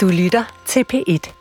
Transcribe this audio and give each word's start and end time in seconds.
Du 0.00 0.08
lytter 0.08 0.44
til 0.66 0.84
P1. 0.92 1.39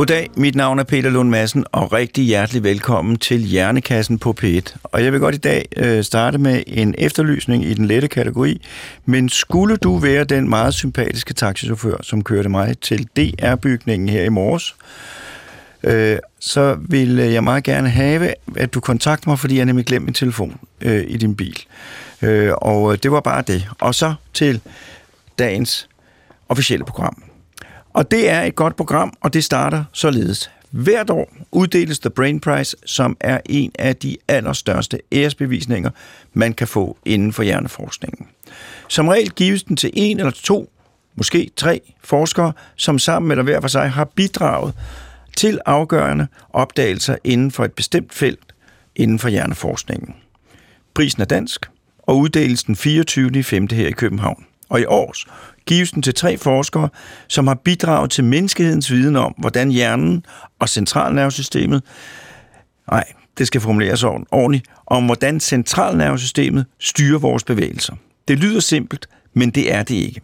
Goddag, 0.00 0.30
mit 0.36 0.54
navn 0.54 0.78
er 0.78 0.82
Peter 0.84 1.10
Lund 1.10 1.30
Madsen, 1.30 1.64
og 1.72 1.92
rigtig 1.92 2.24
hjertelig 2.24 2.62
velkommen 2.62 3.16
til 3.16 3.38
Hjernekassen 3.38 4.18
på 4.18 4.34
P1. 4.40 4.76
Og 4.82 5.04
jeg 5.04 5.12
vil 5.12 5.20
godt 5.20 5.34
i 5.34 5.38
dag 5.38 5.66
øh, 5.76 6.04
starte 6.04 6.38
med 6.38 6.62
en 6.66 6.94
efterlysning 6.98 7.64
i 7.64 7.74
den 7.74 7.86
lette 7.86 8.08
kategori. 8.08 8.66
Men 9.04 9.28
skulle 9.28 9.76
du 9.76 9.96
være 9.96 10.24
den 10.24 10.48
meget 10.48 10.74
sympatiske 10.74 11.34
taxichauffør, 11.34 11.96
som 12.02 12.24
kørte 12.24 12.48
mig 12.48 12.78
til 12.78 13.08
DR-bygningen 13.16 14.08
her 14.08 14.24
i 14.24 14.28
morges, 14.28 14.76
øh, 15.82 16.18
så 16.38 16.76
vil 16.88 17.16
jeg 17.16 17.44
meget 17.44 17.64
gerne 17.64 17.88
have, 17.88 18.34
at 18.56 18.74
du 18.74 18.80
kontakter 18.80 19.30
mig, 19.30 19.38
fordi 19.38 19.56
jeg 19.56 19.64
nemlig 19.64 19.86
glemte 19.86 20.04
min 20.04 20.14
telefon 20.14 20.60
øh, 20.80 21.04
i 21.08 21.16
din 21.16 21.36
bil. 21.36 21.58
Øh, 22.22 22.52
og 22.56 23.02
det 23.02 23.12
var 23.12 23.20
bare 23.20 23.42
det. 23.46 23.68
Og 23.80 23.94
så 23.94 24.14
til 24.34 24.60
dagens 25.38 25.88
officielle 26.48 26.84
program. 26.84 27.29
Og 27.92 28.10
det 28.10 28.30
er 28.30 28.42
et 28.42 28.54
godt 28.54 28.76
program, 28.76 29.12
og 29.20 29.34
det 29.34 29.44
starter 29.44 29.84
således. 29.92 30.50
Hvert 30.70 31.10
år 31.10 31.32
uddeles 31.52 31.98
The 31.98 32.10
Brain 32.10 32.40
Prize, 32.40 32.76
som 32.86 33.16
er 33.20 33.40
en 33.46 33.72
af 33.78 33.96
de 33.96 34.16
allerstørste 34.28 34.98
æresbevisninger, 35.12 35.90
man 36.32 36.52
kan 36.52 36.68
få 36.68 36.98
inden 37.04 37.32
for 37.32 37.42
hjerneforskningen. 37.42 38.26
Som 38.88 39.08
regel 39.08 39.30
gives 39.30 39.62
den 39.62 39.76
til 39.76 39.90
en 39.92 40.18
eller 40.18 40.30
to, 40.30 40.70
måske 41.14 41.50
tre 41.56 41.80
forskere, 42.04 42.52
som 42.76 42.98
sammen 42.98 43.30
eller 43.30 43.44
hver 43.44 43.60
for 43.60 43.68
sig 43.68 43.90
har 43.90 44.04
bidraget 44.04 44.74
til 45.36 45.58
afgørende 45.66 46.26
opdagelser 46.50 47.16
inden 47.24 47.50
for 47.50 47.64
et 47.64 47.72
bestemt 47.72 48.14
felt 48.14 48.54
inden 48.96 49.18
for 49.18 49.28
hjerneforskningen. 49.28 50.14
Prisen 50.94 51.22
er 51.22 51.26
dansk 51.26 51.70
og 51.98 52.18
uddeles 52.18 52.64
den 52.64 52.76
24. 52.76 53.42
5. 53.42 53.68
her 53.70 53.88
i 53.88 53.92
København. 53.92 54.44
Og 54.68 54.80
i 54.80 54.84
års 54.84 55.26
gives 55.70 55.90
den 55.90 56.02
til 56.02 56.14
tre 56.14 56.38
forskere, 56.38 56.88
som 57.28 57.46
har 57.46 57.54
bidraget 57.54 58.10
til 58.10 58.24
menneskehedens 58.24 58.90
viden 58.90 59.16
om, 59.16 59.34
hvordan 59.38 59.70
hjernen 59.70 60.24
og 60.58 60.68
centralnervesystemet, 60.68 61.82
nej, 62.90 63.04
det 63.38 63.46
skal 63.46 63.60
formuleres 63.60 64.04
ordentligt, 64.04 64.66
om 64.86 65.04
hvordan 65.04 65.40
centralnervesystemet 65.40 66.66
styrer 66.80 67.18
vores 67.18 67.44
bevægelser. 67.44 67.94
Det 68.28 68.38
lyder 68.38 68.60
simpelt, 68.60 69.08
men 69.34 69.50
det 69.50 69.72
er 69.72 69.82
det 69.82 69.94
ikke. 69.94 70.20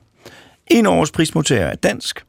En 0.67 0.87
års 0.87 1.11
prismodtager 1.11 1.67
er 1.67 1.75
dansk. 1.75 2.25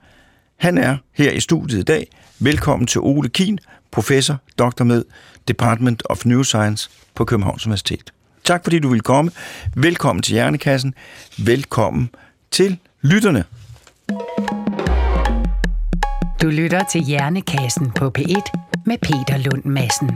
Han 0.57 0.77
er 0.77 0.97
her 1.13 1.31
i 1.31 1.39
studiet 1.39 1.79
i 1.79 1.83
dag. 1.83 2.07
Velkommen 2.39 2.87
til 2.87 3.01
Ole 3.01 3.29
Kien, 3.29 3.59
professor, 3.91 4.37
doktor 4.59 4.85
med 4.85 5.03
Department 5.47 6.03
of 6.05 6.25
Neuroscience 6.25 6.89
på 7.15 7.25
Københavns 7.25 7.65
Universitet. 7.65 8.13
Tak 8.43 8.63
fordi 8.63 8.79
du 8.79 8.89
vil 8.89 9.01
komme. 9.01 9.31
Velkommen 9.75 10.23
til 10.23 10.33
Hjernekassen. 10.33 10.93
Velkommen 11.37 12.09
til 12.51 12.77
lytterne. 13.01 13.43
Du 16.41 16.49
lytter 16.49 16.83
til 16.91 17.01
Hjernekassen 17.01 17.91
på 17.91 18.11
P1 18.17 18.51
med 18.85 18.97
Peter 18.97 19.37
Lund 19.37 19.65
Madsen. 19.65 20.11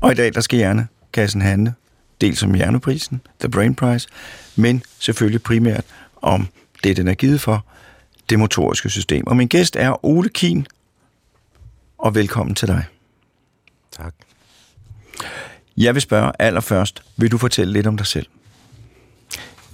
Og 0.00 0.12
i 0.12 0.14
dag 0.14 0.34
der 0.34 0.40
skal 0.40 0.56
Hjernekassen 0.56 1.42
handle 1.42 1.74
dels 2.20 2.42
om 2.42 2.54
Hjerneprisen, 2.54 3.20
The 3.40 3.48
Brain 3.48 3.74
Prize, 3.74 4.08
men 4.56 4.82
selvfølgelig 4.98 5.42
primært 5.42 5.84
om 6.22 6.48
det, 6.84 6.96
den 6.96 7.08
er 7.08 7.14
givet 7.14 7.40
for, 7.40 7.66
det 8.30 8.38
motoriske 8.38 8.90
system. 8.90 9.26
Og 9.26 9.36
min 9.36 9.48
gæst 9.48 9.76
er 9.76 10.04
Ole 10.04 10.28
Kien, 10.28 10.66
og 11.98 12.14
velkommen 12.14 12.54
til 12.54 12.68
dig. 12.68 12.84
Tak. 13.92 14.14
Jeg 15.76 15.94
vil 15.94 16.02
spørge 16.02 16.32
allerførst, 16.38 17.02
vil 17.16 17.30
du 17.30 17.38
fortælle 17.38 17.72
lidt 17.72 17.86
om 17.86 17.96
dig 17.96 18.06
selv? 18.06 18.26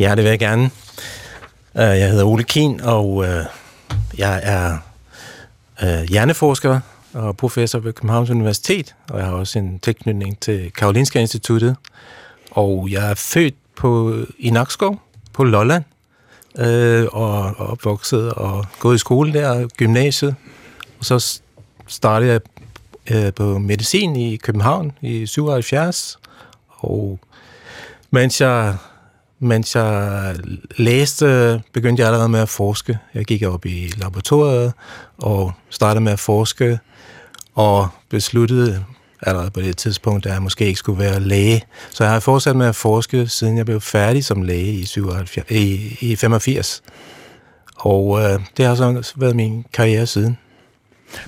Ja, 0.01 0.15
det 0.15 0.25
vil 0.25 0.31
jeg 0.31 0.39
gerne. 0.39 0.65
Øh, 1.77 1.83
jeg 1.99 2.11
hedder 2.11 2.25
Ole 2.25 2.45
Kien, 2.45 2.81
og 2.81 3.25
øh, 3.25 3.45
jeg 4.19 4.41
er 4.43 4.79
øh, 5.83 6.03
hjerneforsker 6.09 6.81
og 7.15 7.37
professor 7.37 7.79
ved 7.79 7.93
Københavns 7.93 8.31
Universitet, 8.31 8.95
og 9.09 9.19
jeg 9.19 9.27
har 9.27 9.33
også 9.33 9.59
en 9.59 9.79
tilknytning 9.79 10.41
til 10.41 10.73
Karolinska 10.73 11.21
Instituttet. 11.21 11.77
Og 12.51 12.89
jeg 12.91 13.11
er 13.11 13.15
født 13.15 13.55
på, 13.77 14.17
i 14.39 14.51
Nakskov 14.51 15.01
på 15.33 15.45
Lolland, 15.45 15.85
og 17.13 17.55
opvokset 17.59 18.33
og 18.33 18.67
gået 18.79 18.95
i 18.95 18.99
skole 18.99 19.33
der, 19.33 19.69
gymnasiet. 19.77 20.35
Og 20.99 21.05
så 21.05 21.41
startede 21.87 22.33
jeg 22.33 22.41
øh, 23.11 23.33
på 23.33 23.59
medicin 23.59 24.17
i 24.17 24.37
København 24.37 24.93
i 25.01 25.27
77, 25.27 26.19
og 26.69 27.19
mens 28.11 28.41
jeg, 28.41 28.77
mens 29.41 29.77
jeg 29.77 30.37
læste, 30.77 31.63
begyndte 31.73 32.01
jeg 32.01 32.09
allerede 32.09 32.29
med 32.29 32.41
at 32.41 32.49
forske. 32.49 32.99
Jeg 33.15 33.25
gik 33.25 33.43
op 33.43 33.67
i 33.67 33.93
laboratoriet 33.97 34.73
og 35.19 35.53
startede 35.71 36.05
med 36.05 36.13
at 36.13 36.19
forske, 36.21 36.79
og 37.55 37.89
besluttede 38.09 38.85
allerede 39.23 39.51
på 39.51 39.61
det 39.61 39.77
tidspunkt, 39.77 40.27
at 40.27 40.33
jeg 40.33 40.43
måske 40.43 40.67
ikke 40.67 40.79
skulle 40.79 40.99
være 40.99 41.21
læge. 41.21 41.63
Så 41.91 42.05
jeg 42.05 42.13
har 42.13 42.21
fortsat 42.21 42.57
med 42.57 42.67
at 42.67 42.77
forske, 42.77 43.29
siden 43.29 43.57
jeg 43.57 43.67
blev 43.67 43.81
færdig 43.81 44.25
som 44.25 44.43
læge 44.43 44.73
i, 44.73 44.85
77, 44.85 45.51
i, 45.51 45.97
i 46.01 46.17
85. 46.17 46.83
Og 47.77 48.21
øh, 48.23 48.41
det 48.57 48.67
har 48.67 48.75
så 48.75 49.13
været 49.17 49.37
min 49.37 49.65
karriere 49.73 50.07
siden. 50.07 50.39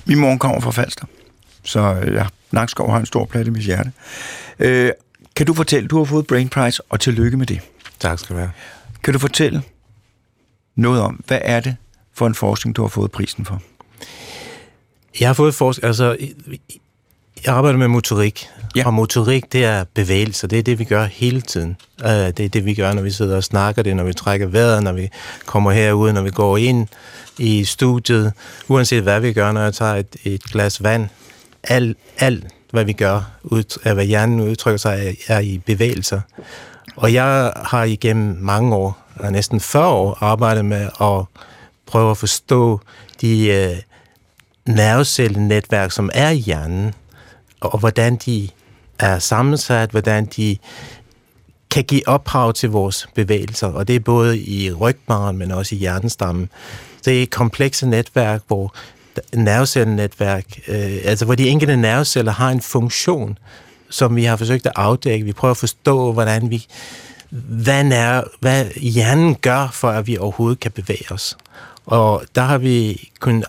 Min 0.05 0.19
mor 0.19 0.37
kommer 0.37 0.59
fra 0.59 0.71
Falster. 0.71 1.05
Så 1.63 1.79
øh, 1.79 2.13
ja, 2.13 2.25
Nakskov 2.51 2.91
har 2.91 2.99
en 2.99 3.05
stor 3.05 3.25
plads 3.25 3.47
i 3.47 3.49
mit 3.49 3.63
hjerte. 3.63 3.91
Øh, 4.59 4.91
kan 5.35 5.45
du 5.45 5.53
fortælle, 5.53 5.87
du 5.87 5.97
har 5.97 6.05
fået 6.05 6.27
Brain 6.27 6.49
Prize, 6.49 6.83
og 6.89 6.99
tillykke 6.99 7.37
med 7.37 7.45
det. 7.45 7.59
Tak 8.03 8.19
skal 8.19 8.35
du 8.35 8.39
have. 8.39 8.51
Kan 9.03 9.13
du 9.13 9.19
fortælle 9.19 9.63
noget 10.75 11.01
om, 11.01 11.23
hvad 11.27 11.39
er 11.41 11.59
det 11.59 11.75
for 12.13 12.27
en 12.27 12.35
forskning, 12.35 12.75
du 12.75 12.81
har 12.81 12.89
fået 12.89 13.11
prisen 13.11 13.45
for? 13.45 13.61
Jeg 15.19 15.29
har 15.29 15.33
fået 15.33 15.55
forskning, 15.55 15.87
altså, 15.87 16.17
jeg 17.45 17.55
arbejder 17.55 17.79
med 17.79 17.87
motorik, 17.87 18.47
ja. 18.75 18.85
og 18.85 18.93
motorik, 18.93 19.53
det 19.53 19.65
er 19.65 19.83
bevægelser, 19.93 20.47
det 20.47 20.59
er 20.59 20.63
det, 20.63 20.79
vi 20.79 20.83
gør 20.83 21.05
hele 21.05 21.41
tiden. 21.41 21.77
Uh, 22.03 22.09
det 22.09 22.39
er 22.39 22.49
det, 22.49 22.65
vi 22.65 22.73
gør, 22.73 22.93
når 22.93 23.01
vi 23.01 23.11
sidder 23.11 23.35
og 23.35 23.43
snakker, 23.43 23.81
det 23.81 23.95
når 23.95 24.03
vi 24.03 24.13
trækker 24.13 24.47
vejret, 24.47 24.83
når 24.83 24.91
vi 24.91 25.09
kommer 25.45 25.71
herud, 25.71 26.11
når 26.11 26.21
vi 26.21 26.31
går 26.31 26.57
ind 26.57 26.87
i 27.37 27.63
studiet, 27.63 28.33
uanset 28.67 29.03
hvad 29.03 29.19
vi 29.19 29.33
gør, 29.33 29.51
når 29.51 29.61
jeg 29.61 29.73
tager 29.73 29.95
et, 29.95 30.15
et 30.23 30.43
glas 30.43 30.83
vand, 30.83 31.09
alt, 31.63 31.97
alt 32.17 32.45
hvad 32.71 32.85
vi 32.85 32.93
gør, 32.93 33.31
ud, 33.43 33.93
hvad 33.93 34.05
hjernen 34.05 34.39
udtrykker 34.41 34.77
sig, 34.77 35.15
er, 35.27 35.35
er 35.35 35.39
i 35.39 35.61
bevægelser. 35.65 36.21
Og 36.95 37.13
jeg 37.13 37.53
har 37.55 37.83
igennem 37.83 38.37
mange 38.39 38.75
år, 38.75 38.97
næsten 39.29 39.59
40 39.59 39.87
år, 39.87 40.17
arbejdet 40.21 40.65
med 40.65 40.89
at 41.01 41.25
prøve 41.85 42.11
at 42.11 42.17
forstå 42.17 42.79
de 43.21 43.47
øh, 43.47 43.75
nervecellenetværk, 44.75 45.91
som 45.91 46.09
er 46.13 46.29
i 46.29 46.37
hjernen, 46.37 46.93
og 47.61 47.79
hvordan 47.79 48.15
de 48.15 48.49
er 48.99 49.19
sammensat, 49.19 49.91
hvordan 49.91 50.25
de 50.25 50.57
kan 51.71 51.83
give 51.83 52.07
ophav 52.07 52.53
til 52.53 52.69
vores 52.69 53.07
bevægelser, 53.15 53.67
og 53.67 53.87
det 53.87 53.95
er 53.95 53.99
både 53.99 54.39
i 54.39 54.71
rygmarven, 54.73 55.37
men 55.37 55.51
også 55.51 55.75
i 55.75 55.77
hjernestammen. 55.77 56.49
Det 57.05 57.23
er 57.23 57.27
komplekse 57.31 57.87
netværk, 57.87 58.41
hvor 58.47 58.75
nervecellenetværk, 59.35 60.45
øh, 60.67 60.97
altså 61.03 61.25
hvor 61.25 61.35
de 61.35 61.49
enkelte 61.49 61.77
nerveceller 61.77 62.31
har 62.31 62.49
en 62.49 62.61
funktion, 62.61 63.37
som 63.93 64.15
vi 64.15 64.23
har 64.23 64.35
forsøgt 64.35 64.65
at 64.65 64.71
afdække. 64.75 65.25
Vi 65.25 65.33
prøver 65.33 65.51
at 65.51 65.57
forstå, 65.57 66.11
hvordan 66.11 66.49
vi, 66.49 66.65
hvad, 67.29 67.85
er, 67.85 68.23
hvad 68.39 68.65
hjernen 68.65 69.35
gør, 69.35 69.69
for 69.73 69.89
at 69.89 70.07
vi 70.07 70.17
overhovedet 70.17 70.59
kan 70.59 70.71
bevæge 70.71 71.11
os. 71.11 71.37
Og 71.85 72.23
der 72.35 72.41
har 72.41 72.57
vi 72.57 73.09
kunnet 73.19 73.45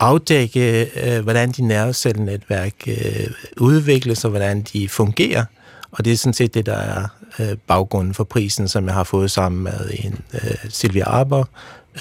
afdække, 0.00 0.90
øh, 1.02 1.22
hvordan 1.22 1.52
de 1.52 1.62
nervecellenetværk 1.62 2.72
øh, 2.86 3.26
udvikles, 3.56 4.24
og 4.24 4.30
hvordan 4.30 4.62
de 4.62 4.88
fungerer. 4.88 5.44
Og 5.90 6.04
det 6.04 6.12
er 6.12 6.16
sådan 6.16 6.34
set 6.34 6.54
det, 6.54 6.66
der 6.66 6.76
er 6.76 7.06
øh, 7.38 7.56
baggrunden 7.66 8.14
for 8.14 8.24
prisen, 8.24 8.68
som 8.68 8.86
jeg 8.86 8.94
har 8.94 9.04
fået 9.04 9.30
sammen 9.30 9.62
med 9.64 9.90
en 10.04 10.18
øh, 10.34 10.56
Silvia 10.68 11.04
Arber 11.04 11.44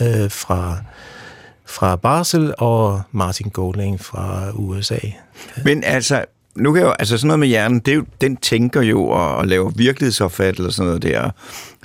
øh, 0.02 0.32
fra 0.32 0.78
fra 1.66 1.96
Basel 1.96 2.54
og 2.58 3.02
Martin 3.12 3.50
Golding 3.50 4.00
fra 4.00 4.52
USA. 4.54 5.00
Men 5.64 5.84
altså, 5.84 6.26
nu 6.56 6.74
kan 6.74 6.81
jo, 6.81 6.90
altså 6.90 7.18
sådan 7.18 7.28
noget 7.28 7.40
med 7.40 7.48
hjernen, 7.48 7.80
det 7.80 7.92
er 7.92 7.96
jo, 7.96 8.06
den 8.22 8.38
tænker 8.38 8.81
jo 8.81 9.07
og, 9.07 9.36
og 9.36 9.48
laver 9.48 9.72
virkelighedsopfattelse 9.75 10.68
og 10.68 10.74
sådan 10.74 10.88
noget 10.88 11.04
der, 11.04 11.31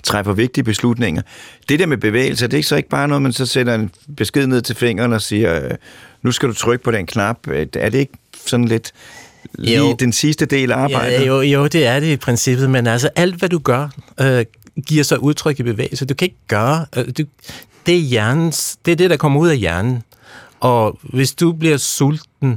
træffer 0.03 0.33
vigtige 0.33 0.65
beslutninger. 0.65 1.23
Det 1.69 1.79
der 1.79 1.87
med 1.87 1.97
bevægelser, 1.97 2.47
det 2.47 2.59
er 2.59 2.63
så 2.63 2.77
ikke 2.77 2.89
bare 2.89 3.09
noget, 3.09 3.23
man 3.23 3.33
så 3.33 3.47
sætter 3.47 3.75
en 3.75 3.91
besked 4.17 4.47
ned 4.47 4.63
til 4.63 4.77
fingeren 4.77 5.13
og 5.13 5.23
siger, 5.23 5.65
øh, 5.65 5.71
nu 6.23 6.33
skal 6.33 6.49
du 6.49 6.55
trykke 6.55 6.85
på 6.85 6.91
den 6.91 7.07
knap. 7.07 7.37
Er 7.49 7.89
det 7.91 7.95
ikke 7.95 8.13
sådan 8.47 8.69
lidt 8.69 8.93
lige 9.55 9.79
jo. 9.79 9.97
den 10.01 10.13
sidste 10.13 10.47
del 10.47 10.73
af 10.73 10.77
arbejdet? 10.77 11.13
Ja, 11.13 11.25
jo, 11.25 11.41
jo, 11.41 11.67
det 11.67 11.87
er 11.87 12.01
det 12.01 12.07
i 12.07 12.17
princippet, 12.17 12.71
men 12.71 12.87
altså 12.87 13.09
alt, 13.17 13.35
hvad 13.35 13.49
du 13.49 13.59
gør, 13.59 13.89
øh, 14.21 14.45
giver 14.87 15.05
sig 15.05 15.23
udtryk 15.23 15.61
i 15.61 15.63
bevægelse. 15.63 16.07
Du 16.07 16.15
kan 16.15 16.27
ikke 16.27 16.41
gøre... 16.49 16.87
Øh, 16.97 17.05
du, 17.19 17.25
det 17.87 17.95
er 17.95 18.01
hjernens... 18.01 18.79
Det 18.85 18.93
er 18.93 18.97
det, 18.97 19.11
der 19.11 19.17
kommer 19.17 19.41
ud 19.41 19.49
af 19.49 19.57
hjernen. 19.57 20.03
Og 20.61 20.99
hvis 21.03 21.33
du 21.33 21.53
bliver 21.53 21.77
sulten, 21.77 22.49
øh, 22.49 22.57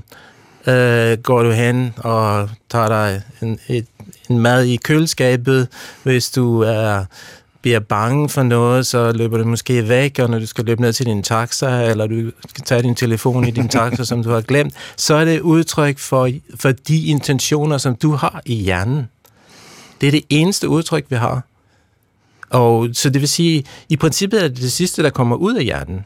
Øh, 0.68 1.18
går 1.18 1.44
du 1.44 1.52
hen 1.52 1.94
og 1.98 2.50
tager 2.70 2.88
dig 2.88 3.22
en, 3.42 3.60
et, 3.68 3.86
en 4.30 4.40
mad 4.40 4.64
i 4.64 4.76
køleskabet. 4.76 5.68
Hvis 6.04 6.32
du 6.32 6.62
er 6.62 7.06
bliver 7.64 7.80
bange 7.80 8.30
for 8.30 8.44
noget, 8.44 8.88
så 8.88 9.12
løber 9.12 9.38
du 9.38 9.44
måske 9.44 9.90
væk, 9.90 10.20
og 10.20 10.30
når 10.30 10.40
du 10.40 10.46
skal 10.46 10.66
løbe 10.66 10.82
ned 10.82 10.94
til 10.94 11.06
din 11.06 11.24
taxa, 11.24 11.84
eller 11.84 12.08
du 12.08 12.32
skal 12.50 12.64
tage 12.64 12.82
din 12.82 12.96
telefon 12.96 13.48
i 13.48 13.52
din 13.52 13.68
taxa, 13.68 14.04
som 14.04 14.24
du 14.24 14.30
har 14.30 14.42
glemt, 14.42 14.74
så 14.98 15.14
er 15.16 15.26
det 15.26 15.40
udtryk 15.40 16.00
for, 16.00 16.30
for 16.56 16.72
de 16.72 17.06
intentioner, 17.06 17.78
som 17.78 17.96
du 17.96 18.12
har 18.12 18.42
i 18.46 18.56
hjernen. 18.56 19.08
Det 20.02 20.08
er 20.08 20.12
det 20.12 20.24
eneste 20.30 20.70
udtryk, 20.70 21.06
vi 21.10 21.16
har. 21.16 21.42
Og 22.50 22.90
så 22.94 23.10
det 23.10 23.22
vil 23.22 23.30
sige, 23.30 23.64
i 23.90 23.98
princippet 23.98 24.44
er 24.44 24.48
det 24.48 24.58
det 24.58 24.72
sidste, 24.72 25.04
der 25.04 25.10
kommer 25.10 25.36
ud 25.36 25.56
af 25.56 25.64
hjernen. 25.64 26.06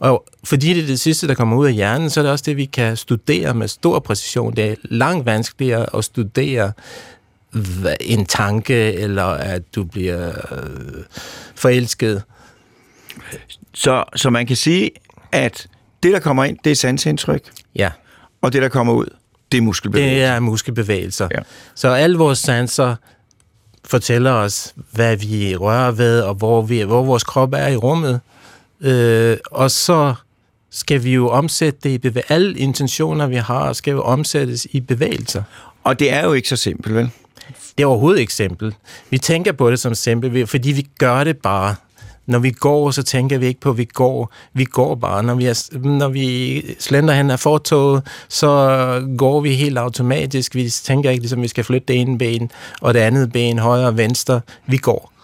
Og 0.00 0.24
fordi 0.44 0.74
det 0.74 0.82
er 0.82 0.86
det 0.86 1.00
sidste, 1.00 1.28
der 1.28 1.34
kommer 1.34 1.56
ud 1.56 1.66
af 1.66 1.72
hjernen, 1.72 2.10
så 2.10 2.20
er 2.20 2.22
det 2.22 2.32
også 2.32 2.44
det, 2.46 2.56
vi 2.56 2.64
kan 2.64 2.96
studere 2.96 3.54
med 3.54 3.68
stor 3.68 3.98
præcision. 3.98 4.56
Det 4.56 4.64
er 4.64 4.74
langt 4.82 5.26
vanskeligere 5.26 5.96
at 5.96 6.04
studere 6.04 6.72
en 8.00 8.26
tanke, 8.26 8.92
eller 8.92 9.24
at 9.24 9.62
du 9.74 9.84
bliver 9.84 10.28
øh, 10.28 11.04
forelsket. 11.54 12.22
Så, 13.74 14.04
så 14.16 14.30
man 14.30 14.46
kan 14.46 14.56
sige, 14.56 14.90
at 15.32 15.66
det, 16.02 16.12
der 16.12 16.18
kommer 16.18 16.44
ind, 16.44 16.58
det 16.64 16.72
er 16.72 16.76
sansindtryk. 16.76 17.42
Ja. 17.74 17.90
Og 18.42 18.52
det, 18.52 18.62
der 18.62 18.68
kommer 18.68 18.92
ud, 18.92 19.06
det 19.52 19.58
er 19.58 19.62
muskelbevægelser. 19.62 20.16
Det 20.16 20.24
er 20.24 20.40
muskelbevægelser. 20.40 21.28
Ja. 21.34 21.38
Så 21.74 21.88
alle 21.88 22.18
vores 22.18 22.38
sanser 22.38 22.96
fortæller 23.84 24.32
os, 24.32 24.74
hvad 24.92 25.16
vi 25.16 25.56
rører 25.56 25.90
ved, 25.90 26.20
og 26.20 26.34
hvor, 26.34 26.62
vi, 26.62 26.80
hvor 26.80 27.04
vores 27.04 27.24
krop 27.24 27.52
er 27.52 27.68
i 27.68 27.76
rummet. 27.76 28.20
Øh, 28.80 29.36
og 29.50 29.70
så 29.70 30.14
skal 30.70 31.04
vi 31.04 31.14
jo 31.14 31.28
omsætte 31.28 31.78
det 31.82 31.90
i 31.90 31.98
bevægelser. 31.98 32.34
Alle 32.34 32.58
intentioner, 32.58 33.26
vi 33.26 33.36
har, 33.36 33.72
skal 33.72 33.90
jo 33.90 34.02
omsættes 34.02 34.66
i 34.70 34.80
bevægelser. 34.80 35.42
Og 35.84 35.98
det 35.98 36.12
er 36.12 36.24
jo 36.24 36.32
ikke 36.32 36.48
så 36.48 36.56
simpelt, 36.56 36.94
vel? 36.94 37.10
Det 37.78 37.82
er 37.82 37.86
overhovedet 37.86 38.20
ikke 38.20 38.34
simpelt. 38.34 38.76
Vi 39.10 39.18
tænker 39.18 39.52
på 39.52 39.70
det 39.70 39.80
som 39.80 39.94
simpelt, 39.94 40.50
fordi 40.50 40.72
vi 40.72 40.86
gør 40.98 41.24
det 41.24 41.36
bare. 41.36 41.74
Når 42.26 42.38
vi 42.38 42.50
går, 42.50 42.90
så 42.90 43.02
tænker 43.02 43.38
vi 43.38 43.46
ikke 43.46 43.60
på, 43.60 43.70
at 43.70 43.78
vi 43.78 43.84
går. 43.84 44.32
Vi 44.52 44.64
går 44.64 44.94
bare. 44.94 45.22
Når 45.22 45.34
vi, 45.34 45.46
er, 45.46 45.78
når 45.78 46.08
vi 46.08 46.62
slender 46.78 47.14
hen 47.14 47.30
af 47.30 47.40
fortoget, 47.40 48.06
så 48.28 49.16
går 49.18 49.40
vi 49.40 49.54
helt 49.54 49.78
automatisk. 49.78 50.54
Vi 50.54 50.70
tænker 50.70 51.10
ikke, 51.10 51.22
ligesom 51.22 51.42
vi 51.42 51.48
skal 51.48 51.64
flytte 51.64 51.86
det 51.88 52.00
ene 52.00 52.18
ben, 52.18 52.50
og 52.80 52.94
det 52.94 53.00
andet 53.00 53.32
ben, 53.32 53.58
højre 53.58 53.86
og 53.86 53.96
venstre. 53.96 54.40
Vi 54.66 54.76
går. 54.76 55.15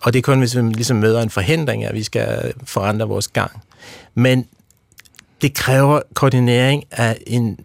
Og 0.00 0.12
det 0.12 0.18
er 0.18 0.22
kun, 0.22 0.38
hvis 0.38 0.56
vi 0.56 0.62
ligesom 0.62 0.96
møder 0.96 1.22
en 1.22 1.30
forhindring, 1.30 1.84
at 1.84 1.94
vi 1.94 2.02
skal 2.02 2.52
forandre 2.64 3.08
vores 3.08 3.28
gang. 3.28 3.62
Men 4.14 4.46
det 5.42 5.54
kræver 5.54 6.00
koordinering 6.14 6.84
af 6.90 7.18
en, 7.26 7.60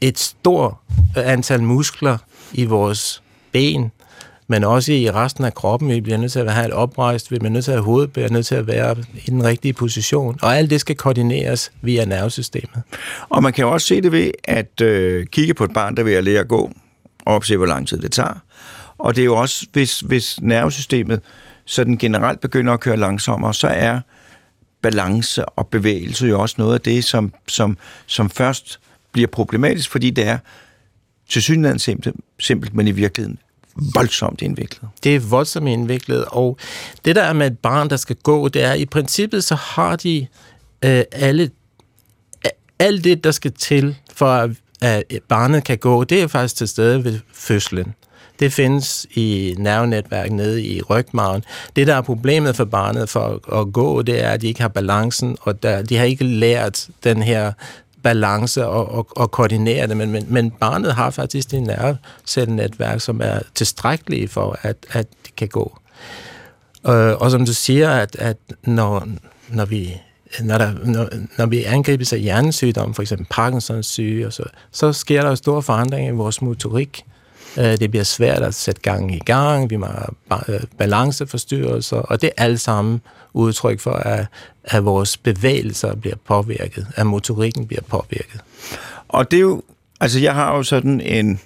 et 0.00 0.18
stort 0.18 0.74
antal 1.16 1.62
muskler 1.62 2.18
i 2.52 2.64
vores 2.64 3.22
ben, 3.52 3.90
men 4.46 4.64
også 4.64 4.92
i 4.92 5.10
resten 5.10 5.44
af 5.44 5.54
kroppen. 5.54 5.88
Vi 5.88 6.00
bliver 6.00 6.18
nødt 6.18 6.32
til 6.32 6.38
at 6.38 6.52
have 6.52 6.66
et 6.66 6.72
oprejst, 6.72 7.30
vi 7.30 7.38
bliver 7.38 7.52
nødt 7.52 7.64
til 7.64 7.70
at 7.70 7.76
have 7.76 7.84
hovedet, 7.84 8.08
vi 8.08 8.12
bliver 8.12 8.28
nødt 8.28 8.46
til 8.46 8.54
at 8.54 8.66
være 8.66 8.96
i 9.26 9.30
den 9.30 9.44
rigtige 9.44 9.72
position. 9.72 10.38
Og 10.42 10.56
alt 10.56 10.70
det 10.70 10.80
skal 10.80 10.96
koordineres 10.96 11.72
via 11.82 12.04
nervesystemet. 12.04 12.82
Og 13.28 13.42
man 13.42 13.52
kan 13.52 13.64
jo 13.64 13.72
også 13.72 13.86
se 13.86 14.00
det 14.00 14.12
ved 14.12 14.30
at 14.44 14.80
øh, 14.80 15.26
kigge 15.26 15.54
på 15.54 15.64
et 15.64 15.72
barn, 15.72 15.96
der 15.96 16.02
vil 16.02 16.24
lære 16.24 16.40
at 16.40 16.48
gå, 16.48 16.70
og 17.24 17.34
opse, 17.34 17.56
hvor 17.56 17.66
lang 17.66 17.88
tid 17.88 17.98
det 17.98 18.12
tager. 18.12 18.42
Og 19.02 19.16
det 19.16 19.22
er 19.22 19.26
jo 19.26 19.36
også, 19.36 19.66
hvis, 19.72 20.00
hvis 20.00 20.40
nervesystemet 20.40 21.20
sådan 21.64 21.96
generelt 21.96 22.40
begynder 22.40 22.72
at 22.72 22.80
køre 22.80 22.96
langsommere, 22.96 23.54
så 23.54 23.68
er 23.68 24.00
balance 24.82 25.44
og 25.44 25.68
bevægelse 25.68 26.26
jo 26.26 26.40
også 26.40 26.54
noget 26.58 26.74
af 26.74 26.80
det, 26.80 27.04
som, 27.04 27.32
som, 27.48 27.76
som 28.06 28.30
først 28.30 28.80
bliver 29.12 29.28
problematisk, 29.28 29.90
fordi 29.90 30.10
det 30.10 30.26
er 30.26 30.38
til 31.28 31.42
synligheden 31.42 31.78
simpelt, 31.78 32.16
simpelt, 32.40 32.74
men 32.74 32.88
i 32.88 32.90
virkeligheden 32.90 33.38
voldsomt 33.94 34.42
indviklet. 34.42 34.90
Det 35.04 35.16
er 35.16 35.20
voldsomt 35.20 35.68
indviklet, 35.68 36.24
og 36.24 36.58
det 37.04 37.16
der 37.16 37.22
er 37.22 37.32
med 37.32 37.46
et 37.46 37.58
barn, 37.58 37.90
der 37.90 37.96
skal 37.96 38.16
gå, 38.16 38.48
det 38.48 38.62
er, 38.62 38.72
i 38.72 38.86
princippet 38.86 39.44
så 39.44 39.54
har 39.54 39.96
de 39.96 40.26
øh, 40.84 41.02
alle, 41.12 41.50
alt 42.78 43.04
det, 43.04 43.24
der 43.24 43.30
skal 43.30 43.52
til, 43.52 43.96
for 44.14 44.26
at, 44.26 44.50
at 44.80 45.22
barnet 45.28 45.64
kan 45.64 45.78
gå, 45.78 46.04
det 46.04 46.22
er 46.22 46.26
faktisk 46.26 46.56
til 46.56 46.68
stede 46.68 47.04
ved 47.04 47.20
fødslen. 47.34 47.94
Det 48.42 48.52
findes 48.52 49.06
i 49.14 49.54
nervenetværket 49.58 50.32
nede 50.32 50.62
i 50.62 50.82
rygmagen. 50.82 51.44
Det, 51.76 51.86
der 51.86 51.94
er 51.94 52.00
problemet 52.00 52.56
for 52.56 52.64
barnet 52.64 53.08
for 53.08 53.58
at 53.60 53.72
gå, 53.72 54.02
det 54.02 54.24
er, 54.24 54.30
at 54.30 54.40
de 54.40 54.46
ikke 54.46 54.60
har 54.60 54.68
balancen, 54.68 55.36
og 55.40 55.62
der, 55.62 55.82
de 55.82 55.96
har 55.96 56.04
ikke 56.04 56.24
lært 56.24 56.88
den 57.04 57.22
her 57.22 57.52
balance 58.02 58.66
og, 58.66 58.92
og, 58.92 59.06
og 59.10 59.30
koordinere 59.30 59.86
det, 59.86 59.96
men, 59.96 60.10
men, 60.10 60.26
men 60.28 60.50
barnet 60.50 60.94
har 60.94 61.10
faktisk 61.10 61.50
det 61.50 61.62
nervecellenetværk, 61.62 63.00
som 63.00 63.20
er 63.24 63.38
tilstrækkeligt 63.54 64.32
for, 64.32 64.58
at, 64.62 64.76
at 64.92 65.06
det 65.26 65.36
kan 65.36 65.48
gå. 65.48 65.78
Øh, 66.86 67.12
og 67.16 67.30
som 67.30 67.46
du 67.46 67.52
siger, 67.52 67.90
at, 67.90 68.16
at 68.18 68.36
når, 68.62 69.08
når 69.48 69.64
vi 69.64 70.00
når, 70.40 70.58
der, 70.58 70.72
når, 70.84 71.08
når 71.38 71.46
vi 71.46 71.64
angribes 71.64 72.12
af 72.12 72.20
hjernesygdomme, 72.20 72.94
for 72.94 73.02
eksempel 73.02 73.26
Parkinsons 73.30 73.86
syge, 73.86 74.26
og 74.26 74.32
så, 74.32 74.44
så 74.72 74.92
sker 74.92 75.22
der 75.22 75.34
store 75.34 75.62
forandringer 75.62 76.12
i 76.12 76.16
vores 76.16 76.42
motorik. 76.42 77.04
Øh, 77.58 77.64
det 77.64 77.90
bliver 77.90 78.04
svært 78.04 78.42
at 78.42 78.54
sætte 78.54 78.80
gang 78.80 79.14
i 79.14 79.18
gang, 79.18 79.70
vi 79.70 79.76
har 79.76 80.44
øh, 80.48 80.60
balanceforstyrrelser, 80.78 81.96
og 81.96 82.22
det 82.22 82.30
er 82.36 82.44
alt 82.44 82.60
sammen 82.60 83.00
udtryk 83.32 83.80
for, 83.80 83.92
at, 83.92 84.26
at 84.64 84.84
vores 84.84 85.16
bevægelser 85.16 85.94
bliver 85.94 86.16
påvirket, 86.26 86.86
at 86.96 87.06
motorikken 87.06 87.66
bliver 87.66 87.82
påvirket. 87.82 88.40
Og 89.08 89.30
det 89.30 89.36
er 89.36 89.40
jo, 89.40 89.62
altså 90.00 90.20
jeg 90.20 90.34
har 90.34 90.56
jo 90.56 90.62
sådan 90.62 91.00
en, 91.00 91.40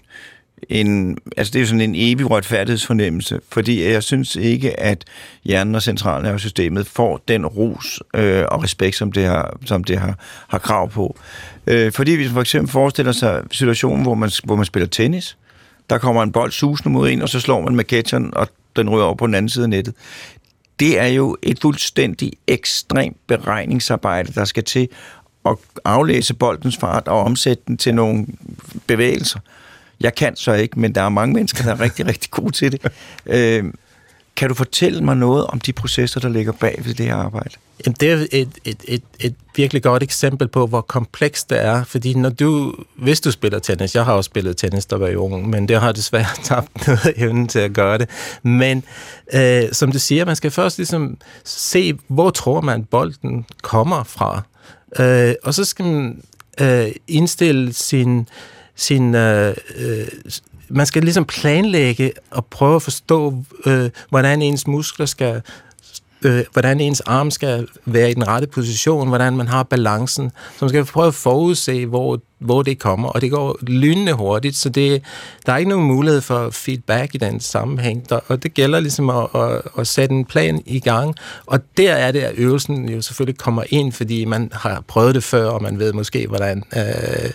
en, 0.69 1.19
altså 1.37 1.51
det 1.51 1.59
er 1.59 1.61
jo 1.61 1.67
sådan 1.67 1.81
en 1.81 1.95
evig 1.97 2.31
retfærdighedsfornemmelse, 2.31 3.41
fordi 3.49 3.85
jeg 3.85 4.03
synes 4.03 4.37
ikke, 4.37 4.81
at 4.81 5.05
hjernen 5.45 5.75
og 5.75 5.83
centralnervesystemet 5.83 6.87
får 6.87 7.23
den 7.29 7.47
ros 7.47 8.03
øh, 8.15 8.45
og 8.49 8.63
respekt, 8.63 8.97
som 8.97 9.13
det 9.13 9.25
har, 9.25 9.59
som 9.65 9.85
det 9.85 9.99
har, 9.99 10.19
har 10.49 10.59
krav 10.59 10.91
på. 10.91 11.19
Øh, 11.67 11.93
fordi 11.93 12.15
hvis 12.15 12.27
man 12.27 12.35
for 12.35 12.41
eksempel 12.41 12.73
forestiller 12.73 13.13
sig 13.13 13.43
situationen, 13.51 14.03
hvor 14.03 14.15
man, 14.15 14.31
hvor 14.45 14.57
man 14.57 14.65
spiller 14.65 14.87
tennis, 14.87 15.37
der 15.91 15.99
kommer 15.99 16.23
en 16.23 16.33
bold 16.33 16.53
susende 16.53 16.91
mod 16.91 17.11
en, 17.11 17.23
og 17.23 17.29
så 17.29 17.41
slår 17.41 17.61
man 17.61 17.77
med 17.77 17.85
catcheren, 17.85 18.35
og 18.37 18.49
den 18.77 18.91
ryger 18.91 19.05
over 19.05 19.15
på 19.15 19.27
den 19.27 19.35
anden 19.35 19.49
side 19.49 19.65
af 19.65 19.71
nettet. 19.71 19.95
Det 20.81 20.99
er 20.99 21.07
jo 21.07 21.37
et 21.43 21.61
fuldstændig 21.61 22.33
ekstremt 22.47 23.17
beregningsarbejde, 23.27 24.33
der 24.33 24.45
skal 24.45 24.65
til 24.65 24.89
at 25.47 25.57
aflæse 25.85 26.35
boldens 26.35 26.77
fart 26.77 27.09
og 27.09 27.21
omsætte 27.21 27.63
den 27.67 27.77
til 27.77 27.95
nogle 27.95 28.27
bevægelser. 28.87 29.41
Jeg 30.01 30.15
kan 30.15 30.37
så 30.37 30.53
ikke, 30.53 30.81
men 30.81 30.95
der 30.95 31.03
er 31.03 31.09
mange 31.09 31.35
mennesker, 31.35 31.65
der 31.65 31.71
er 31.71 31.81
rigtig, 31.81 32.07
rigtig 32.07 32.31
gode 32.31 32.51
til 32.51 32.73
det. 32.73 32.83
Øh, 33.27 33.65
kan 34.37 34.49
du 34.49 34.55
fortælle 34.55 35.05
mig 35.05 35.17
noget 35.17 35.47
om 35.47 35.61
de 35.61 35.73
processer, 35.73 36.21
der 36.21 36.29
ligger 36.29 36.53
bag 36.53 36.83
ved 36.85 36.95
det 36.95 37.07
her 37.07 37.17
arbejde? 37.17 37.51
Jamen, 37.87 37.97
det 38.01 38.13
er 38.13 38.27
et, 38.33 38.49
et, 38.65 38.77
et, 38.85 39.03
et 39.21 39.35
virkelig 39.57 39.83
godt 39.83 40.03
eksempel 40.03 40.49
på, 40.49 40.67
hvor 40.67 40.81
komplekst 40.81 41.51
det 41.51 41.65
er. 41.65 41.85
Fordi 41.85 42.15
når 42.15 42.31
du, 42.31 42.75
hvis 42.97 43.21
du 43.21 43.31
spiller 43.31 43.59
tennis, 43.59 43.95
jeg 43.95 44.05
har 44.05 44.13
også 44.13 44.29
spillet 44.29 44.57
tennis, 44.57 44.87
der 44.87 44.97
var 44.97 45.09
jo 45.09 45.25
ung, 45.25 45.51
men 45.51 45.69
det 45.69 45.81
har 45.81 45.93
desværre 45.93 46.27
tabt 46.45 46.87
noget 46.87 47.13
evnen 47.17 47.49
til 47.49 47.59
at 47.59 47.73
gøre 47.73 47.99
det. 47.99 48.09
Men 48.43 48.85
øh, 49.33 49.63
som 49.73 49.93
du 49.93 49.99
siger, 49.99 50.25
man 50.25 50.37
skal 50.37 50.51
først 50.51 50.79
ligesom 50.79 51.17
se, 51.45 51.99
hvor 52.09 52.31
tror 52.31 52.61
man, 52.61 52.85
bolden 52.85 53.47
kommer 53.63 54.05
fra. 54.05 54.43
Øh, 54.99 55.35
og 55.43 55.55
så 55.55 55.65
skal 55.65 55.85
man 55.85 56.23
øh, 56.61 56.89
indstille 57.09 57.73
sin, 57.73 58.29
sin 58.77 59.15
øh, 59.15 59.55
øh, 59.77 60.07
man 60.69 60.87
skal 60.87 61.03
ligesom 61.03 61.25
planlægge 61.25 62.13
og 62.31 62.47
prøve 62.47 62.77
at 62.77 62.83
forstå, 62.83 63.45
øh, 63.67 63.91
hvordan 64.11 64.43
ens 64.43 64.67
muskler 64.67 65.07
skal 65.07 65.43
øh, 66.23 66.45
hvordan 66.53 66.81
ens 66.81 67.01
arm 67.01 67.31
skal 67.31 67.69
være 67.85 68.11
i 68.11 68.15
den 68.15 68.29
rette 68.29 68.47
position, 68.49 69.09
hvordan 69.09 69.37
man 69.37 69.49
har 69.49 69.63
balancen. 69.63 70.31
Så 70.31 70.65
man 70.65 70.69
skal 70.69 70.85
prøve 70.85 71.07
at 71.07 71.15
forudse, 71.15 71.87
hvor, 71.87 72.21
hvor 72.39 72.63
det 72.63 72.79
kommer, 72.79 73.09
og 73.09 73.21
det 73.21 73.31
går 73.31 73.59
lynende 73.63 74.13
hurtigt, 74.13 74.57
så 74.57 74.69
det, 74.69 75.03
der 75.47 75.53
er 75.53 75.57
ikke 75.57 75.71
nogen 75.71 75.87
mulighed 75.87 76.21
for 76.21 76.51
feedback 76.51 77.15
i 77.15 77.19
den 77.19 77.41
sammenhæng, 77.41 78.09
der, 78.09 78.21
og 78.27 78.43
det 78.43 78.55
gælder 78.55 78.81
ligesom 78.81 79.11
at, 79.11 79.27
at, 79.35 79.63
at 79.79 79.87
sætte 79.87 80.15
en 80.15 80.25
plan 80.25 80.63
i 80.67 80.81
gang, 80.81 81.15
og 81.47 81.61
der 81.77 81.93
er 81.93 82.13
det, 82.13 82.21
at 82.21 82.35
øvelsen 82.37 82.89
jo 82.89 83.03
selvfølgelig 83.03 83.39
kommer 83.39 83.63
ind, 83.69 83.93
fordi 83.93 84.25
man 84.25 84.51
har 84.53 84.85
prøvet 84.89 85.15
det 85.15 85.25
før, 85.25 85.49
og 85.49 85.63
man 85.63 85.79
ved 85.79 85.93
måske, 85.93 86.27
hvordan 86.27 86.65
øh, 86.77 87.31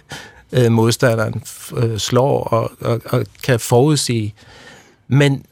øh, 0.53 0.71
modstanderen 0.71 1.43
øh, 1.77 1.97
slår 1.97 2.43
og, 2.43 2.71
og, 2.81 3.01
og 3.05 3.25
kan 3.43 3.59
forudsige. 3.59 4.33
Men 5.07 5.45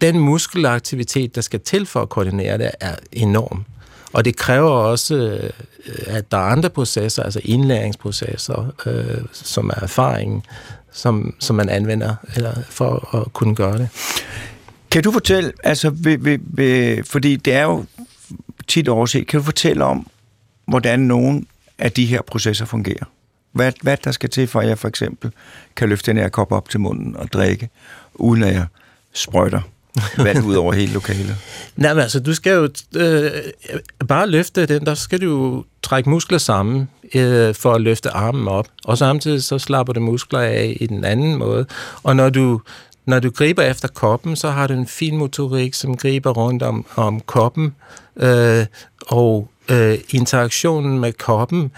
den 0.00 0.18
muskelaktivitet, 0.18 1.34
der 1.34 1.40
skal 1.40 1.60
til 1.60 1.86
for 1.86 2.02
at 2.02 2.08
koordinere 2.08 2.58
det, 2.58 2.70
er 2.80 2.94
enorm. 3.12 3.64
Og 4.12 4.24
det 4.24 4.36
kræver 4.36 4.70
også, 4.70 5.14
øh, 5.14 5.50
at 6.06 6.30
der 6.30 6.36
er 6.36 6.42
andre 6.42 6.70
processer, 6.70 7.22
altså 7.22 7.40
indlæringsprocesser, 7.44 8.72
øh, 8.86 9.24
som 9.32 9.68
er 9.68 9.80
erfaringen, 9.82 10.42
som, 10.92 11.34
som 11.38 11.56
man 11.56 11.68
anvender 11.68 12.14
eller 12.36 12.54
for 12.68 13.16
at 13.16 13.32
kunne 13.32 13.54
gøre 13.54 13.78
det. 13.78 13.88
Kan 14.90 15.02
du 15.02 15.12
fortælle, 15.12 15.52
altså, 15.64 15.90
ved, 15.90 16.18
ved, 16.18 16.38
ved, 16.42 17.04
fordi 17.04 17.36
det 17.36 17.52
er 17.52 17.62
jo 17.62 17.84
tit 18.68 18.88
overset, 18.88 19.26
kan 19.26 19.40
du 19.40 19.44
fortælle 19.44 19.84
om, 19.84 20.06
hvordan 20.66 21.00
nogle 21.00 21.44
af 21.78 21.92
de 21.92 22.06
her 22.06 22.22
processer 22.22 22.64
fungerer? 22.64 23.04
Hvad, 23.56 23.72
hvad 23.82 23.96
der 24.04 24.10
skal 24.10 24.30
til, 24.30 24.46
for 24.46 24.60
at 24.60 24.68
jeg 24.68 24.78
for 24.78 24.88
eksempel 24.88 25.30
kan 25.76 25.88
løfte 25.88 26.10
den 26.10 26.20
her 26.20 26.28
kop 26.28 26.52
op 26.52 26.68
til 26.68 26.80
munden 26.80 27.16
og 27.16 27.32
drikke, 27.32 27.68
uden 28.14 28.42
at 28.42 28.54
jeg 28.54 28.66
sprøjter 29.12 29.60
vand 30.16 30.44
ud 30.44 30.54
over 30.54 30.72
hele 30.72 30.92
lokalet? 30.92 31.36
Nej, 31.76 31.94
men 31.94 32.02
altså, 32.02 32.20
du 32.20 32.34
skal 32.34 32.52
jo 32.52 32.68
øh, 32.96 33.30
bare 34.08 34.28
løfte 34.28 34.66
den, 34.66 34.86
der 34.86 34.94
skal 34.94 35.20
du 35.20 35.26
jo 35.26 35.64
trække 35.82 36.10
muskler 36.10 36.38
sammen 36.38 36.88
øh, 37.14 37.54
for 37.54 37.72
at 37.72 37.80
løfte 37.80 38.10
armen 38.10 38.48
op, 38.48 38.66
og 38.84 38.98
samtidig 38.98 39.44
så 39.44 39.58
slapper 39.58 39.92
du 39.92 40.00
muskler 40.00 40.40
af 40.40 40.76
i 40.80 40.86
den 40.86 41.04
anden 41.04 41.36
måde. 41.36 41.66
Og 42.02 42.16
når 42.16 42.30
du, 42.30 42.60
når 43.06 43.20
du 43.20 43.30
griber 43.30 43.62
efter 43.62 43.88
koppen, 43.88 44.36
så 44.36 44.50
har 44.50 44.66
du 44.66 44.74
en 44.74 44.86
fin 44.86 45.16
motorik, 45.16 45.74
som 45.74 45.96
griber 45.96 46.30
rundt 46.30 46.62
om, 46.62 46.86
om 46.96 47.20
koppen, 47.20 47.74
øh, 48.16 48.66
og 49.06 49.50
øh, 49.68 49.98
interaktionen 50.10 50.98
med 50.98 51.12
koppen 51.12 51.70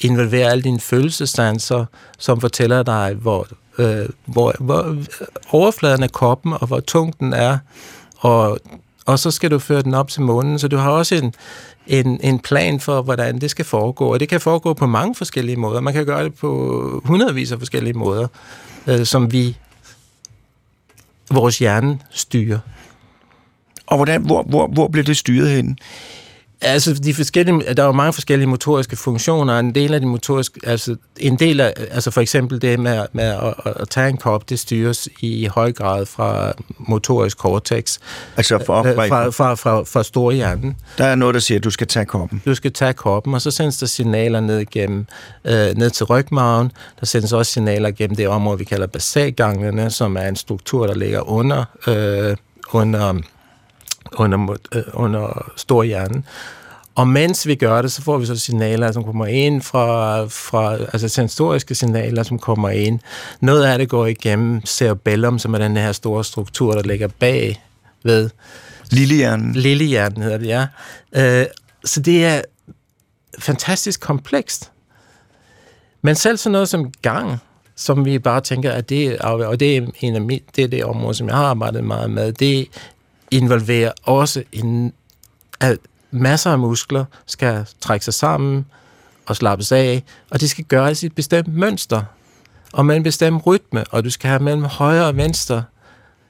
involverer 0.00 0.50
alle 0.50 0.62
dine 0.62 0.80
følelsesanser, 0.80 1.84
som 2.18 2.40
fortæller 2.40 2.82
dig, 2.82 3.14
hvor, 3.20 3.46
øh, 3.78 4.08
hvor, 4.24 4.54
hvor 4.58 4.96
overfladen 5.50 6.02
af 6.02 6.12
koppen, 6.12 6.52
og 6.52 6.66
hvor 6.66 6.80
tung 6.80 7.20
den 7.20 7.32
er, 7.32 7.58
og, 8.18 8.58
og 9.06 9.18
så 9.18 9.30
skal 9.30 9.50
du 9.50 9.58
føre 9.58 9.82
den 9.82 9.94
op 9.94 10.08
til 10.08 10.22
månen, 10.22 10.58
så 10.58 10.68
du 10.68 10.76
har 10.76 10.90
også 10.90 11.14
en, 11.14 11.34
en, 11.86 12.20
en 12.22 12.38
plan 12.38 12.80
for, 12.80 13.02
hvordan 13.02 13.38
det 13.38 13.50
skal 13.50 13.64
foregå, 13.64 14.12
og 14.12 14.20
det 14.20 14.28
kan 14.28 14.40
foregå 14.40 14.74
på 14.74 14.86
mange 14.86 15.14
forskellige 15.14 15.56
måder. 15.56 15.80
Man 15.80 15.94
kan 15.94 16.06
gøre 16.06 16.24
det 16.24 16.34
på 16.34 17.02
hundredvis 17.04 17.52
af 17.52 17.58
forskellige 17.58 17.94
måder, 17.94 18.28
øh, 18.86 19.06
som 19.06 19.32
vi, 19.32 19.56
vores 21.30 21.58
hjerne 21.58 21.98
styrer. 22.10 22.58
Og 23.86 23.96
hvordan, 23.96 24.22
hvor, 24.22 24.42
hvor, 24.42 24.66
hvor 24.66 24.88
bliver 24.88 25.04
det 25.04 25.16
styret 25.16 25.50
hen? 25.50 25.78
Altså, 26.62 26.94
de 26.94 27.14
forskellige, 27.14 27.74
der 27.74 27.82
er 27.82 27.86
jo 27.86 27.92
mange 27.92 28.12
forskellige 28.12 28.46
motoriske 28.46 28.96
funktioner, 28.96 29.58
en 29.58 29.74
del 29.74 29.94
af 29.94 30.00
de 30.00 30.06
motoriske, 30.06 30.60
altså, 30.64 30.96
en 31.16 31.38
del 31.38 31.60
af, 31.60 31.74
altså 31.90 32.10
for 32.10 32.20
eksempel 32.20 32.62
det 32.62 32.80
med, 32.80 33.06
med 33.12 33.24
at, 33.24 33.54
at, 33.64 33.88
tage 33.88 34.08
en 34.08 34.16
kop, 34.16 34.48
det 34.48 34.58
styres 34.58 35.08
i 35.20 35.46
høj 35.46 35.72
grad 35.72 36.06
fra 36.06 36.52
motorisk 36.78 37.36
cortex. 37.36 37.98
Altså 38.36 38.62
fra, 38.66 38.88
øh, 38.88 38.94
fra, 38.94 39.30
fra, 39.30 39.54
fra, 39.54 39.82
fra 39.82 40.02
storhjernen. 40.02 40.76
Der 40.98 41.04
er 41.04 41.14
noget, 41.14 41.34
der 41.34 41.40
siger, 41.40 41.58
at 41.58 41.64
du 41.64 41.70
skal 41.70 41.86
tage 41.86 42.04
koppen. 42.04 42.42
Du 42.44 42.54
skal 42.54 42.72
tage 42.72 42.92
koppen, 42.92 43.34
og 43.34 43.42
så 43.42 43.50
sendes 43.50 43.78
der 43.78 43.86
signaler 43.86 44.40
ned 44.40 44.58
igennem, 44.58 45.06
øh, 45.44 45.76
ned 45.76 45.90
til 45.90 46.06
rygmagen. 46.06 46.72
Der 47.00 47.06
sendes 47.06 47.32
også 47.32 47.52
signaler 47.52 47.90
gennem 47.90 48.16
det 48.16 48.28
område, 48.28 48.58
vi 48.58 48.64
kalder 48.64 48.86
basalganglerne, 48.86 49.90
som 49.90 50.16
er 50.16 50.28
en 50.28 50.36
struktur, 50.36 50.86
der 50.86 50.94
ligger 50.94 51.30
under, 51.30 51.64
øh, 51.86 52.36
under 52.72 53.20
under, 54.12 54.56
øh, 54.74 54.82
under 54.92 55.52
storhjernen. 55.56 56.24
Og 56.94 57.08
mens 57.08 57.46
vi 57.46 57.54
gør 57.54 57.82
det, 57.82 57.92
så 57.92 58.02
får 58.02 58.18
vi 58.18 58.26
så 58.26 58.38
signaler, 58.38 58.92
som 58.92 59.04
kommer 59.04 59.26
ind 59.26 59.62
fra, 59.62 60.24
fra 60.24 60.76
altså 60.76 61.08
sensoriske 61.08 61.74
signaler, 61.74 62.22
som 62.22 62.38
kommer 62.38 62.68
ind. 62.68 63.00
Noget 63.40 63.64
af 63.64 63.78
det 63.78 63.88
går 63.88 64.06
igennem 64.06 64.66
cerebellum, 64.66 65.38
som 65.38 65.54
er 65.54 65.58
den 65.58 65.76
her 65.76 65.92
store 65.92 66.24
struktur, 66.24 66.72
der 66.72 66.82
ligger 66.82 67.08
bag 67.18 67.62
ved 68.04 68.30
Lillehjernen. 68.90 69.52
Lillehjernen 69.52 70.22
hedder 70.22 70.38
det, 70.38 70.46
ja. 70.46 70.66
Øh, 71.12 71.46
så 71.84 72.00
det 72.00 72.24
er 72.24 72.42
fantastisk 73.38 74.00
komplekst. 74.00 74.70
Men 76.02 76.14
selv 76.14 76.36
sådan 76.36 76.52
noget 76.52 76.68
som 76.68 76.92
gang, 77.02 77.38
som 77.76 78.04
vi 78.04 78.18
bare 78.18 78.40
tænker, 78.40 78.72
at 78.72 78.88
det 78.88 79.18
og 79.18 79.60
det 79.60 79.76
er, 79.76 79.86
en 80.00 80.14
af 80.14 80.20
mit, 80.20 80.42
det 80.56 80.64
er 80.64 80.68
det 80.68 80.84
område, 80.84 81.14
som 81.14 81.28
jeg 81.28 81.36
har 81.36 81.44
arbejdet 81.44 81.84
meget 81.84 82.10
med, 82.10 82.32
det 82.32 82.68
involverer 83.30 83.92
også 84.02 84.42
en, 84.52 84.92
at 85.60 85.78
masser 86.10 86.50
af 86.50 86.58
muskler 86.58 87.04
skal 87.26 87.66
trække 87.80 88.04
sig 88.04 88.14
sammen 88.14 88.66
og 89.26 89.36
slappes 89.36 89.72
af, 89.72 90.04
og 90.30 90.40
det 90.40 90.50
skal 90.50 90.64
gøres 90.64 91.02
i 91.02 91.06
et 91.06 91.14
bestemt 91.14 91.54
mønster, 91.54 92.02
og 92.72 92.86
med 92.86 92.96
en 92.96 93.02
bestemt 93.02 93.46
rytme, 93.46 93.84
og 93.90 94.04
du 94.04 94.10
skal 94.10 94.28
have 94.28 94.42
mellem 94.42 94.64
højre 94.64 95.06
og 95.06 95.16
venstre. 95.16 95.64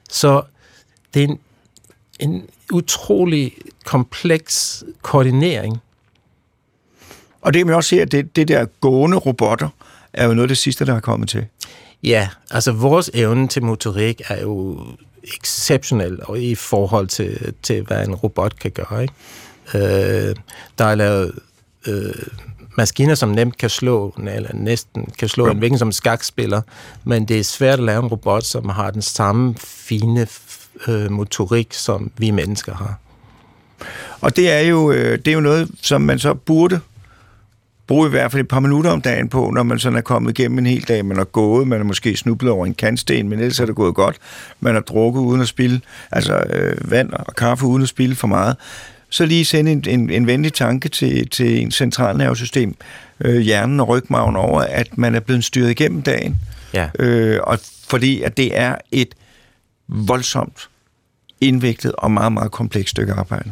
Så 0.09 0.41
det 1.13 1.23
er 1.23 1.27
en, 1.27 1.39
en 2.19 2.47
utrolig 2.73 3.53
kompleks 3.85 4.83
koordinering. 5.01 5.77
Og 7.41 7.53
det 7.53 7.59
kan 7.59 7.67
man 7.67 7.75
også 7.75 7.89
se, 7.89 8.01
at 8.01 8.11
det, 8.11 8.35
det 8.35 8.47
der 8.47 8.65
gående 8.65 9.17
robotter 9.17 9.69
er 10.13 10.25
jo 10.25 10.33
noget 10.33 10.43
af 10.43 10.47
det 10.47 10.57
sidste, 10.57 10.85
der 10.85 10.95
er 10.95 10.99
kommet 10.99 11.29
til. 11.29 11.45
Ja, 12.03 12.29
altså 12.51 12.71
vores 12.71 13.11
evne 13.13 13.47
til 13.47 13.63
motorik 13.63 14.21
er 14.27 14.41
jo 14.41 14.85
exceptionel 15.23 16.19
i 16.37 16.55
forhold 16.55 17.07
til, 17.07 17.53
til, 17.63 17.81
hvad 17.81 18.07
en 18.07 18.15
robot 18.15 18.59
kan 18.59 18.71
gøre. 18.71 19.01
Ikke? 19.01 19.13
Øh, 19.73 20.35
der 20.77 20.85
er 20.85 20.95
lavet 20.95 21.39
øh, 21.87 22.13
maskiner, 22.77 23.15
som 23.15 23.29
nemt 23.29 23.57
kan 23.57 23.69
slå, 23.69 24.15
eller 24.17 24.49
næsten 24.53 25.05
kan 25.19 25.27
slå 25.27 25.45
ja. 25.45 25.51
en 25.51 25.57
hvilken 25.57 25.79
som 25.79 25.91
skakspiller, 25.91 26.61
men 27.03 27.25
det 27.25 27.39
er 27.39 27.43
svært 27.43 27.79
at 27.79 27.85
lave 27.85 28.03
en 28.03 28.07
robot, 28.07 28.43
som 28.43 28.69
har 28.69 28.91
den 28.91 29.01
samme 29.01 29.55
fine 29.57 30.27
øh, 30.87 31.11
motorik, 31.11 31.73
som 31.73 32.11
vi 32.17 32.31
mennesker 32.31 32.73
har. 32.73 32.99
Og 34.21 34.35
det 34.35 34.51
er 34.51 34.59
jo, 34.59 34.91
øh, 34.91 35.17
det 35.17 35.27
er 35.27 35.33
jo 35.33 35.39
noget, 35.39 35.71
som 35.81 36.01
man 36.01 36.19
så 36.19 36.33
burde 36.33 36.79
bruge 37.91 38.07
i 38.07 38.09
hvert 38.09 38.31
fald 38.31 38.41
et 38.41 38.47
par 38.47 38.59
minutter 38.59 38.91
om 38.91 39.01
dagen 39.01 39.29
på, 39.29 39.49
når 39.49 39.63
man 39.63 39.79
sådan 39.79 39.97
er 39.97 40.01
kommet 40.01 40.39
igennem 40.39 40.57
en 40.57 40.65
hel 40.65 40.81
dag. 40.87 41.05
Man 41.05 41.17
har 41.17 41.23
gået, 41.23 41.67
man 41.67 41.79
har 41.79 41.83
måske 41.83 42.17
snublet 42.17 42.51
over 42.51 42.65
en 42.65 42.73
kantsten, 42.73 43.29
men 43.29 43.39
ellers 43.39 43.59
er 43.59 43.65
det 43.65 43.75
gået 43.75 43.95
godt. 43.95 44.17
Man 44.59 44.73
har 44.73 44.81
drukket 44.81 45.21
uden 45.21 45.41
at 45.41 45.47
spille, 45.47 45.81
altså 46.11 46.43
øh, 46.49 46.91
vand 46.91 47.13
og 47.13 47.35
kaffe 47.35 47.65
uden 47.65 47.83
at 47.83 47.89
spille 47.89 48.15
for 48.15 48.27
meget. 48.27 48.55
Så 49.09 49.25
lige 49.25 49.45
sende 49.45 49.71
en, 49.71 49.83
en, 49.87 50.09
en 50.09 50.27
venlig 50.27 50.53
tanke 50.53 50.89
til, 50.89 51.29
til 51.29 51.61
en 51.61 51.71
centralnervesystem, 51.71 52.75
øh, 53.21 53.39
hjernen 53.39 53.79
og 53.79 53.87
rygmagen 53.87 54.35
over, 54.35 54.61
at 54.61 54.97
man 54.97 55.15
er 55.15 55.19
blevet 55.19 55.43
styret 55.43 55.69
igennem 55.69 56.01
dagen. 56.01 56.37
Ja. 56.73 56.89
Øh, 56.99 57.39
og 57.43 57.59
fordi 57.87 58.21
at 58.21 58.37
det 58.37 58.59
er 58.59 58.75
et 58.91 59.15
voldsomt 59.87 60.69
indviklet 61.41 61.93
og 61.97 62.11
meget, 62.11 62.33
meget 62.33 62.51
komplekst 62.51 62.91
stykke 62.91 63.13
arbejde. 63.13 63.51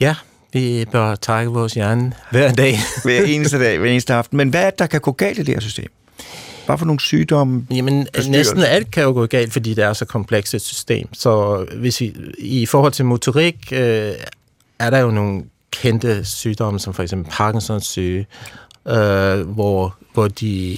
Ja, 0.00 0.14
vi 0.52 0.84
bør 0.92 1.14
trække 1.14 1.52
vores 1.52 1.74
hjerne 1.74 2.12
hver 2.30 2.52
dag. 2.52 2.78
hver 3.04 3.22
eneste 3.22 3.58
dag, 3.58 3.78
hver 3.78 3.90
eneste 3.90 4.14
aften. 4.14 4.36
Men 4.36 4.48
hvad 4.48 4.62
er 4.62 4.70
det, 4.70 4.78
der 4.78 4.86
kan 4.86 5.00
gå 5.00 5.12
galt 5.12 5.38
i 5.38 5.42
det 5.42 5.54
her 5.54 5.60
system? 5.60 5.88
Hvad 6.66 6.78
for 6.78 6.86
nogle 6.86 7.00
sygdomme? 7.00 7.66
Jamen, 7.70 8.06
næsten 8.28 8.62
alt 8.62 8.90
kan 8.90 9.02
jo 9.02 9.12
gå 9.12 9.26
galt, 9.26 9.52
fordi 9.52 9.74
det 9.74 9.84
er 9.84 9.92
så 9.92 10.04
komplekst 10.04 10.54
et 10.54 10.62
system. 10.62 11.14
Så 11.14 11.64
hvis 11.76 12.00
vi, 12.00 12.14
i 12.38 12.66
forhold 12.66 12.92
til 12.92 13.04
motorik, 13.04 13.56
øh, 13.72 14.12
er 14.78 14.90
der 14.90 14.98
jo 14.98 15.10
nogle 15.10 15.42
kendte 15.70 16.24
sygdomme, 16.24 16.80
som 16.80 16.94
for 16.94 17.02
eksempel 17.02 17.32
Parkinsons 17.32 17.86
syge, 17.86 18.26
øh, 18.88 19.40
hvor, 19.40 19.96
hvor 20.14 20.28
de, 20.28 20.76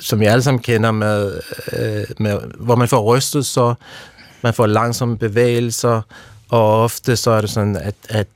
som 0.00 0.20
vi 0.20 0.24
alle 0.24 0.42
sammen 0.42 0.62
kender, 0.62 0.90
med, 0.90 1.40
øh, 1.72 2.04
med, 2.18 2.38
hvor 2.58 2.76
man 2.76 2.88
får 2.88 3.16
rystet, 3.16 3.46
så 3.46 3.74
man 4.42 4.54
får 4.54 4.66
langsomme 4.66 5.18
bevægelser, 5.18 6.00
og 6.48 6.82
ofte 6.82 7.16
så 7.16 7.30
er 7.30 7.40
det 7.40 7.50
sådan, 7.50 7.76
at, 7.76 7.94
at 8.08 8.26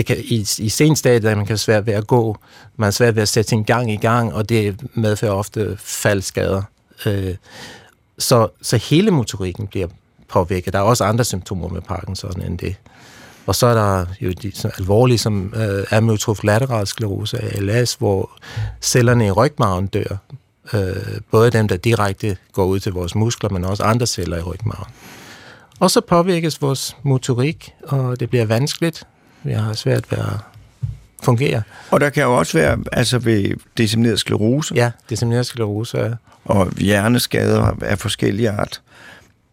det 0.00 0.06
kan, 0.06 0.16
i, 0.18 0.46
i 0.58 0.68
sen 0.68 0.96
stadie, 0.96 1.36
man 1.36 1.46
kan 1.46 1.58
svært 1.58 1.86
ved 1.86 1.94
at 1.94 2.06
gå, 2.06 2.36
man 2.76 2.86
er 2.86 2.90
svært 2.90 3.14
ved 3.14 3.22
at 3.22 3.28
sætte 3.28 3.48
sin 3.48 3.62
gang 3.62 3.92
i 3.92 3.96
gang, 3.96 4.34
og 4.34 4.48
det 4.48 4.80
medfører 4.94 5.32
ofte 5.32 5.76
faldskader. 5.78 6.62
Øh, 7.06 7.34
så, 8.18 8.48
så 8.62 8.76
hele 8.76 9.10
motorikken 9.10 9.66
bliver 9.66 9.86
påvirket. 10.28 10.72
Der 10.72 10.78
er 10.78 10.82
også 10.82 11.04
andre 11.04 11.24
symptomer 11.24 11.68
med 11.68 11.80
Parkinson 11.80 12.42
end 12.42 12.58
det. 12.58 12.76
Og 13.46 13.54
så 13.54 13.66
er 13.66 13.74
der 13.74 14.06
jo 14.20 14.30
de 14.30 14.52
alvorlige, 14.78 15.18
som 15.18 15.54
øh, 15.56 15.84
amyotrof 15.90 16.44
lateral 16.44 16.86
sklerose, 16.86 17.38
ALS, 17.38 17.94
hvor 17.94 18.30
cellerne 18.80 19.26
i 19.26 19.30
rygmarven 19.30 19.86
dør. 19.86 20.16
Øh, 20.72 21.20
både 21.30 21.50
dem, 21.50 21.68
der 21.68 21.76
direkte 21.76 22.36
går 22.52 22.64
ud 22.64 22.80
til 22.80 22.92
vores 22.92 23.14
muskler, 23.14 23.50
men 23.50 23.64
også 23.64 23.82
andre 23.82 24.06
celler 24.06 24.36
i 24.36 24.42
rygmarven. 24.42 24.92
Og 25.80 25.90
så 25.90 26.00
påvirkes 26.00 26.62
vores 26.62 26.96
motorik, 27.02 27.72
og 27.82 28.20
det 28.20 28.30
bliver 28.30 28.44
vanskeligt. 28.44 29.06
Vi 29.44 29.52
har 29.52 29.72
svært 29.72 30.10
ved 30.10 30.18
at 30.18 30.34
fungere. 31.22 31.62
Og 31.90 32.00
der 32.00 32.10
kan 32.10 32.22
jo 32.22 32.38
også 32.38 32.58
være 32.58 32.78
altså 32.92 33.18
ved 33.18 33.54
dissemineret 33.78 34.20
sklerose. 34.20 34.74
Ja, 34.74 34.90
dissemineret 35.10 35.46
sklerose. 35.46 35.98
Ja. 35.98 36.10
Og 36.44 36.72
hjerneskader 36.78 37.76
af 37.82 37.98
forskellige 37.98 38.50
art. 38.50 38.82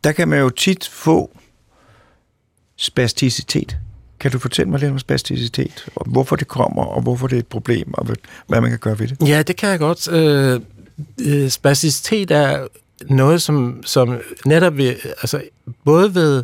Der 0.03 0.11
kan 0.11 0.27
man 0.27 0.39
jo 0.39 0.49
tit 0.49 0.89
få 0.93 1.37
spasticitet. 2.75 3.77
Kan 4.19 4.31
du 4.31 4.39
fortælle 4.39 4.71
mig 4.71 4.79
lidt 4.79 4.91
om 4.91 4.99
spasticitet? 4.99 5.85
Og 5.95 6.05
hvorfor 6.09 6.35
det 6.35 6.47
kommer, 6.47 6.83
og 6.83 7.01
hvorfor 7.01 7.27
det 7.27 7.35
er 7.35 7.39
et 7.39 7.47
problem, 7.47 7.93
og 7.93 8.07
hvad 8.47 8.61
man 8.61 8.69
kan 8.69 8.79
gøre 8.79 8.99
ved 8.99 9.07
det? 9.07 9.27
Ja, 9.27 9.41
det 9.41 9.55
kan 9.55 9.69
jeg 9.69 9.79
godt. 9.79 10.11
Øh, 10.11 10.61
øh 11.21 11.49
spasticitet 11.49 12.31
er 12.31 12.67
noget, 13.05 13.41
som, 13.41 13.83
som 13.85 14.17
netop 14.45 14.77
ved, 14.77 14.95
altså 15.21 15.41
både 15.85 16.15
ved, 16.15 16.43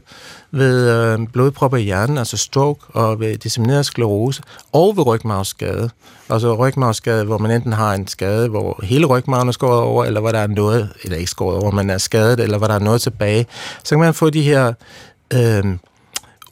ved 0.51 0.89
øh, 0.89 1.27
blodpropper 1.33 1.77
i 1.77 1.83
hjernen, 1.83 2.17
altså 2.17 2.37
stroke, 2.37 2.85
og 2.89 3.19
ved 3.19 3.37
dissemineret 3.37 3.85
sklerose, 3.85 4.43
og 4.71 4.97
ved 4.97 5.05
rygmavsskade. 5.05 5.89
Altså 6.29 6.53
rygmavsskade, 6.53 7.25
hvor 7.25 7.37
man 7.37 7.51
enten 7.51 7.73
har 7.73 7.93
en 7.93 8.07
skade, 8.07 8.47
hvor 8.47 8.79
hele 8.83 9.05
rygmagen 9.05 9.47
er 9.47 9.51
skåret 9.51 9.81
over, 9.81 10.05
eller 10.05 10.19
hvor 10.19 10.31
der 10.31 10.39
er 10.39 10.47
noget, 10.47 10.89
eller 11.03 11.17
ikke 11.17 11.31
skåret 11.31 11.57
over, 11.57 11.71
man 11.71 11.89
er 11.89 11.97
skadet, 11.97 12.39
eller 12.39 12.57
hvor 12.57 12.67
der 12.67 12.75
er 12.75 12.79
noget 12.79 13.01
tilbage. 13.01 13.45
Så 13.83 13.95
kan 13.95 13.99
man 13.99 14.13
få 14.13 14.29
de 14.29 14.41
her 14.41 14.73
øh, 15.33 15.63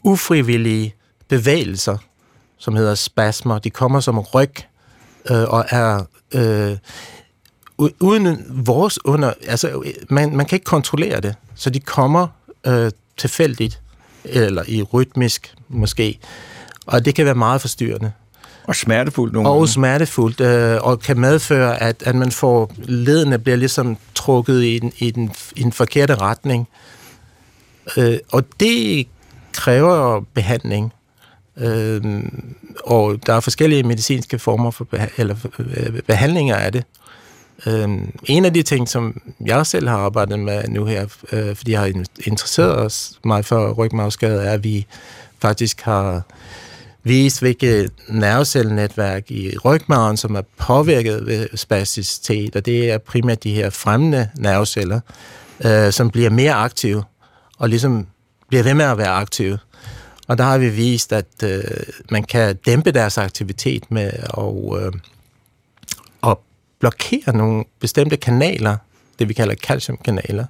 ufrivillige 0.04 0.94
bevægelser, 1.28 1.96
som 2.58 2.76
hedder 2.76 2.94
spasmer. 2.94 3.58
De 3.58 3.70
kommer 3.70 4.00
som 4.00 4.18
ryg, 4.18 4.54
øh, 5.30 5.42
og 5.48 5.64
er... 5.68 6.04
Øh, 6.34 6.76
uden 8.00 8.44
vores 8.48 9.04
under... 9.04 9.32
Altså, 9.46 9.82
man, 10.10 10.36
man 10.36 10.46
kan 10.46 10.56
ikke 10.56 10.64
kontrollere 10.64 11.20
det, 11.20 11.34
så 11.54 11.70
de 11.70 11.80
kommer 11.80 12.26
øh, 12.66 12.90
tilfældigt, 13.16 13.80
eller 14.24 14.62
i 14.68 14.82
rytmisk 14.82 15.54
måske, 15.68 16.18
og 16.86 17.04
det 17.04 17.14
kan 17.14 17.24
være 17.24 17.34
meget 17.34 17.60
forstyrrende. 17.60 18.12
Og 18.64 18.76
smertefuldt 18.76 19.32
nogle 19.32 19.48
Og 19.48 19.54
gange. 19.54 19.68
smertefuldt, 19.68 20.40
øh, 20.40 20.78
og 20.82 21.00
kan 21.00 21.20
medføre, 21.20 21.82
at, 21.82 22.02
at 22.06 22.14
man 22.14 22.30
får... 22.30 22.72
Ledene 22.78 23.38
bliver 23.38 23.56
ligesom 23.56 23.96
trukket 24.14 24.62
i 24.64 24.78
den, 24.78 24.92
i 24.98 25.10
den, 25.10 25.32
i 25.56 25.62
den 25.62 25.72
forkerte 25.72 26.14
retning. 26.14 26.68
Øh, 27.96 28.18
og 28.32 28.44
det 28.60 29.06
kræver 29.52 30.20
behandling. 30.34 30.92
Øh, 31.56 32.22
og 32.84 33.26
der 33.26 33.34
er 33.34 33.40
forskellige 33.40 33.82
medicinske 33.82 34.38
former 34.38 34.70
for 34.70 34.86
beha- 34.94 35.14
eller, 35.18 35.36
øh, 35.58 36.02
behandlinger 36.02 36.56
af 36.56 36.72
det. 36.72 36.84
Øhm, 37.66 38.12
en 38.24 38.44
af 38.44 38.54
de 38.54 38.62
ting, 38.62 38.88
som 38.88 39.22
jeg 39.46 39.66
selv 39.66 39.88
har 39.88 39.96
arbejdet 39.96 40.38
med 40.38 40.68
nu 40.68 40.84
her, 40.84 41.06
øh, 41.32 41.56
fordi 41.56 41.72
jeg 41.72 41.80
har 41.80 41.92
interesseret 42.26 42.76
os 42.76 43.18
meget 43.24 43.46
for 43.46 43.72
rygmavsskade, 43.72 44.42
er, 44.42 44.52
at 44.52 44.64
vi 44.64 44.86
faktisk 45.38 45.80
har 45.80 46.22
vist, 47.02 47.40
hvilke 47.40 47.90
nervecellenetværk 48.08 49.30
i 49.30 49.58
rygmagen, 49.64 50.16
som 50.16 50.34
er 50.34 50.42
påvirket 50.56 51.26
ved 51.26 51.48
spasticitet, 51.54 52.56
og 52.56 52.66
det 52.66 52.90
er 52.90 52.98
primært 52.98 53.44
de 53.44 53.54
her 53.54 53.70
fremmende 53.70 54.28
nerveceller, 54.36 55.00
øh, 55.64 55.92
som 55.92 56.10
bliver 56.10 56.30
mere 56.30 56.52
aktive, 56.52 57.04
og 57.58 57.68
ligesom 57.68 58.06
bliver 58.48 58.62
ved 58.62 58.74
med 58.74 58.84
at 58.84 58.98
være 58.98 59.08
aktive. 59.08 59.58
Og 60.28 60.38
der 60.38 60.44
har 60.44 60.58
vi 60.58 60.68
vist, 60.68 61.12
at 61.12 61.26
øh, 61.44 61.62
man 62.10 62.22
kan 62.22 62.56
dæmpe 62.56 62.92
deres 62.92 63.18
aktivitet 63.18 63.90
med 63.90 64.10
at, 64.38 64.84
øh, 64.84 64.92
at 66.30 66.36
blokere 66.82 67.36
nogle 67.36 67.64
bestemte 67.80 68.16
kanaler, 68.16 68.76
det 69.18 69.28
vi 69.28 69.34
kalder 69.34 69.54
calciumkanaler, 69.54 70.44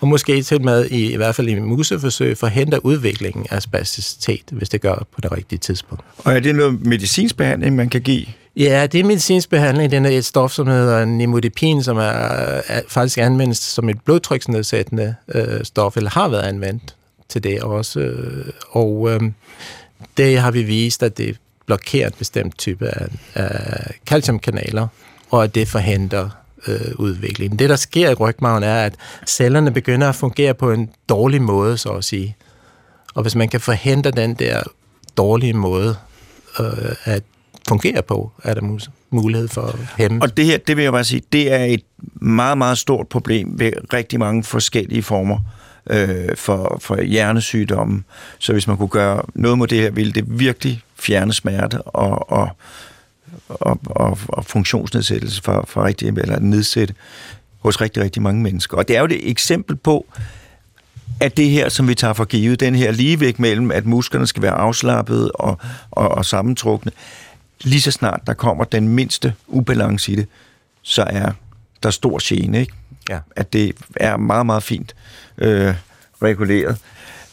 og 0.00 0.08
måske 0.08 0.42
til 0.42 0.62
med, 0.62 0.86
i, 0.90 1.12
i 1.12 1.16
hvert 1.16 1.34
fald 1.34 1.48
i 1.48 1.58
museforsøg, 1.58 2.38
forhindre 2.38 2.84
udviklingen 2.84 3.46
af 3.50 3.62
spasticitet, 3.62 4.42
hvis 4.50 4.68
det 4.68 4.80
gør 4.80 5.06
på 5.12 5.20
det 5.20 5.32
rigtige 5.32 5.58
tidspunkt. 5.58 6.04
Og 6.18 6.32
er 6.32 6.40
det 6.40 6.54
noget 6.54 6.86
medicinsk 6.86 7.36
behandling, 7.36 7.76
man 7.76 7.88
kan 7.88 8.00
give? 8.00 8.26
Ja, 8.56 8.86
det 8.86 9.00
er 9.00 9.04
medicinsk 9.04 9.50
behandling. 9.50 9.90
Det 9.90 10.06
er 10.06 10.18
et 10.18 10.24
stof, 10.24 10.52
som 10.52 10.66
hedder 10.66 11.04
nimodipin, 11.04 11.82
som 11.82 11.96
er, 11.96 12.02
er 12.02 12.82
faktisk 12.88 13.18
anvendt 13.18 13.56
som 13.56 13.88
et 13.88 14.00
blodtryksnedsættende 14.04 15.14
øh, 15.34 15.64
stof, 15.64 15.96
eller 15.96 16.10
har 16.10 16.28
været 16.28 16.42
anvendt 16.42 16.94
til 17.28 17.44
det 17.44 17.62
også. 17.62 18.00
Øh, 18.00 18.46
og 18.70 19.10
øh, 19.10 19.20
det 20.16 20.38
har 20.38 20.50
vi 20.50 20.62
vist, 20.62 21.02
at 21.02 21.18
det 21.18 21.36
blokerer 21.66 22.06
en 22.06 22.14
bestemt 22.18 22.58
type 22.58 22.88
af, 22.88 23.06
af 23.34 23.94
calciumkanaler, 24.06 24.86
og 25.30 25.44
at 25.44 25.54
det 25.54 25.68
forhindrer 25.68 26.28
øh, 26.66 26.94
udviklingen. 26.96 27.58
Det, 27.58 27.68
der 27.68 27.76
sker 27.76 28.10
i 28.10 28.14
rygmarven, 28.14 28.62
er, 28.62 28.84
at 28.84 28.94
cellerne 29.26 29.70
begynder 29.70 30.08
at 30.08 30.14
fungere 30.14 30.54
på 30.54 30.72
en 30.72 30.90
dårlig 31.08 31.42
måde, 31.42 31.78
så 31.78 31.88
at 31.88 32.04
sige. 32.04 32.36
Og 33.14 33.22
hvis 33.22 33.34
man 33.34 33.48
kan 33.48 33.60
forhindre 33.60 34.10
den 34.10 34.34
der 34.34 34.62
dårlige 35.16 35.54
måde 35.54 35.96
øh, 36.60 36.94
at 37.04 37.22
fungere 37.68 38.02
på, 38.02 38.32
er 38.44 38.54
der 38.54 38.78
mulighed 39.10 39.48
for 39.48 39.62
at 39.62 39.78
hæmme. 39.96 40.22
Og 40.22 40.36
det 40.36 40.44
her, 40.44 40.58
det 40.58 40.76
vil 40.76 40.82
jeg 40.82 40.92
bare 40.92 41.04
sige, 41.04 41.22
det 41.32 41.52
er 41.52 41.64
et 41.64 41.82
meget, 42.20 42.58
meget 42.58 42.78
stort 42.78 43.08
problem 43.08 43.60
ved 43.60 43.72
rigtig 43.92 44.18
mange 44.18 44.44
forskellige 44.44 45.02
former 45.02 45.38
øh, 45.90 46.36
for, 46.36 46.78
for 46.80 47.02
hjernesygdomme. 47.02 48.02
Så 48.38 48.52
hvis 48.52 48.66
man 48.66 48.76
kunne 48.76 48.88
gøre 48.88 49.22
noget 49.34 49.58
mod 49.58 49.66
det 49.66 49.78
her, 49.78 49.90
ville 49.90 50.12
det 50.12 50.24
virkelig 50.28 50.82
fjerne 50.98 51.32
smerte 51.32 51.82
og, 51.82 52.32
og, 52.32 52.48
og, 53.48 53.80
og, 53.84 54.18
og 54.28 54.44
funktionsnedsættelse 54.44 55.42
for, 55.42 55.64
for 55.68 55.84
rigtig, 55.84 56.08
eller 56.08 56.38
nedsætte 56.38 56.94
hos 57.58 57.80
rigtig, 57.80 58.02
rigtig 58.02 58.22
mange 58.22 58.42
mennesker. 58.42 58.76
Og 58.76 58.88
det 58.88 58.96
er 58.96 59.00
jo 59.00 59.06
et 59.06 59.30
eksempel 59.30 59.76
på, 59.76 60.06
at 61.20 61.36
det 61.36 61.50
her, 61.50 61.68
som 61.68 61.88
vi 61.88 61.94
tager 61.94 62.12
for 62.12 62.24
givet, 62.24 62.60
den 62.60 62.74
her 62.74 62.90
ligevægt 62.90 63.38
mellem, 63.38 63.70
at 63.70 63.86
musklerne 63.86 64.26
skal 64.26 64.42
være 64.42 64.52
afslappede 64.52 65.30
og, 65.32 65.58
og, 65.90 66.08
og 66.08 66.24
sammentrukne, 66.24 66.92
lige 67.60 67.80
så 67.80 67.90
snart 67.90 68.20
der 68.26 68.34
kommer 68.34 68.64
den 68.64 68.88
mindste 68.88 69.34
ubalance 69.46 70.12
i 70.12 70.14
det, 70.14 70.26
så 70.82 71.02
er 71.02 71.30
der 71.82 71.90
stor 71.90 72.18
gene, 72.22 72.60
ikke? 72.60 72.72
Ja. 73.08 73.18
At 73.36 73.52
det 73.52 73.72
er 73.96 74.16
meget, 74.16 74.46
meget 74.46 74.62
fint 74.62 74.94
øh, 75.38 75.74
reguleret. 76.22 76.78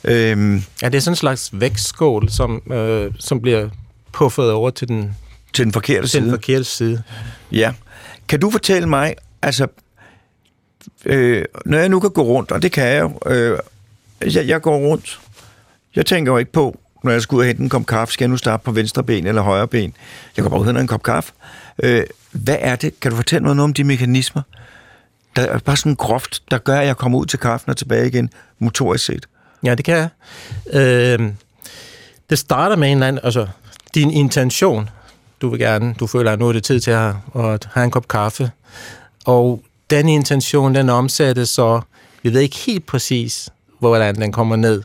Øhm, 0.03 0.63
ja, 0.81 0.89
det 0.89 0.95
er 0.95 0.99
sådan 0.99 1.11
en 1.11 1.15
slags 1.15 1.49
vækstskål, 1.53 2.29
som, 2.29 2.61
øh, 2.71 3.11
som 3.19 3.41
bliver 3.41 3.69
puffet 4.11 4.51
over 4.51 4.69
til 4.69 4.87
den, 4.87 5.15
til 5.55 5.65
den 5.65 5.73
forkerte 5.73 6.01
til 6.01 6.09
side. 6.09 6.23
Den 6.23 6.31
forkerte 6.31 6.63
side. 6.63 7.03
Ja. 7.51 7.73
Kan 8.27 8.39
du 8.39 8.51
fortælle 8.51 8.89
mig, 8.89 9.15
altså, 9.41 9.67
øh, 11.05 11.45
når 11.65 11.77
jeg 11.77 11.89
nu 11.89 11.99
kan 11.99 12.09
gå 12.09 12.21
rundt, 12.21 12.51
og 12.51 12.61
det 12.61 12.71
kan 12.71 12.87
jeg 12.87 13.01
jo, 13.01 13.19
øh, 13.25 13.59
jeg, 14.21 14.47
jeg 14.47 14.61
går 14.61 14.77
rundt, 14.77 15.19
jeg 15.95 16.05
tænker 16.05 16.31
jo 16.31 16.37
ikke 16.37 16.51
på, 16.51 16.79
når 17.03 17.11
jeg 17.11 17.21
skal 17.21 17.35
ud 17.35 17.41
og 17.41 17.47
hente 17.47 17.63
en 17.63 17.69
kop 17.69 17.85
kaffe, 17.85 18.13
skal 18.13 18.23
jeg 18.23 18.29
nu 18.29 18.37
starte 18.37 18.63
på 18.63 18.71
venstre 18.71 19.03
ben 19.03 19.27
eller 19.27 19.41
højre 19.41 19.67
ben? 19.67 19.93
Jeg 20.37 20.43
går 20.43 20.49
bare 20.49 20.59
ud 20.59 20.67
og 20.67 20.81
en 20.81 20.87
kop 20.87 21.03
kaffe. 21.03 21.33
Øh, 21.83 22.03
hvad 22.31 22.57
er 22.59 22.75
det? 22.75 22.99
Kan 22.99 23.11
du 23.11 23.17
fortælle 23.17 23.45
mig 23.45 23.55
noget 23.55 23.69
om 23.69 23.73
de 23.73 23.83
mekanismer? 23.83 24.41
Der 25.35 25.41
er 25.41 25.59
bare 25.59 25.77
sådan 25.77 25.95
groft, 25.95 26.43
der 26.51 26.57
gør, 26.57 26.79
at 26.79 26.87
jeg 26.87 26.97
kommer 26.97 27.19
ud 27.19 27.25
til 27.25 27.39
kaffen 27.39 27.69
og 27.69 27.77
tilbage 27.77 28.07
igen, 28.07 28.29
motorisk 28.59 29.05
set. 29.05 29.25
Ja, 29.63 29.75
det 29.75 29.85
kan 29.85 29.95
jeg. 29.95 30.09
Øh, 30.73 31.31
det 32.29 32.39
starter 32.39 32.75
med 32.75 32.87
en 32.91 32.97
eller 32.97 33.07
anden, 33.07 33.25
altså 33.25 33.47
din 33.93 34.11
intention. 34.11 34.89
Du 35.41 35.49
vil 35.49 35.59
gerne, 35.59 35.95
du 35.99 36.07
føler, 36.07 36.31
at 36.31 36.39
nu 36.39 36.47
er 36.47 36.53
det 36.53 36.63
tid 36.63 36.79
til 36.79 36.91
at, 36.91 37.15
at 37.35 37.67
have 37.73 37.83
en 37.83 37.91
kop 37.91 38.07
kaffe. 38.07 38.51
Og 39.25 39.61
den 39.89 40.09
intention, 40.09 40.75
den 40.75 40.89
omsættes 40.89 41.49
så, 41.49 41.81
vi 42.23 42.33
ved 42.33 42.41
ikke 42.41 42.57
helt 42.57 42.85
præcis, 42.85 43.49
hvordan 43.79 44.15
den 44.15 44.31
kommer 44.31 44.55
ned. 44.55 44.83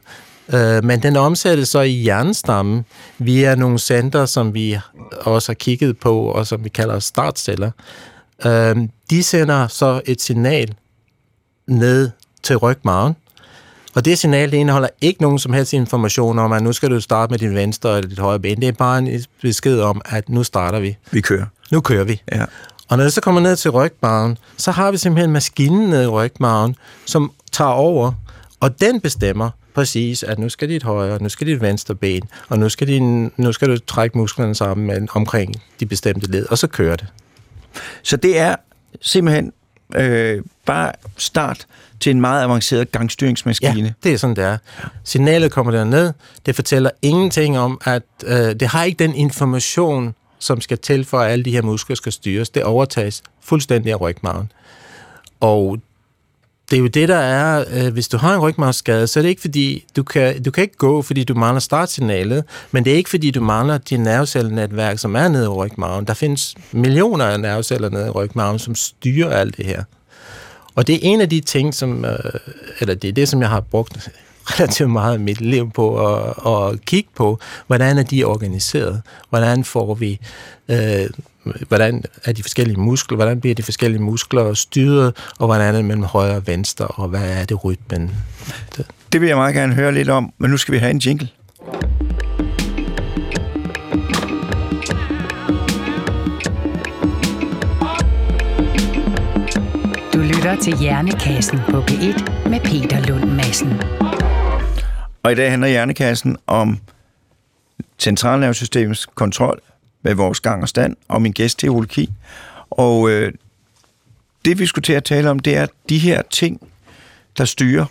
Øh, 0.55 0.85
men 0.85 1.03
den 1.03 1.17
omsættes 1.17 1.69
så 1.69 1.81
i 1.81 1.91
hjernestammen 1.91 2.85
via 3.19 3.55
nogle 3.55 3.79
center, 3.79 4.27
som 4.27 4.55
vi 4.55 4.79
også 5.21 5.49
har 5.53 5.55
kigget 5.55 5.99
på, 5.99 6.21
og 6.21 6.47
som 6.47 6.65
vi 6.65 6.69
kalder 6.69 6.99
startceller. 6.99 7.71
Øh, 8.47 8.77
de 9.11 9.23
sender 9.23 9.67
så 9.67 10.01
et 10.07 10.21
signal 10.23 10.75
ned 11.67 12.11
til 12.43 12.57
rygmarven, 12.57 13.17
og 13.94 14.05
det 14.05 14.18
signal, 14.18 14.50
det 14.50 14.57
indeholder 14.57 14.88
ikke 15.00 15.22
nogen 15.22 15.38
som 15.38 15.53
helst 15.53 15.72
information 15.72 16.38
om, 16.38 16.53
at 16.53 16.62
nu 16.62 16.72
skal 16.72 16.90
du 16.90 17.00
starte 17.00 17.31
med 17.31 17.38
din 17.38 17.55
venstre 17.55 17.96
eller 17.96 18.09
dit 18.09 18.18
højre 18.18 18.40
ben. 18.40 18.61
Det 18.61 18.68
er 18.68 18.72
bare 18.72 18.98
en 18.98 19.24
besked 19.42 19.81
om, 19.81 20.03
at 20.05 20.29
nu 20.29 20.42
starter 20.44 20.81
vi. 20.81 20.96
Vi 21.11 21.20
kører. 21.20 21.46
Nu 21.72 21.81
kører 21.81 22.05
vi. 22.05 22.22
Ja. 22.33 22.44
Og 22.88 22.96
når 22.96 23.05
det 23.05 23.12
så 23.12 23.20
kommer 23.20 23.40
ned 23.40 23.57
til 23.57 23.70
rygmarven, 23.70 24.38
så 24.57 24.70
har 24.70 24.90
vi 24.90 24.96
simpelthen 24.96 25.33
maskinen 25.33 25.90
ned 25.90 26.03
i 26.03 26.07
rygmarven, 26.07 26.76
som 27.07 27.33
tager 27.53 27.70
over, 27.70 28.12
og 28.61 28.81
den 28.81 29.00
bestemmer 29.00 29.50
præcis, 29.74 30.22
at 30.22 30.38
nu 30.38 30.48
skal 30.48 30.68
dit 30.68 30.83
højre, 30.83 31.22
nu 31.22 31.29
skal 31.29 31.46
dit 31.46 31.61
venstre 31.61 31.94
ben, 31.94 32.22
og 32.48 32.59
nu 32.59 32.68
skal, 32.68 32.87
din, 32.87 33.33
nu 33.37 33.53
skal 33.53 33.68
du 33.68 33.79
trække 33.79 34.18
musklerne 34.18 34.55
sammen 34.55 34.87
med, 34.87 35.09
omkring 35.14 35.62
de 35.81 35.87
bestemte 35.87 36.31
led, 36.31 36.46
og 36.50 36.59
så 36.59 36.66
kører 36.66 36.96
det. 36.96 37.07
Så 38.03 38.16
det 38.16 38.38
er 38.38 38.57
simpelthen 39.00 39.53
øh, 39.94 40.42
bare 40.66 40.92
start 41.16 41.66
til 42.01 42.11
en 42.11 42.21
meget 42.21 42.45
avanceret 42.45 42.93
gangstyringsmaskine. 42.93 43.87
Ja, 43.89 43.93
det 44.03 44.13
er 44.13 44.17
sådan, 44.17 44.37
det 44.37 44.45
er. 44.45 44.59
Signalet 45.05 45.53
kommer 45.53 45.73
derned. 45.73 46.13
Det 46.47 46.55
fortæller 46.55 46.91
ingenting 47.03 47.59
om, 47.59 47.81
at 47.85 48.03
øh, 48.25 48.37
det 48.37 48.63
har 48.63 48.85
ikke 48.85 48.99
den 48.99 49.15
information, 49.15 50.15
som 50.39 50.61
skal 50.61 50.79
til 50.79 51.05
for, 51.05 51.19
at 51.19 51.33
alle 51.33 51.45
de 51.45 51.51
her 51.51 51.63
muskler 51.63 51.97
skal 51.97 52.13
styres. 52.13 52.51
Det 52.51 52.65
overtages 52.65 53.23
fuldstændig 53.41 53.93
af 53.93 54.01
rygmarven. 54.01 54.53
Og 55.41 55.79
det 56.71 56.77
er 56.77 56.81
jo 56.81 56.87
det, 56.87 57.09
der 57.09 57.17
er, 57.17 57.65
øh, 57.73 57.93
hvis 57.93 58.09
du 58.09 58.17
har 58.17 58.35
en 58.35 58.41
rygmarvsskade, 58.41 59.07
så 59.07 59.21
er 59.21 59.23
det 59.23 59.29
ikke 59.29 59.41
fordi, 59.41 59.85
du 59.97 60.03
kan, 60.03 60.43
du 60.43 60.51
kan 60.51 60.63
ikke 60.63 60.77
gå, 60.77 61.03
fordi 61.03 61.25
du 61.25 61.35
mangler 61.35 61.61
startsignalet, 61.61 62.45
men 62.71 62.85
det 62.85 62.93
er 62.93 62.97
ikke 62.97 63.11
fordi, 63.11 63.31
du 63.31 63.41
mangler 63.41 63.79
din 63.79 64.01
nervecellenetværk, 64.01 64.99
som 64.99 65.17
er 65.17 65.29
nede 65.29 65.45
i 65.45 65.49
rygmarven. 65.49 66.05
Der 66.07 66.15
findes 66.15 66.55
millioner 66.73 67.25
af 67.25 67.41
nerveceller 67.41 67.89
nede 67.89 68.07
i 68.07 68.11
rygmarven, 68.11 68.59
som 68.59 68.75
styrer 68.75 69.31
alt 69.31 69.57
det 69.57 69.67
her. 69.67 69.85
Og 70.74 70.87
det 70.87 70.94
er 70.94 70.98
en 71.02 71.20
af 71.20 71.28
de 71.28 71.40
ting, 71.40 71.74
som, 71.74 72.04
øh, 72.04 72.18
eller 72.80 72.94
det 72.94 73.09
er 73.09 73.12
det, 73.12 73.28
som 73.28 73.40
jeg 73.40 73.48
har 73.48 73.61
brugt 73.61 74.11
relativt 74.52 74.90
meget 74.90 75.14
af 75.14 75.20
mit 75.20 75.40
liv 75.40 75.70
på 75.70 76.14
at, 76.14 76.35
at 76.46 76.85
kigge 76.85 77.11
på, 77.16 77.38
hvordan 77.66 77.98
er 77.98 78.02
de 78.02 78.24
organiseret? 78.24 79.02
Hvordan 79.30 79.64
får 79.64 79.94
vi... 79.94 80.20
Øh, 80.68 81.06
hvordan 81.68 82.04
er 82.24 82.33
de 82.33 82.42
forskellige 82.42 82.80
muskler, 82.80 83.16
hvordan 83.16 83.40
bliver 83.40 83.54
de 83.54 83.62
forskellige 83.62 84.02
muskler 84.02 84.54
styret, 84.54 85.16
og 85.38 85.46
hvordan 85.46 85.68
er 85.68 85.72
det 85.72 85.85
mellem 85.85 86.04
højre 86.04 86.37
og 86.37 86.46
venstre, 86.46 86.87
og 86.87 87.09
hvad 87.09 87.30
er 87.30 87.44
det 87.44 87.64
rytmen? 87.64 88.11
Det. 88.76 88.87
det 89.12 89.20
vil 89.20 89.26
jeg 89.26 89.37
meget 89.37 89.54
gerne 89.54 89.74
høre 89.74 89.94
lidt 89.94 90.09
om, 90.09 90.33
men 90.38 90.50
nu 90.50 90.56
skal 90.56 90.72
vi 90.72 90.78
have 90.78 90.90
en 90.90 90.98
jingle. 90.98 91.28
Lytter 100.51 100.63
til 100.65 100.79
Hjernekassen 100.79 101.59
på 101.71 101.81
P1 101.81 102.49
med 102.49 102.61
Peter 102.61 103.01
Lund 103.01 103.31
Madsen. 103.31 103.83
Og 105.23 105.33
i 105.33 105.35
dag 105.35 105.51
handler 105.51 105.69
Hjernekassen 105.69 106.37
om 106.47 106.79
centralnervesystemets 107.99 109.07
kontrol 109.07 109.61
med 110.03 110.15
vores 110.15 110.41
gang 110.41 110.63
og 110.63 110.69
stand, 110.69 110.97
og 111.09 111.23
min 111.23 111.33
gæst 111.33 111.65
Ki. 111.89 112.11
Og 112.71 113.11
øh, 113.11 113.33
det 114.45 114.59
vi 114.59 114.67
skulle 114.67 114.83
til 114.83 114.93
at 114.93 115.05
tale 115.05 115.31
om, 115.31 115.39
det 115.39 115.57
er 115.57 115.67
de 115.89 115.99
her 115.99 116.23
ting, 116.31 116.69
der 117.39 117.45
styrer 117.45 117.87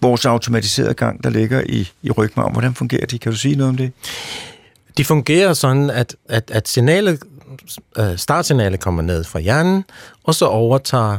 vores 0.00 0.26
automatiserede 0.26 0.94
gang, 0.94 1.24
der 1.24 1.30
ligger 1.30 1.62
i, 1.66 1.90
i 2.02 2.10
rygmarven. 2.10 2.52
Hvordan 2.52 2.74
fungerer 2.74 3.06
de? 3.06 3.18
Kan 3.18 3.32
du 3.32 3.38
sige 3.38 3.56
noget 3.56 3.68
om 3.68 3.76
det? 3.76 3.92
De 4.96 5.04
fungerer 5.04 5.52
sådan, 5.52 5.90
at, 5.90 6.16
at, 6.28 6.50
at 6.50 6.68
signalet, 6.68 7.22
øh, 7.98 8.18
startsignalet 8.18 8.80
kommer 8.80 9.02
ned 9.02 9.24
fra 9.24 9.38
hjernen, 9.38 9.84
og 10.24 10.34
så 10.34 10.46
overtager 10.46 11.18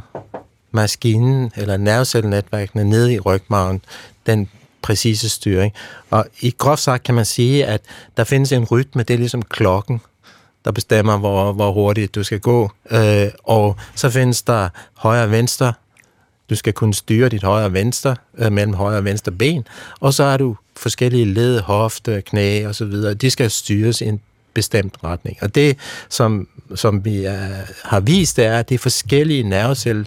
maskinen 0.72 1.52
eller 1.56 1.78
nervecellenetværkene 1.78 2.84
ned 2.84 3.10
i 3.10 3.20
rygmarven 3.20 3.82
den 4.26 4.50
præcise 4.82 5.30
styring. 5.30 5.74
Og 6.10 6.26
i 6.42 6.56
groft 6.58 6.82
sagt 6.82 7.04
kan 7.04 7.16
man 7.16 7.26
sige, 7.26 7.66
at 7.66 7.82
der 8.18 8.24
findes 8.24 8.52
en 8.52 8.66
rytme, 8.66 9.04
det 9.04 9.14
er 9.14 9.18
ligesom 9.18 9.42
klokken, 9.42 10.02
der 10.66 10.72
bestemmer, 10.72 11.18
hvor, 11.18 11.52
hvor 11.52 11.72
hurtigt 11.72 12.16
du 12.16 12.24
skal 12.24 12.40
gå. 12.40 12.72
Øh, 12.92 13.28
og 13.44 13.76
så 13.96 14.10
findes 14.10 14.42
der 14.42 14.70
højre 14.94 15.24
og 15.24 15.32
venstre. 15.32 15.74
Du 16.50 16.56
skal 16.56 16.74
kunne 16.74 16.94
styre 16.94 17.30
dit 17.30 17.44
højre 17.44 17.66
og 17.66 17.74
venstre 17.74 18.16
øh, 18.38 18.52
mellem 18.52 18.74
højre 18.74 18.98
og 18.98 19.06
venstre 19.06 19.32
ben. 19.32 19.68
Og 20.00 20.14
så 20.14 20.24
er 20.24 20.38
du 20.38 20.56
forskellige 20.78 21.26
led, 21.26 21.60
hofte, 21.60 22.22
knæ 22.22 22.66
og 22.68 22.76
så 22.76 22.86
videre. 22.86 23.14
De 23.14 23.30
skal 23.30 23.52
styres 23.52 24.02
i 24.02 24.06
en 24.06 24.22
bestemt 24.54 24.96
retning. 25.04 25.38
Og 25.42 25.56
det, 25.56 25.78
som, 26.10 26.48
som 26.76 27.06
vi 27.06 27.26
er, 27.26 27.48
har 27.84 28.00
vist, 28.00 28.38
det 28.38 28.46
er, 28.46 28.60
at 28.60 28.70
det 28.70 28.76
er 28.76 28.80
forskellige 28.80 29.44
nervecelle 29.44 30.06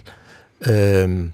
øh, 0.67 1.25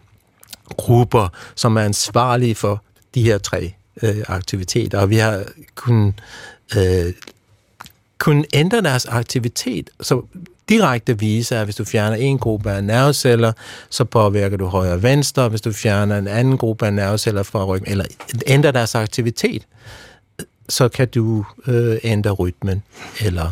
grupper, 0.78 1.28
som 1.56 1.78
er 1.78 1.82
ansvarlige 1.82 2.56
for 2.56 2.84
de 3.16 3.24
her 3.24 3.38
tre 3.38 3.74
øh, 4.04 4.24
aktiviteter, 4.28 5.00
og 5.00 5.10
vi 5.10 5.18
har 5.18 5.44
kunnet, 5.76 6.14
øh, 6.78 7.14
kun 8.18 8.46
ændre 8.54 8.82
deres 8.82 9.06
aktivitet, 9.06 9.90
så 10.02 10.22
direkte 10.70 11.20
vise, 11.20 11.58
at 11.58 11.64
hvis 11.64 11.76
du 11.76 11.86
fjerner 11.86 12.16
en 12.18 12.38
gruppe 12.38 12.72
af 12.72 12.84
nerveceller, 12.84 13.52
så 13.90 14.04
påvirker 14.04 14.58
du 14.58 14.66
højre 14.66 14.94
og 14.94 15.04
venstre, 15.04 15.50
hvis 15.50 15.62
du 15.62 15.72
fjerner 15.72 16.18
en 16.18 16.28
anden 16.28 16.58
gruppe 16.58 16.86
af 16.86 16.94
nerveceller 16.94 17.44
fra 17.44 17.66
ryggen, 17.66 17.92
eller 17.92 18.06
ændrer 18.48 18.72
deres 18.72 18.96
aktivitet, 18.96 19.68
så 20.72 20.90
kan 20.90 21.08
du 21.08 21.46
øh, 21.68 21.98
ændre 22.04 22.32
rytmen, 22.32 22.84
eller 23.22 23.52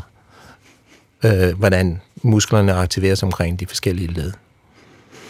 øh, 1.25 1.57
hvordan 1.57 2.01
musklerne 2.21 2.73
aktiveres 2.73 3.23
omkring 3.23 3.59
de 3.59 3.65
forskellige 3.65 4.13
led. 4.13 4.31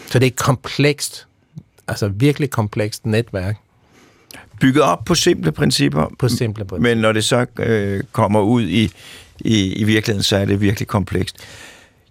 Så 0.06 0.18
det 0.18 0.26
er 0.26 0.30
et 0.30 0.36
komplekst, 0.36 1.26
altså 1.88 2.08
virkelig 2.08 2.50
komplekst 2.50 3.06
netværk, 3.06 3.56
bygget 4.60 4.82
op 4.82 5.04
på 5.04 5.14
simple 5.14 5.52
principper. 5.52 6.06
På 6.18 6.28
simple 6.28 6.64
principper. 6.64 6.88
Men 6.88 6.98
når 6.98 7.12
det 7.12 7.24
så 7.24 7.46
øh, 7.58 8.02
kommer 8.12 8.40
ud 8.40 8.62
i, 8.62 8.92
i, 9.40 9.72
i 9.72 9.84
virkeligheden, 9.84 10.22
så 10.22 10.36
er 10.36 10.44
det 10.44 10.60
virkelig 10.60 10.88
komplekst. 10.88 11.36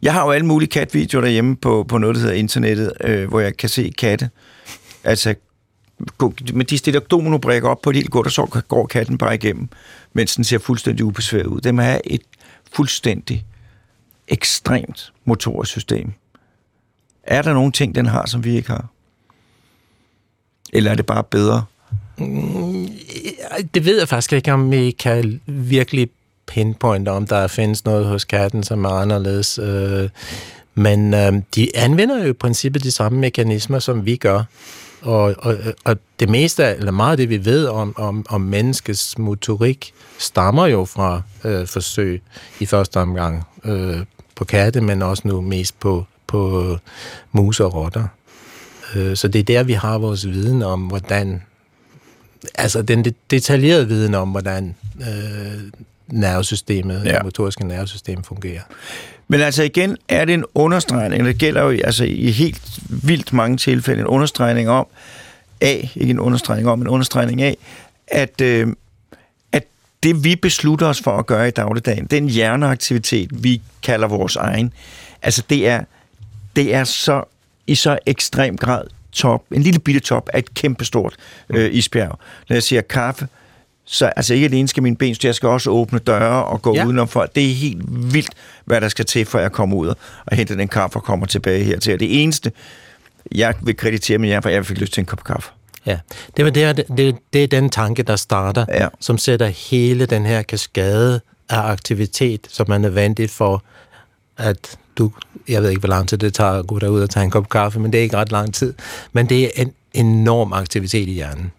Jeg 0.02 0.14
har 0.14 0.26
jo 0.26 0.32
alle 0.32 0.46
mulige 0.46 0.70
katvideoer 0.70 1.22
derhjemme 1.22 1.56
på, 1.56 1.86
på 1.88 1.98
noget, 1.98 2.16
der 2.16 2.22
hedder 2.22 2.36
internettet, 2.36 2.94
øh, 3.02 3.30
hvor 3.30 3.40
jeg 3.40 3.58
kan 3.58 3.70
se 3.70 3.94
katte. 3.98 4.30
Altså, 5.04 5.36
men 6.54 6.66
de 6.66 6.78
stiller 6.78 7.00
dominobrikker 7.00 7.70
op 7.70 7.82
på 7.82 7.90
et 7.90 7.96
helt 7.96 8.12
godt, 8.12 8.28
og 8.28 8.32
så 8.32 8.62
går 8.68 8.88
katten 8.88 9.18
bare 9.18 9.36
igennem, 9.36 9.70
mens 10.14 10.36
den 10.36 10.44
ser 10.44 10.58
fuldstændig 10.58 11.06
ubesværet 11.06 11.46
ud. 11.46 11.62
Det 11.62 11.76
har 11.76 12.02
et 12.04 12.22
fuldstændig 12.72 13.46
ekstremt 14.28 15.14
motorisk 15.26 15.72
system. 15.72 16.14
Er 17.24 17.42
der 17.42 17.54
nogle 17.54 17.72
ting, 17.72 17.96
den 17.96 18.06
har, 18.06 18.26
som 18.26 18.44
vi 18.44 18.56
ikke 18.56 18.70
har? 18.70 18.86
Eller 20.74 20.92
er 20.92 20.96
det 20.96 21.06
bare 21.06 21.24
bedre 21.24 21.66
mm, 22.18 22.90
det 23.74 23.86
ved 23.86 24.00
jeg 24.00 24.08
faktisk 24.08 24.34
ikke, 24.34 24.54
om 24.54 24.72
vi 24.72 24.92
kan 24.92 25.42
virkelig 25.46 26.10
pinpointe, 26.48 27.10
om 27.10 27.28
der 27.28 27.48
findes 27.48 27.86
noget 27.86 28.06
hos 28.06 28.26
katten, 28.26 28.64
som 28.64 28.86
er 28.86 28.90
anderledes. 28.90 29.60
Øh. 29.60 30.10
Men 30.76 31.14
øh, 31.14 31.34
de 31.56 31.78
anvender 31.78 32.24
jo 32.24 32.30
i 32.30 32.34
princippet 32.34 32.84
de 32.84 32.92
samme 32.92 33.20
mekanismer, 33.20 33.80
som 33.80 34.06
vi 34.06 34.16
gør. 34.16 34.44
Og, 35.02 35.36
og, 35.38 35.58
og 35.86 35.98
det 36.20 36.30
meste, 36.30 36.64
eller 36.64 36.92
meget 36.92 37.12
af 37.12 37.18
det, 37.18 37.30
vi 37.30 37.46
ved 37.46 37.66
om, 37.66 37.94
om, 37.98 38.26
om 38.30 38.42
menneskets 38.42 39.18
motorik, 39.18 39.94
stammer 40.18 40.68
jo 40.68 40.86
fra 40.86 41.22
øh, 41.44 41.68
forsøg 41.68 42.22
i 42.60 42.66
første 42.66 42.98
omgang 43.00 43.48
øh, 43.66 44.00
på 44.36 44.46
katte, 44.46 44.82
men 44.82 45.02
også 45.02 45.28
nu 45.28 45.42
mest 45.42 45.80
på, 45.80 46.06
på 46.28 46.78
mus 47.32 47.60
og 47.60 47.74
rotter. 47.74 48.08
Øh, 48.96 49.16
så 49.16 49.28
det 49.28 49.40
er 49.40 49.44
der, 49.44 49.64
vi 49.64 49.74
har 49.74 49.98
vores 49.98 50.28
viden 50.28 50.64
om, 50.64 50.82
hvordan 50.82 51.42
altså 52.56 52.82
den 52.82 53.06
detaljerede 53.32 53.88
viden 53.88 54.16
om, 54.16 54.30
hvordan 54.30 54.76
øh, 55.00 55.72
nervesystemet, 56.08 57.06
ja. 57.06 57.16
det 57.16 57.24
motoriske 57.24 57.68
nervesystem 57.68 58.24
fungerer. 58.24 58.62
Men 59.32 59.42
altså 59.42 59.64
igen 59.64 59.98
er 60.08 60.26
det 60.26 60.34
en 60.34 60.46
understregning, 60.56 61.26
det 61.26 61.38
gælder 61.38 61.62
jo 61.62 61.70
altså 61.70 62.04
i 62.04 62.32
helt 62.32 62.62
vildt 62.90 63.34
mange 63.34 63.58
tilfælde 63.58 64.02
en 64.02 64.08
understregning 64.08 64.70
om, 64.70 64.88
af, 65.62 65.92
ikke 65.96 66.12
en 66.12 66.20
understregning 66.20 66.70
om, 66.70 66.82
en 66.82 66.88
understregning 66.88 67.42
af, 67.42 67.58
at, 68.08 68.42
øh, 68.42 68.68
at 69.52 69.64
det 70.04 70.24
vi 70.24 70.36
beslutter 70.36 70.88
os 70.88 71.02
for 71.02 71.18
at 71.18 71.26
gøre 71.26 71.48
i 71.48 71.52
dagligdagen, 71.52 72.06
den 72.06 72.30
hjerneaktivitet, 72.30 73.44
vi 73.44 73.62
kalder 73.84 74.08
vores 74.08 74.36
egen, 74.36 74.74
altså 75.22 75.44
det 75.50 75.68
er, 75.68 75.84
det 76.56 76.76
er 76.76 76.84
så 76.84 77.24
i 77.68 77.76
så 77.76 77.98
ekstrem 78.06 78.58
grad 78.58 78.84
top, 79.12 79.44
en 79.52 79.62
lille 79.62 79.80
bitte 79.80 80.00
top 80.00 80.30
af 80.34 80.40
et 80.40 80.54
kæmpestort 80.54 81.16
øh, 81.50 81.74
isbjerg. 81.74 82.20
Når 82.50 82.56
jeg 82.56 82.64
siger 82.64 82.82
kaffe, 82.82 83.28
så 83.92 84.06
altså 84.06 84.34
ikke 84.34 84.46
alene 84.46 84.68
skal 84.68 84.84
mine 84.84 84.96
ben 84.96 85.16
jeg 85.24 85.36
skal 85.36 85.50
også 85.50 85.70
åbne 85.70 86.00
døre 86.00 86.46
og 86.46 86.62
gå 86.62 86.76
ja. 86.76 86.86
udenom 86.86 87.08
for. 87.08 87.26
Det 87.36 87.50
er 87.50 87.54
helt 87.54 87.82
vildt, 88.14 88.30
hvad 88.66 88.82
der 88.82 88.90
skal 88.90 89.06
til, 89.06 89.26
for 89.26 89.40
jeg 89.40 89.52
kommer 89.52 89.78
ud 89.78 89.88
og 90.26 90.38
henter 90.38 90.56
den 90.56 90.68
kaffe 90.68 90.98
og 90.98 91.04
kommer 91.04 91.26
tilbage 91.26 91.64
hertil. 91.64 91.94
Og 91.94 92.00
det 92.00 92.24
eneste, 92.24 92.52
jeg 93.32 93.54
vil 93.62 93.78
kreditere 93.78 94.18
mig 94.18 94.30
jer, 94.30 94.42
for 94.42 94.50
jeg 94.50 94.66
fik 94.66 94.78
lyst 94.78 94.94
til 94.94 95.02
en 95.02 95.06
kop 95.06 95.24
kaffe. 95.24 95.50
Ja, 95.86 96.00
det, 96.38 96.46
var 96.46 96.52
det, 96.52 96.86
det, 96.98 97.16
det 97.34 97.44
er 97.44 97.48
den 97.48 97.70
tanke, 97.70 98.04
der 98.04 98.16
starter, 98.16 98.66
ja. 98.70 98.88
som 99.00 99.18
sætter 99.18 99.48
hele 99.48 100.06
den 100.06 100.26
her 100.26 100.42
kaskade 100.42 101.22
af 101.50 101.62
aktivitet, 101.72 102.48
som 102.50 102.72
er 102.72 102.78
nødvendigt 102.78 103.32
for, 103.32 103.64
at 104.38 104.78
du, 104.98 105.12
jeg 105.48 105.62
ved 105.62 105.70
ikke, 105.70 105.80
hvor 105.80 105.90
lang 105.90 106.10
tid 106.10 106.18
det 106.18 106.34
tager 106.34 106.52
at 106.52 106.68
gå 106.68 106.80
derud 106.80 107.02
og 107.02 107.10
tage 107.10 107.24
en 107.24 107.32
kop 107.32 107.50
kaffe, 107.50 107.80
men 107.80 107.94
det 107.94 108.00
er 108.00 108.04
ikke 108.04 108.18
ret 108.18 108.32
lang 108.32 108.54
tid. 108.54 108.74
Men 109.14 109.30
det 109.30 109.44
er 109.44 109.50
en 109.56 109.74
enorm 109.94 110.54
aktivitet 110.54 111.08
i 111.08 111.12
hjernen. 111.12 111.52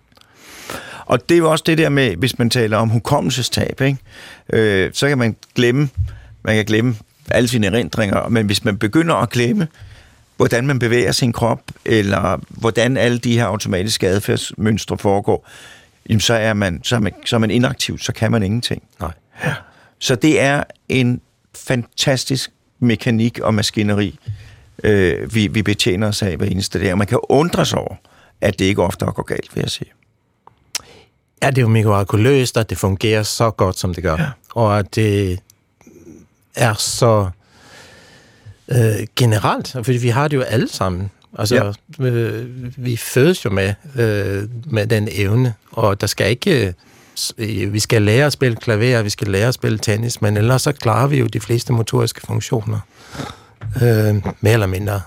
Og 1.10 1.28
det 1.28 1.34
er 1.34 1.38
jo 1.38 1.50
også 1.50 1.64
det 1.66 1.78
der 1.78 1.88
med, 1.88 2.16
hvis 2.16 2.38
man 2.38 2.50
taler 2.50 2.76
om 2.76 2.88
hukommelsestab, 2.88 3.80
ikke? 3.80 3.98
Øh, 4.52 4.90
så 4.92 5.08
kan 5.08 5.18
man 5.18 5.36
glemme, 5.54 5.88
man 6.42 6.54
kan 6.54 6.64
glemme 6.64 6.96
alle 7.30 7.48
sine 7.48 7.66
erindringer, 7.66 8.28
men 8.28 8.46
hvis 8.46 8.64
man 8.64 8.78
begynder 8.78 9.14
at 9.14 9.30
glemme, 9.30 9.68
hvordan 10.36 10.66
man 10.66 10.78
bevæger 10.78 11.12
sin 11.12 11.32
krop, 11.32 11.60
eller 11.84 12.40
hvordan 12.48 12.96
alle 12.96 13.18
de 13.18 13.32
her 13.32 13.44
automatiske 13.44 14.08
adfærdsmønstre 14.08 14.98
foregår, 14.98 15.48
jamen 16.08 16.20
så 16.20 16.34
er 16.34 16.52
man, 16.52 16.80
så 16.84 16.96
er 16.96 17.00
man, 17.00 17.12
så 17.24 17.36
er 17.36 17.40
man 17.40 17.50
inaktiv, 17.50 17.98
så 17.98 18.12
kan 18.12 18.30
man 18.30 18.42
ingenting. 18.42 18.82
Nej. 19.00 19.12
Ja. 19.44 19.54
Så 19.98 20.14
det 20.14 20.40
er 20.40 20.64
en 20.88 21.20
fantastisk 21.56 22.50
mekanik 22.78 23.38
og 23.38 23.54
maskineri, 23.54 24.18
øh, 24.84 25.34
vi, 25.34 25.46
vi 25.46 25.62
betjener 25.62 26.08
os 26.08 26.22
af 26.22 26.36
hver 26.36 26.46
eneste 26.46 26.80
dag. 26.80 26.92
Og 26.92 26.98
man 26.98 27.06
kan 27.06 27.18
undre 27.28 27.66
sig 27.66 27.78
over, 27.78 27.94
at 28.40 28.58
det 28.58 28.64
ikke 28.64 28.82
ofte 28.82 29.04
går 29.04 29.22
galt, 29.22 29.56
vil 29.56 29.60
jeg 29.60 29.70
sige. 29.70 29.90
Ja, 31.42 31.50
det 31.50 31.58
er 31.58 31.62
jo 31.62 31.68
mirakuløst, 31.68 32.56
at 32.56 32.70
det 32.70 32.78
fungerer 32.78 33.22
så 33.22 33.50
godt, 33.50 33.78
som 33.78 33.94
det 33.94 34.02
gør. 34.02 34.16
Ja. 34.18 34.28
Og 34.54 34.78
at 34.78 34.94
det 34.94 35.40
er 36.54 36.74
så 36.74 37.30
øh, 38.68 39.06
generelt, 39.16 39.72
fordi 39.72 39.98
vi 39.98 40.08
har 40.08 40.28
det 40.28 40.36
jo 40.36 40.42
alle 40.42 40.68
sammen. 40.68 41.10
Altså, 41.38 41.74
ja. 41.98 42.04
øh, 42.04 42.46
vi 42.76 42.96
fødes 42.96 43.44
jo 43.44 43.50
med, 43.50 43.74
øh, 43.96 44.48
med 44.64 44.86
den 44.86 45.08
evne, 45.12 45.54
og 45.72 46.00
der 46.00 46.06
skal 46.06 46.30
ikke 46.30 46.74
vi 47.68 47.78
skal 47.78 48.02
lære 48.02 48.26
at 48.26 48.32
spille 48.32 48.56
klaver, 48.56 49.02
vi 49.02 49.10
skal 49.10 49.28
lære 49.28 49.48
at 49.48 49.54
spille 49.54 49.78
tennis, 49.78 50.22
men 50.22 50.36
ellers 50.36 50.62
så 50.62 50.72
klarer 50.72 51.06
vi 51.06 51.18
jo 51.18 51.26
de 51.26 51.40
fleste 51.40 51.72
motoriske 51.72 52.20
funktioner. 52.26 52.78
Øh, 53.82 54.14
mere 54.40 54.52
eller 54.52 54.66
mindre. 54.66 55.00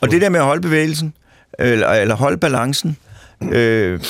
Og 0.00 0.10
det 0.10 0.20
der 0.20 0.28
med 0.28 0.40
at 0.40 0.46
holde 0.46 0.62
bevægelsen, 0.62 1.14
eller, 1.58 1.88
eller 1.88 2.14
holde 2.14 2.36
balancen, 2.36 2.96
øh, 3.42 4.00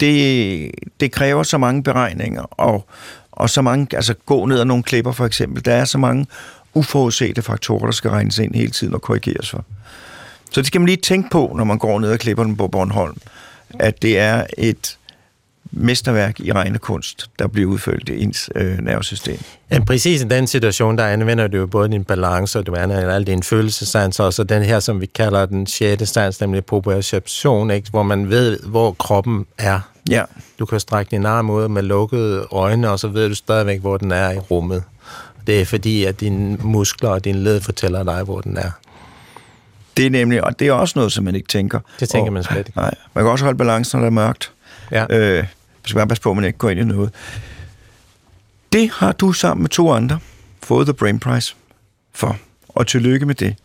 det, 0.00 0.70
det 1.00 1.12
kræver 1.12 1.42
så 1.42 1.58
mange 1.58 1.82
beregninger, 1.82 2.42
og, 2.42 2.86
og 3.32 3.50
så 3.50 3.62
mange, 3.62 3.96
altså 3.96 4.14
gå 4.26 4.46
ned 4.46 4.60
ad 4.60 4.64
nogle 4.64 4.82
klipper 4.82 5.12
for 5.12 5.26
eksempel, 5.26 5.64
der 5.64 5.74
er 5.74 5.84
så 5.84 5.98
mange 5.98 6.26
uforudsete 6.74 7.42
faktorer, 7.42 7.84
der 7.84 7.92
skal 7.92 8.10
regnes 8.10 8.38
ind 8.38 8.54
hele 8.54 8.70
tiden 8.70 8.94
og 8.94 9.02
korrigeres 9.02 9.50
for. 9.50 9.64
Så 10.50 10.60
det 10.60 10.66
skal 10.66 10.80
man 10.80 10.86
lige 10.86 10.96
tænke 10.96 11.30
på, 11.30 11.54
når 11.56 11.64
man 11.64 11.78
går 11.78 12.00
ned 12.00 12.10
ad 12.10 12.18
klipperne 12.18 12.56
på 12.56 12.68
Bornholm, 12.68 13.16
at 13.78 14.02
det 14.02 14.18
er 14.18 14.46
et 14.58 14.98
mesterværk 15.70 16.40
i 16.40 16.52
regnekunst, 16.52 17.30
der 17.38 17.46
bliver 17.46 17.70
udført 17.70 18.08
i 18.08 18.22
ens 18.22 18.50
øh, 18.54 18.78
nervesystem. 18.78 19.38
Ja, 19.70 19.80
præcis 19.80 20.22
i 20.22 20.24
den 20.24 20.46
situation, 20.46 20.98
der 20.98 21.06
anvender 21.06 21.46
du 21.46 21.56
jo 21.56 21.66
både 21.66 21.88
din 21.88 22.04
balance, 22.04 22.58
og 22.58 22.66
du 22.66 22.74
anvender 22.74 23.14
alle 23.14 23.24
dine 23.24 23.42
følelsessanser, 23.42 24.24
og 24.24 24.32
så 24.32 24.44
den 24.44 24.62
her, 24.62 24.80
som 24.80 25.00
vi 25.00 25.06
kalder 25.06 25.46
den 25.46 25.66
sjette 25.66 26.06
sans, 26.06 26.40
nemlig 26.40 26.64
proprioception, 26.64 27.70
ikke? 27.70 27.90
hvor 27.90 28.02
man 28.02 28.30
ved, 28.30 28.58
hvor 28.60 28.92
kroppen 28.92 29.46
er. 29.58 29.80
Ja. 30.10 30.22
Du 30.58 30.66
kan 30.66 30.80
strække 30.80 31.10
din 31.10 31.26
arm 31.26 31.50
ud 31.50 31.68
med 31.68 31.82
lukkede 31.82 32.46
øjne, 32.50 32.90
og 32.90 32.98
så 32.98 33.08
ved 33.08 33.28
du 33.28 33.34
stadigvæk, 33.34 33.80
hvor 33.80 33.96
den 33.96 34.12
er 34.12 34.30
i 34.30 34.38
rummet. 34.38 34.82
Det 35.46 35.60
er 35.60 35.64
fordi, 35.64 36.04
at 36.04 36.20
dine 36.20 36.56
muskler 36.56 37.10
og 37.10 37.24
din 37.24 37.34
led 37.34 37.60
fortæller 37.60 38.02
dig, 38.02 38.22
hvor 38.22 38.40
den 38.40 38.56
er. 38.56 38.70
Det 39.96 40.06
er 40.06 40.10
nemlig, 40.10 40.44
og 40.44 40.58
det 40.58 40.68
er 40.68 40.72
også 40.72 40.92
noget, 40.98 41.12
som 41.12 41.24
man 41.24 41.34
ikke 41.34 41.48
tænker. 41.48 41.80
Det 42.00 42.08
tænker 42.08 42.26
og, 42.26 42.32
man 42.32 42.42
slet 42.42 42.58
ikke. 42.58 42.72
Nej, 42.76 42.94
man 43.14 43.24
kan 43.24 43.30
også 43.30 43.44
holde 43.44 43.58
balancen, 43.58 43.98
når 43.98 44.04
det 44.04 44.10
er 44.10 44.14
mørkt. 44.14 44.52
Ja. 44.92 45.06
Øh, 45.10 45.44
man 45.82 45.88
skal 45.88 45.98
bare 45.98 46.06
passe 46.06 46.22
på, 46.22 46.30
at 46.30 46.36
man 46.36 46.44
ikke 46.44 46.58
går 46.58 46.70
ind 46.70 46.80
i 46.80 46.84
noget. 46.84 47.10
Det 48.72 48.90
har 48.90 49.12
du 49.12 49.32
sammen 49.32 49.62
med 49.62 49.70
to 49.70 49.92
andre 49.92 50.18
fået 50.62 50.86
The 50.86 50.94
Brain 50.94 51.18
Prize 51.18 51.54
for, 52.12 52.36
og 52.68 52.86
tillykke 52.86 53.26
med 53.26 53.34
det. 53.34 53.56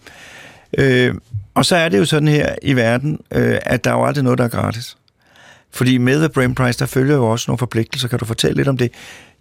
Øh, 0.78 1.16
og 1.54 1.66
så 1.66 1.76
er 1.76 1.90
det 1.90 1.98
jo 1.98 2.06
sådan 2.06 2.28
her 2.28 2.56
i 2.62 2.74
verden, 2.74 3.20
øh, 3.32 3.58
at 3.62 3.84
der 3.84 3.92
er 3.92 3.96
jo 3.96 4.06
aldrig 4.06 4.24
noget, 4.24 4.38
der 4.38 4.46
er 4.46 4.50
gratis. 4.50 4.98
Fordi 5.72 5.98
med 5.98 6.20
The 6.20 6.30
Brain 6.30 6.56
Prize, 6.56 6.80
der 6.80 6.86
følger 6.86 7.16
jo 7.16 7.30
også 7.30 7.52
nogle 7.52 7.58
forpligtelser. 7.58 8.08
Kan 8.08 8.20
du 8.20 8.26
fortælle 8.26 8.58
lidt 8.58 8.68
om 8.68 8.78
det? 8.78 8.92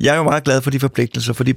Jeg 0.01 0.13
er 0.13 0.17
jo 0.17 0.23
meget 0.23 0.45
glad 0.45 0.63
for 0.63 0.71
de 0.71 0.81
forpligtelser, 0.81 1.33
for 1.33 1.45
de 1.45 1.55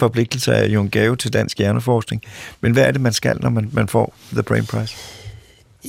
forpligtelser 0.00 0.52
er 0.52 0.68
jo 0.68 0.80
en 0.80 0.90
gave 0.90 1.16
til 1.16 1.32
dansk 1.32 1.58
hjerneforskning. 1.58 2.22
Men 2.60 2.72
hvad 2.72 2.84
er 2.84 2.90
det, 2.90 3.00
man 3.00 3.12
skal, 3.12 3.36
når 3.40 3.50
man, 3.50 3.70
man 3.72 3.88
får 3.88 4.14
The 4.32 4.42
Brain 4.42 4.66
Prize? 4.66 4.94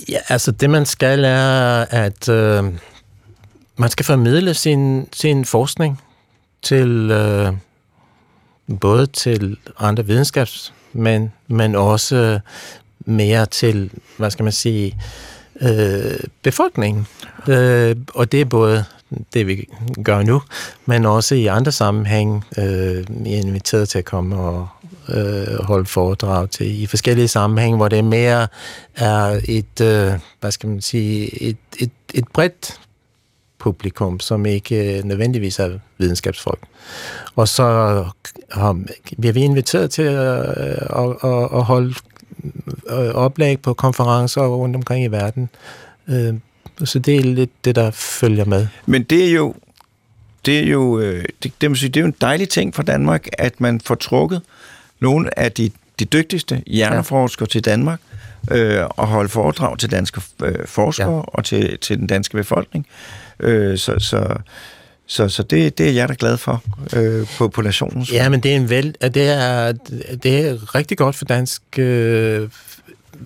Ja, 0.09 0.17
altså 0.29 0.51
det 0.51 0.69
man 0.69 0.85
skal 0.85 1.23
er, 1.25 1.85
at 1.89 2.29
øh, 2.29 2.63
man 3.77 3.89
skal 3.89 4.05
formidle 4.05 4.53
sin, 4.53 5.07
sin 5.13 5.45
forskning 5.45 6.01
til 6.61 7.11
øh, 7.11 7.53
både 8.79 9.07
til 9.07 9.57
andre 9.79 10.05
videnskabsmænd, 10.05 11.29
men 11.47 11.75
også 11.75 12.39
mere 13.05 13.45
til, 13.45 13.91
hvad 14.17 14.31
skal 14.31 14.43
man 14.43 14.53
sige, 14.53 14.97
øh, 15.61 16.19
befolkningen. 16.43 17.07
Øh, 17.47 17.95
og 18.13 18.31
det 18.31 18.41
er 18.41 18.45
både 18.45 18.85
det, 19.33 19.47
vi 19.47 19.69
gør 20.03 20.21
nu, 20.21 20.41
men 20.85 21.05
også 21.05 21.35
i 21.35 21.47
andre 21.47 21.71
sammenhæng. 21.71 22.45
Øh, 22.57 22.63
er 22.65 23.03
inviteret 23.25 23.89
til 23.89 23.97
at 23.97 24.05
komme 24.05 24.37
og 24.37 24.67
øh, 25.09 25.63
holde 25.63 25.85
foredrag 25.85 26.49
til 26.49 26.81
i 26.81 26.85
forskellige 26.85 27.27
sammenhæng, 27.27 27.75
hvor 27.75 27.87
det 27.87 28.03
mere 28.03 28.47
er 28.95 29.41
et, 29.45 29.81
øh, 29.81 30.11
hvad 30.39 30.51
skal 30.51 30.69
man 30.69 30.81
sige, 30.81 31.43
et, 31.43 31.57
et, 31.79 31.91
et 32.13 32.25
bredt 32.33 32.79
publikum, 33.61 34.19
som 34.19 34.45
ikke 34.45 34.97
øh, 34.97 35.03
nødvendigvis 35.03 35.59
er 35.59 35.69
videnskabsfolk. 35.97 36.59
Og 37.35 37.47
så 37.47 37.63
har, 38.51 38.79
bliver 39.19 39.33
vi 39.33 39.41
inviteret 39.41 39.91
til 39.91 40.01
at, 40.01 40.39
at, 40.39 41.09
at, 41.23 41.43
at 41.53 41.63
holde 41.63 41.93
øh, 42.89 43.09
oplæg 43.13 43.61
på 43.61 43.73
konferencer 43.73 44.41
rundt 44.41 44.75
omkring 44.75 45.05
i 45.05 45.07
verden. 45.07 45.49
Øh, 46.07 46.33
så 46.83 46.99
det 46.99 47.15
er 47.15 47.23
lidt 47.23 47.65
det, 47.65 47.75
der 47.75 47.91
følger 47.91 48.45
med. 48.45 48.67
Men 48.85 49.03
det 49.03 49.27
er 49.27 49.31
jo, 49.31 49.55
det 50.45 50.59
er 50.59 50.65
jo, 50.65 50.99
øh, 50.99 51.25
det, 51.43 51.51
det, 51.61 51.77
sige, 51.77 51.89
det 51.89 51.99
er 51.99 52.01
jo 52.01 52.07
en 52.07 52.15
dejlig 52.21 52.49
ting 52.49 52.75
for 52.75 52.83
Danmark, 52.83 53.27
at 53.37 53.61
man 53.61 53.81
får 53.81 53.95
trukket 53.95 54.41
nogle 54.99 55.39
af 55.39 55.51
de, 55.51 55.71
de 55.99 56.05
dygtigste 56.05 56.63
hjerneforskere 56.67 57.47
ja. 57.49 57.51
til 57.51 57.65
Danmark, 57.65 57.99
øh, 58.51 58.83
og 58.89 59.07
holde 59.07 59.29
foredrag 59.29 59.77
til 59.77 59.91
danske 59.91 60.21
øh, 60.43 60.67
forskere 60.67 61.15
ja. 61.15 61.21
og 61.27 61.45
til, 61.45 61.77
til 61.79 61.97
den 61.97 62.07
danske 62.07 62.37
befolkning. 62.37 62.87
Øh, 63.39 63.77
så, 63.77 63.95
så, 63.99 64.35
så, 65.07 65.29
så 65.29 65.43
det, 65.43 65.77
det 65.77 65.87
er 65.89 65.91
jeg 65.91 66.09
da 66.09 66.15
glad 66.19 66.37
for 66.37 66.63
øh, 66.95 67.27
på, 67.37 67.47
på 67.47 67.61
nationens. 67.61 68.13
Ja, 68.13 68.29
men 68.29 68.39
det 68.39 68.51
er, 68.51 68.55
en 68.55 68.69
vel, 68.69 68.95
det 69.01 69.29
er, 69.29 69.71
det 70.23 70.47
er 70.47 70.75
rigtig 70.75 70.97
godt 70.97 71.15
for 71.15 71.25
dansk 71.25 71.61
øh, 71.79 72.49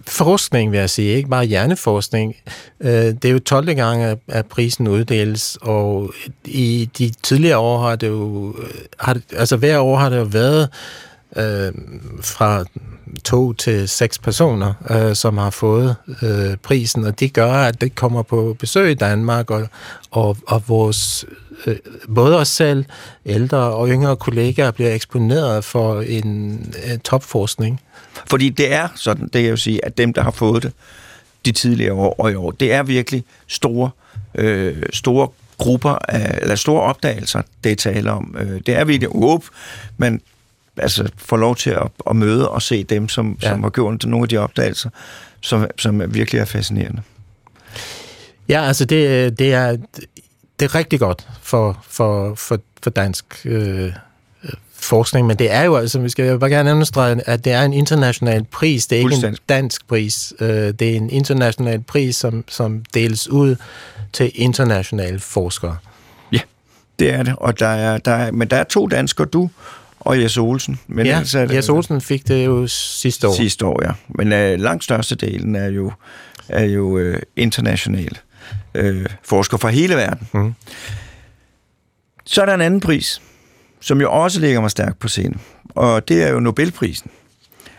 forskning, 0.07 0.71
vil 0.71 0.79
jeg 0.79 0.89
sige, 0.89 1.15
ikke 1.15 1.29
bare 1.29 1.45
hjerneforskning. 1.45 2.35
Øh, 2.79 2.91
det 2.91 3.25
er 3.25 3.29
jo 3.29 3.39
12. 3.39 3.73
gang, 3.73 4.19
at 4.27 4.45
prisen 4.45 4.87
uddeles, 4.87 5.57
og 5.61 6.13
i 6.45 6.89
de 6.97 7.11
tidligere 7.23 7.57
år 7.57 7.81
har 7.81 7.95
det 7.95 8.07
jo, 8.07 8.55
har 8.99 9.13
det, 9.13 9.23
altså 9.37 9.57
hver 9.57 9.79
år 9.79 9.97
har 9.97 10.09
det 10.09 10.17
jo 10.17 10.23
været 10.23 10.69
øh, 11.37 11.71
fra 12.21 12.65
to 13.23 13.53
til 13.53 13.89
seks 13.89 14.19
personer, 14.19 14.73
øh, 14.89 15.15
som 15.15 15.37
har 15.37 15.49
fået 15.49 15.95
øh, 16.21 16.57
prisen, 16.57 17.05
og 17.05 17.19
det 17.19 17.33
gør, 17.33 17.53
at 17.53 17.81
det 17.81 17.95
kommer 17.95 18.21
på 18.21 18.55
besøg 18.59 18.91
i 18.91 18.93
Danmark, 18.93 19.51
og, 19.51 19.67
og, 20.11 20.37
og 20.47 20.63
vores, 20.67 21.25
øh, 21.65 21.75
både 22.15 22.39
os 22.39 22.47
selv, 22.47 22.85
ældre 23.25 23.57
og 23.57 23.89
yngre 23.89 24.15
kollegaer 24.15 24.71
bliver 24.71 24.93
eksponeret 24.93 25.63
for 25.63 26.01
en, 26.01 26.59
øh, 26.85 26.97
topforskning. 26.97 27.81
Fordi 28.29 28.49
det 28.49 28.73
er 28.73 28.87
sådan, 28.95 29.23
det 29.23 29.31
kan 29.31 29.43
jeg 29.43 29.51
jo 29.51 29.57
sige, 29.57 29.85
at 29.85 29.97
dem, 29.97 30.13
der 30.13 30.23
har 30.23 30.31
fået 30.31 30.63
det 30.63 30.71
de 31.45 31.51
tidligere 31.51 31.93
år 31.93 32.15
og 32.19 32.31
i 32.31 32.35
år, 32.35 32.51
det 32.51 32.73
er 32.73 32.83
virkelig 32.83 33.23
store, 33.47 33.89
øh, 34.35 34.83
store 34.93 35.27
grupper, 35.57 35.97
af, 36.07 36.39
eller 36.41 36.55
store 36.55 36.81
opdagelser, 36.81 37.41
det 37.63 37.77
taler 37.77 38.11
om. 38.11 38.35
Øh, 38.39 38.61
det 38.65 38.75
er 38.75 38.85
virkelig 38.85 39.09
åb, 39.15 39.43
men 39.97 40.21
altså 40.77 41.09
får 41.17 41.37
lov 41.37 41.55
til 41.55 41.69
at, 41.69 41.87
at 42.09 42.15
møde 42.15 42.49
og 42.49 42.61
se 42.61 42.83
dem, 42.83 43.09
som, 43.09 43.37
ja. 43.41 43.49
som 43.49 43.63
har 43.63 43.69
gjort 43.69 44.05
nogle 44.05 44.23
af 44.23 44.29
de 44.29 44.37
opdagelser, 44.37 44.89
som, 45.41 45.67
som 45.79 46.13
virkelig 46.13 46.39
er 46.39 46.45
fascinerende. 46.45 47.01
Ja, 48.49 48.67
altså 48.67 48.85
det, 48.85 49.39
det, 49.39 49.53
er, 49.53 49.77
det 50.59 50.65
er 50.65 50.75
rigtig 50.75 50.99
godt 50.99 51.27
for, 51.41 51.83
for, 51.89 52.35
for, 52.35 52.59
for 52.83 52.89
dansk 52.89 53.25
øh, 53.45 53.91
forskning, 54.73 55.27
men 55.27 55.37
det 55.37 55.51
er 55.51 55.63
jo 55.63 55.75
altså, 55.75 55.99
vi 55.99 56.09
skal 56.09 56.39
bare 56.39 56.49
gerne 56.49 56.71
understrege, 56.71 57.29
at 57.29 57.45
det 57.45 57.53
er 57.53 57.63
en 57.63 57.73
international 57.73 58.43
pris, 58.43 58.87
det 58.87 58.95
er 58.95 58.99
ikke 58.99 59.27
en 59.27 59.37
dansk 59.49 59.87
pris. 59.87 60.33
Øh, 60.39 60.47
det 60.49 60.81
er 60.81 60.95
en 60.95 61.09
international 61.09 61.81
pris, 61.81 62.15
som, 62.15 62.43
som 62.47 62.83
deles 62.93 63.27
ud 63.27 63.55
til 64.13 64.31
internationale 64.35 65.19
forskere. 65.19 65.77
Ja, 66.31 66.39
det 66.99 67.13
er 67.13 67.23
det, 67.23 67.35
og 67.37 67.59
der 67.59 67.67
er, 67.67 67.97
der 67.97 68.11
er, 68.11 68.31
men 68.31 68.47
der 68.47 68.57
er 68.57 68.63
to 68.63 68.87
danskere, 68.87 69.27
du 69.27 69.49
og 70.05 70.21
Jes 70.21 70.37
Olsen. 70.37 70.79
Men 70.87 71.05
ja, 71.05 71.17
altså, 71.17 71.39
Jes 71.39 71.69
Olsen 71.69 72.01
fik 72.01 72.27
det 72.27 72.45
jo 72.45 72.67
sidste 72.67 73.27
år. 73.27 73.35
Sidste 73.35 73.65
år, 73.65 73.83
ja. 73.83 73.91
Men 74.09 74.27
uh, 74.27 74.61
langt 74.61 74.83
størstedelen 74.83 75.55
er 75.55 75.67
jo, 75.67 75.91
er 76.49 76.63
jo 76.63 76.99
uh, 76.99 77.15
international 77.35 78.17
uh, 78.79 79.05
forskere 79.23 79.59
fra 79.59 79.69
hele 79.69 79.95
verden. 79.95 80.27
Mm. 80.33 80.53
Så 82.25 82.41
er 82.41 82.45
der 82.45 82.53
en 82.53 82.61
anden 82.61 82.79
pris, 82.79 83.21
som 83.81 84.01
jo 84.01 84.11
også 84.11 84.39
ligger 84.39 84.61
mig 84.61 84.71
stærkt 84.71 84.99
på 84.99 85.07
scenen, 85.07 85.41
og 85.69 86.07
det 86.07 86.23
er 86.23 86.29
jo 86.29 86.39
Nobelprisen. 86.39 87.11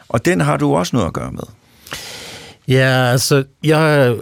Og 0.09 0.25
den 0.25 0.41
har 0.41 0.57
du 0.57 0.77
også 0.77 0.97
noget 0.97 1.07
at 1.07 1.13
gøre 1.13 1.33
med. 1.33 1.43
Ja, 2.69 3.11
altså, 3.11 3.45
jeg... 3.65 4.17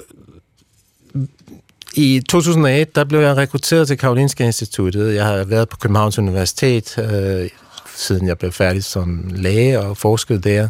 I 1.96 2.20
2008, 2.28 2.92
der 2.94 3.04
blev 3.04 3.20
jeg 3.20 3.36
rekrutteret 3.36 3.88
til 3.88 3.98
Karolinska 3.98 4.44
Instituttet. 4.44 5.14
Jeg 5.14 5.24
har 5.24 5.44
været 5.44 5.68
på 5.68 5.76
Københavns 5.76 6.18
Universitet 6.18 6.98
øh, 6.98 7.50
siden 7.96 8.26
jeg 8.26 8.38
blev 8.38 8.52
færdig 8.52 8.84
som 8.84 9.24
læge 9.30 9.80
og 9.80 9.96
forskede 9.96 10.38
der. 10.38 10.68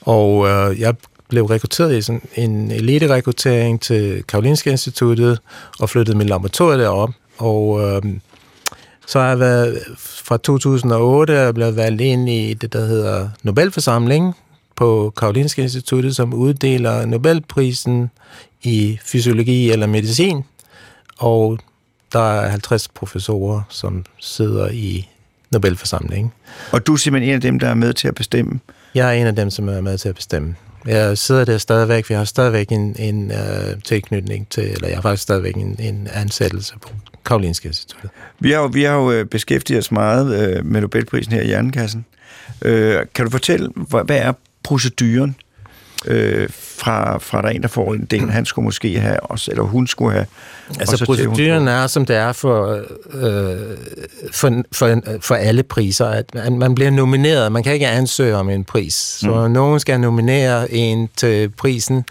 Og 0.00 0.48
øh, 0.48 0.80
jeg 0.80 0.94
blev 1.28 1.44
rekrutteret 1.44 1.96
i 1.96 2.02
sådan 2.02 2.22
en 2.34 2.70
elite-rekruttering 2.70 3.80
til 3.80 4.24
Karolinska 4.28 4.70
Instituttet 4.70 5.38
og 5.80 5.90
flyttede 5.90 6.18
min 6.18 6.26
laboratorium 6.26 6.80
derop. 6.80 7.10
Og 7.38 7.80
øh, 7.80 8.02
så 9.06 9.20
har 9.20 9.28
jeg 9.28 9.40
været 9.40 9.78
fra 9.98 10.36
2008 10.36 11.32
er 11.32 11.52
blevet 11.52 11.76
valgt 11.76 12.00
ind 12.00 12.28
i 12.28 12.54
det, 12.54 12.72
der 12.72 12.86
hedder 12.86 13.28
Nobelforsamlingen 13.42 14.32
på 14.76 15.12
Karolinska 15.16 15.62
Instituttet, 15.62 16.16
som 16.16 16.34
uddeler 16.34 17.06
Nobelprisen 17.06 18.10
i 18.62 18.98
fysiologi 19.04 19.70
eller 19.70 19.86
medicin. 19.86 20.44
Og 21.18 21.58
der 22.12 22.20
er 22.20 22.48
50 22.48 22.88
professorer, 22.88 23.62
som 23.68 24.04
sidder 24.20 24.70
i 24.70 25.08
Nobelforsamling. 25.52 26.34
Og 26.72 26.86
du 26.86 26.92
er 26.92 26.96
simpelthen 26.96 27.30
en 27.30 27.34
af 27.34 27.40
dem, 27.40 27.58
der 27.58 27.68
er 27.68 27.74
med 27.74 27.92
til 27.92 28.08
at 28.08 28.14
bestemme? 28.14 28.60
Jeg 28.94 29.08
er 29.08 29.20
en 29.20 29.26
af 29.26 29.36
dem, 29.36 29.50
som 29.50 29.68
er 29.68 29.80
med 29.80 29.98
til 29.98 30.08
at 30.08 30.14
bestemme. 30.14 30.54
Jeg 30.86 31.18
sidder 31.18 31.44
der 31.44 31.58
stadigvæk, 31.58 32.08
vi 32.08 32.14
har 32.14 32.24
stadigvæk 32.24 32.72
en, 32.72 32.96
en 32.98 33.30
uh, 33.30 33.82
tilknytning 33.84 34.48
til, 34.48 34.64
eller 34.64 34.88
jeg 34.88 34.96
har 34.96 35.02
faktisk 35.02 35.22
stadigvæk 35.22 35.54
en, 35.56 35.76
en 35.78 36.08
ansættelse 36.12 36.74
på 36.82 36.88
Karolinske 37.26 37.68
Instituttet. 37.68 38.10
Vi 38.40 38.50
har 38.50 38.60
jo, 38.60 38.66
vi 38.66 38.82
har 38.82 38.94
jo 38.94 39.12
øh, 39.12 39.26
beskæftiget 39.26 39.78
os 39.78 39.92
meget 39.92 40.58
uh, 40.58 40.66
med 40.66 40.80
Nobelprisen 40.80 41.32
her 41.32 41.42
i 41.42 41.46
Hjernekassen. 41.46 42.04
Uh, 42.64 42.70
kan 43.14 43.24
du 43.24 43.30
fortælle, 43.30 43.68
hvad 44.04 44.16
er 44.16 44.32
proceduren? 44.62 45.36
Øh, 46.04 46.48
fra, 46.50 47.18
fra 47.18 47.42
der 47.42 47.48
er 47.48 47.52
en, 47.52 47.62
der 47.62 47.68
får 47.68 47.94
en 47.94 48.04
del, 48.04 48.30
han 48.30 48.44
skulle 48.44 48.64
måske 48.64 49.00
have, 49.00 49.20
også, 49.20 49.50
eller 49.50 49.64
hun 49.64 49.86
skulle 49.86 50.12
have. 50.12 50.26
Altså 50.80 51.04
proceduren 51.04 51.68
er, 51.68 51.86
som 51.86 52.06
det 52.06 52.16
er 52.16 52.32
for, 52.32 52.80
øh, 53.12 53.76
for, 54.32 54.62
for, 54.72 55.00
for 55.20 55.34
alle 55.34 55.62
priser, 55.62 56.06
at 56.06 56.34
man, 56.34 56.58
man 56.58 56.74
bliver 56.74 56.90
nomineret. 56.90 57.52
Man 57.52 57.62
kan 57.62 57.72
ikke 57.72 57.88
ansøge 57.88 58.36
om 58.36 58.50
en 58.50 58.64
pris. 58.64 58.94
Så 58.94 59.46
mm. 59.46 59.52
nogen 59.52 59.80
skal 59.80 60.00
nominere 60.00 60.72
en 60.72 61.08
til 61.16 61.48
prisen, 61.48 62.04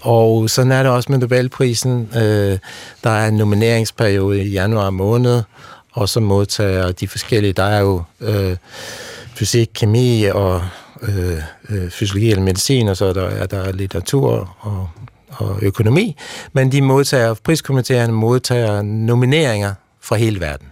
og 0.00 0.50
sådan 0.50 0.72
er 0.72 0.82
det 0.82 0.92
også 0.92 1.12
med 1.12 1.18
Nobelprisen. 1.18 2.08
Øh, 2.16 2.58
der 3.04 3.10
er 3.10 3.28
en 3.28 3.34
nomineringsperiode 3.34 4.44
i 4.44 4.48
januar 4.48 4.90
måned, 4.90 5.42
og 5.92 6.08
så 6.08 6.20
modtager 6.20 6.92
de 6.92 7.08
forskellige. 7.08 7.52
Der 7.52 7.62
er 7.62 7.80
jo 7.80 8.02
øh, 8.20 8.56
fysik, 9.34 9.70
kemi 9.74 10.24
og 10.24 10.62
øh, 11.02 11.42
øh, 11.68 11.90
fysiologi 11.90 12.30
eller 12.30 12.42
medicin, 12.42 12.88
og 12.88 12.96
så 12.96 13.04
er 13.04 13.12
der, 13.12 13.28
er 13.28 13.46
der 13.46 13.72
litteratur 13.72 14.56
og, 14.60 14.88
og 15.30 15.58
økonomi. 15.62 16.16
Men 16.52 16.72
de 16.72 16.82
modtager, 16.82 17.34
priskomiteerne 17.34 18.12
modtager 18.12 18.82
nomineringer 18.82 19.74
fra 20.00 20.16
hele 20.16 20.40
verden. 20.40 20.66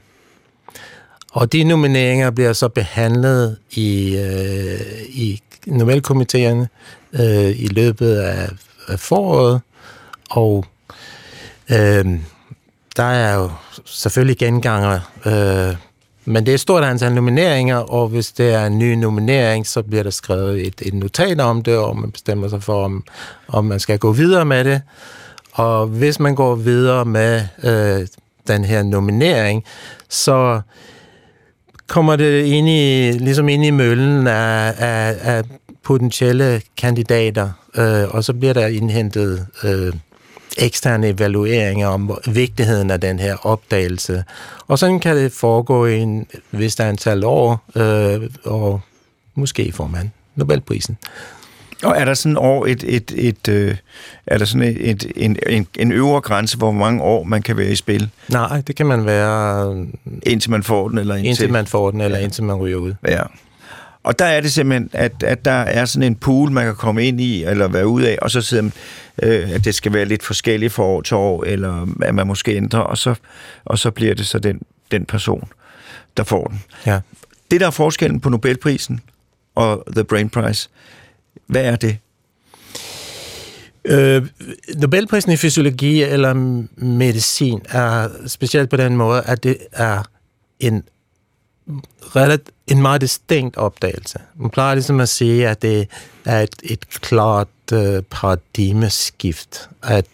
Og 1.33 1.53
de 1.53 1.65
nomineringer 1.65 2.31
bliver 2.31 2.53
så 2.53 2.69
behandlet 2.69 3.57
i, 3.71 4.17
øh, 4.17 4.81
i 5.09 5.41
Nobelkomiteerne 5.67 6.69
øh, 7.13 7.61
i 7.61 7.67
løbet 7.67 8.17
af, 8.17 8.49
af 8.89 9.01
foråret, 9.01 9.61
og 10.31 10.65
øh, 11.71 12.21
der 12.97 13.05
er 13.05 13.35
jo 13.35 13.51
selvfølgelig 13.85 14.39
genganger, 14.39 15.01
øh, 15.27 15.77
men 16.25 16.47
det 16.47 16.53
er 16.53 16.55
et 16.55 16.61
stort 16.61 16.85
antal 16.85 17.13
nomineringer, 17.13 17.77
og 17.77 18.09
hvis 18.09 18.33
det 18.33 18.55
er 18.55 18.67
en 18.67 18.79
ny 18.79 18.95
nominering, 18.95 19.67
så 19.67 19.83
bliver 19.83 20.03
der 20.03 20.11
skrevet 20.11 20.67
et, 20.67 20.83
et 20.83 20.95
notat 20.95 21.41
om 21.41 21.63
det, 21.63 21.77
og 21.77 21.97
man 21.97 22.11
bestemmer 22.11 22.49
sig 22.49 22.63
for, 22.63 22.85
om, 22.85 23.05
om 23.49 23.65
man 23.65 23.81
skal 23.81 23.99
gå 23.99 24.13
videre 24.13 24.45
med 24.45 24.65
det. 24.65 24.83
Og 25.53 25.87
hvis 25.87 26.21
man 26.21 26.35
går 26.35 26.55
videre 26.55 27.05
med 27.05 27.43
øh, 27.65 28.07
den 28.49 28.65
her 28.65 28.83
nominering, 28.83 29.65
så 30.09 30.61
kommer 31.87 32.17
det 32.17 32.45
ind 32.45 32.69
i, 32.69 33.13
ligesom 33.13 33.49
ind 33.49 33.65
i 33.65 33.71
møllen 33.71 34.27
af, 34.27 34.75
af, 34.79 35.17
af 35.21 35.45
potentielle 35.83 36.63
kandidater, 36.77 37.51
øh, 37.77 38.15
og 38.15 38.25
så 38.25 38.33
bliver 38.33 38.53
der 38.53 38.67
indhentet 38.67 39.47
øh, 39.65 39.93
eksterne 40.59 41.09
evalueringer 41.09 41.89
om 41.89 42.19
vigtigheden 42.27 42.91
af 42.91 43.01
den 43.01 43.19
her 43.19 43.47
opdagelse. 43.47 44.25
Og 44.67 44.79
sådan 44.79 45.01
kan 45.01 45.17
det 45.17 45.33
foregå 45.33 45.87
i 45.87 45.99
en 45.99 46.27
vist 46.51 46.81
antal 46.81 47.25
år, 47.25 47.65
øh, 47.77 48.31
og 48.45 48.81
måske 49.35 49.73
får 49.73 49.87
man 49.87 50.13
Nobelprisen. 50.37 50.99
Og 51.83 51.97
er 51.97 52.05
der 52.05 52.15
sådan 52.15 52.37
år 52.37 52.67
et, 52.67 52.85
et, 52.87 53.13
et, 53.17 53.49
øh, 53.49 53.77
er 54.27 54.39
der 54.39 54.45
sådan 54.45 54.69
et, 54.69 54.91
et, 54.91 55.13
en, 55.17 55.37
en, 55.49 55.67
en 55.79 55.93
øvre 55.93 56.21
grænse, 56.21 56.59
hvor 56.59 56.73
mange 56.73 57.03
år 57.03 57.25
man 57.25 57.43
kan 57.43 57.57
være 57.57 57.71
i 57.71 57.77
spil? 57.77 58.11
Nej, 58.29 58.63
det 58.67 58.77
kan 58.77 58.87
man 58.87 59.07
være... 59.07 59.87
Indtil 60.23 60.51
man 60.51 60.63
får 60.63 60.89
den, 60.89 60.99
eller 60.99 61.15
indtil... 61.15 61.29
Indtil 61.29 61.53
man 61.53 61.67
får 61.67 61.91
den, 61.91 62.01
eller 62.01 62.19
ja. 62.19 62.25
indtil 62.25 62.45
man 62.45 62.57
ryger 62.57 62.77
ud. 62.77 62.95
Ja. 63.09 63.23
Og 64.05 64.19
der 64.19 64.25
er 64.25 64.41
det 64.41 64.53
simpelthen, 64.53 64.91
at, 64.93 65.23
at 65.23 65.45
der 65.45 65.51
er 65.51 65.85
sådan 65.85 66.07
en 66.07 66.17
pool, 66.17 66.51
man 66.51 66.65
kan 66.65 66.75
komme 66.75 67.05
ind 67.05 67.21
i, 67.21 67.45
eller 67.45 67.69
være 67.69 67.87
ud 67.87 68.03
af, 68.03 68.19
og 68.23 68.31
så 68.31 68.41
sidder 68.41 68.63
man, 68.63 68.73
øh, 69.23 69.51
at 69.51 69.65
det 69.65 69.75
skal 69.75 69.93
være 69.93 70.05
lidt 70.05 70.23
forskelligt 70.23 70.73
fra 70.73 70.83
år 70.83 71.01
til 71.01 71.17
år, 71.17 71.45
eller 71.45 71.87
at 72.03 72.15
man 72.15 72.27
måske 72.27 72.57
ændrer, 72.57 72.81
og 72.81 72.99
så, 72.99 73.15
og 73.65 73.79
så 73.79 73.91
bliver 73.91 74.15
det 74.15 74.27
så 74.27 74.39
den, 74.39 74.61
den 74.91 75.05
person, 75.05 75.49
der 76.17 76.25
får 76.25 76.45
den. 76.47 76.63
Ja. 76.87 77.01
Det, 77.51 77.61
der 77.61 77.67
er 77.67 77.71
forskellen 77.71 78.21
på 78.21 78.29
Nobelprisen 78.29 79.01
og 79.55 79.85
The 79.93 80.05
Brain 80.05 80.31
Prize, 80.31 80.69
hvad 81.47 81.65
er 81.65 81.77
det? 81.77 81.99
Øh, 83.85 84.27
Nobelprisen 84.77 85.33
i 85.33 85.37
fysiologi 85.37 86.03
eller 86.03 86.35
medicin 86.77 87.61
er 87.69 88.09
specielt 88.27 88.71
på 88.71 88.77
den 88.77 88.97
måde, 88.97 89.23
at 89.23 89.43
det 89.43 89.57
er 89.73 90.03
en 90.61 90.83
en 92.67 92.83
meget 92.83 93.01
distinkt 93.01 93.57
opdagelse. 93.57 94.19
Man 94.37 94.51
plejer 94.51 94.75
ligesom 94.75 95.01
at 95.01 95.09
sige, 95.09 95.49
at 95.49 95.63
det 95.63 95.89
er 96.25 96.41
et, 96.41 96.55
et 96.63 96.89
klart 96.89 97.49
uh, 97.73 97.99
paradigmeskift, 98.11 99.69
at, 99.83 100.07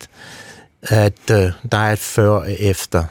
at 0.82 1.18
uh, 1.30 1.36
der 1.72 1.78
er 1.78 1.92
et 1.92 1.98
før 1.98 2.30
og 2.30 2.52
efter, 2.52 3.04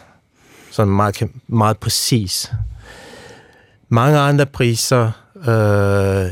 som 0.71 0.88
meget, 0.88 1.21
meget 1.47 1.78
præcis. 1.78 2.52
Mange 3.89 4.19
andre 4.19 4.45
priser, 4.45 5.12
øh, 5.47 6.32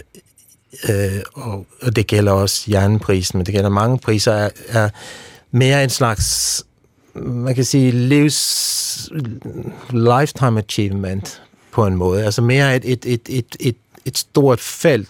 øh, 0.89 1.21
og, 1.33 1.65
og 1.81 1.95
det 1.95 2.07
gælder 2.07 2.31
også 2.31 2.65
Jernprisen, 2.71 3.37
men 3.37 3.45
det 3.45 3.53
gælder 3.53 3.69
mange 3.69 3.97
priser, 3.97 4.33
er, 4.33 4.49
er 4.67 4.89
mere 5.51 5.83
en 5.83 5.89
slags 5.89 6.63
man 7.21 7.55
kan 7.55 7.65
sige 7.65 7.91
livs 7.91 9.09
lifetime 9.89 10.59
achievement 10.59 11.41
på 11.77 11.87
en 11.87 11.95
måde. 11.95 12.25
Altså 12.25 12.41
mere 12.41 12.75
et, 12.75 12.85
et, 12.85 13.05
et, 13.05 13.21
et, 13.29 13.55
et, 13.59 13.75
et 14.05 14.17
stort 14.17 14.59
felt. 14.59 15.09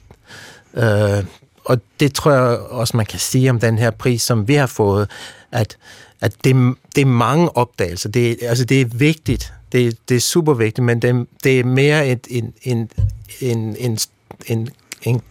Øh, 0.74 1.24
og 1.66 1.82
det 2.00 2.14
tror 2.14 2.32
jeg 2.32 2.42
også, 2.60 2.98
man 2.98 3.06
kan 3.06 3.20
sige 3.20 3.50
om 3.50 3.60
den 3.60 3.78
her 3.78 3.92
pris, 3.92 4.22
som 4.22 4.48
vi 4.48 4.54
har 4.54 4.68
fået, 4.68 5.10
at, 5.52 5.78
at 6.22 6.34
det, 6.44 6.76
det 6.96 7.02
er 7.02 7.06
mange 7.06 7.58
opdagelser. 7.58 8.10
Det, 8.10 8.38
altså 8.42 8.66
det 8.66 8.82
er 8.82 8.86
vigtigt. 8.86 9.54
Det, 9.72 9.98
det 10.10 10.18
er 10.18 10.22
super 10.22 10.54
vigtigt, 10.54 10.86
men 10.86 11.02
det, 11.02 11.28
det 11.44 11.60
er 11.60 11.64
mere 11.64 12.08
et, 12.08 12.28
en, 12.30 12.54
en, 12.62 12.90
en, 13.42 13.76
en, 13.80 13.98
en, 14.48 14.70
en 15.02 15.22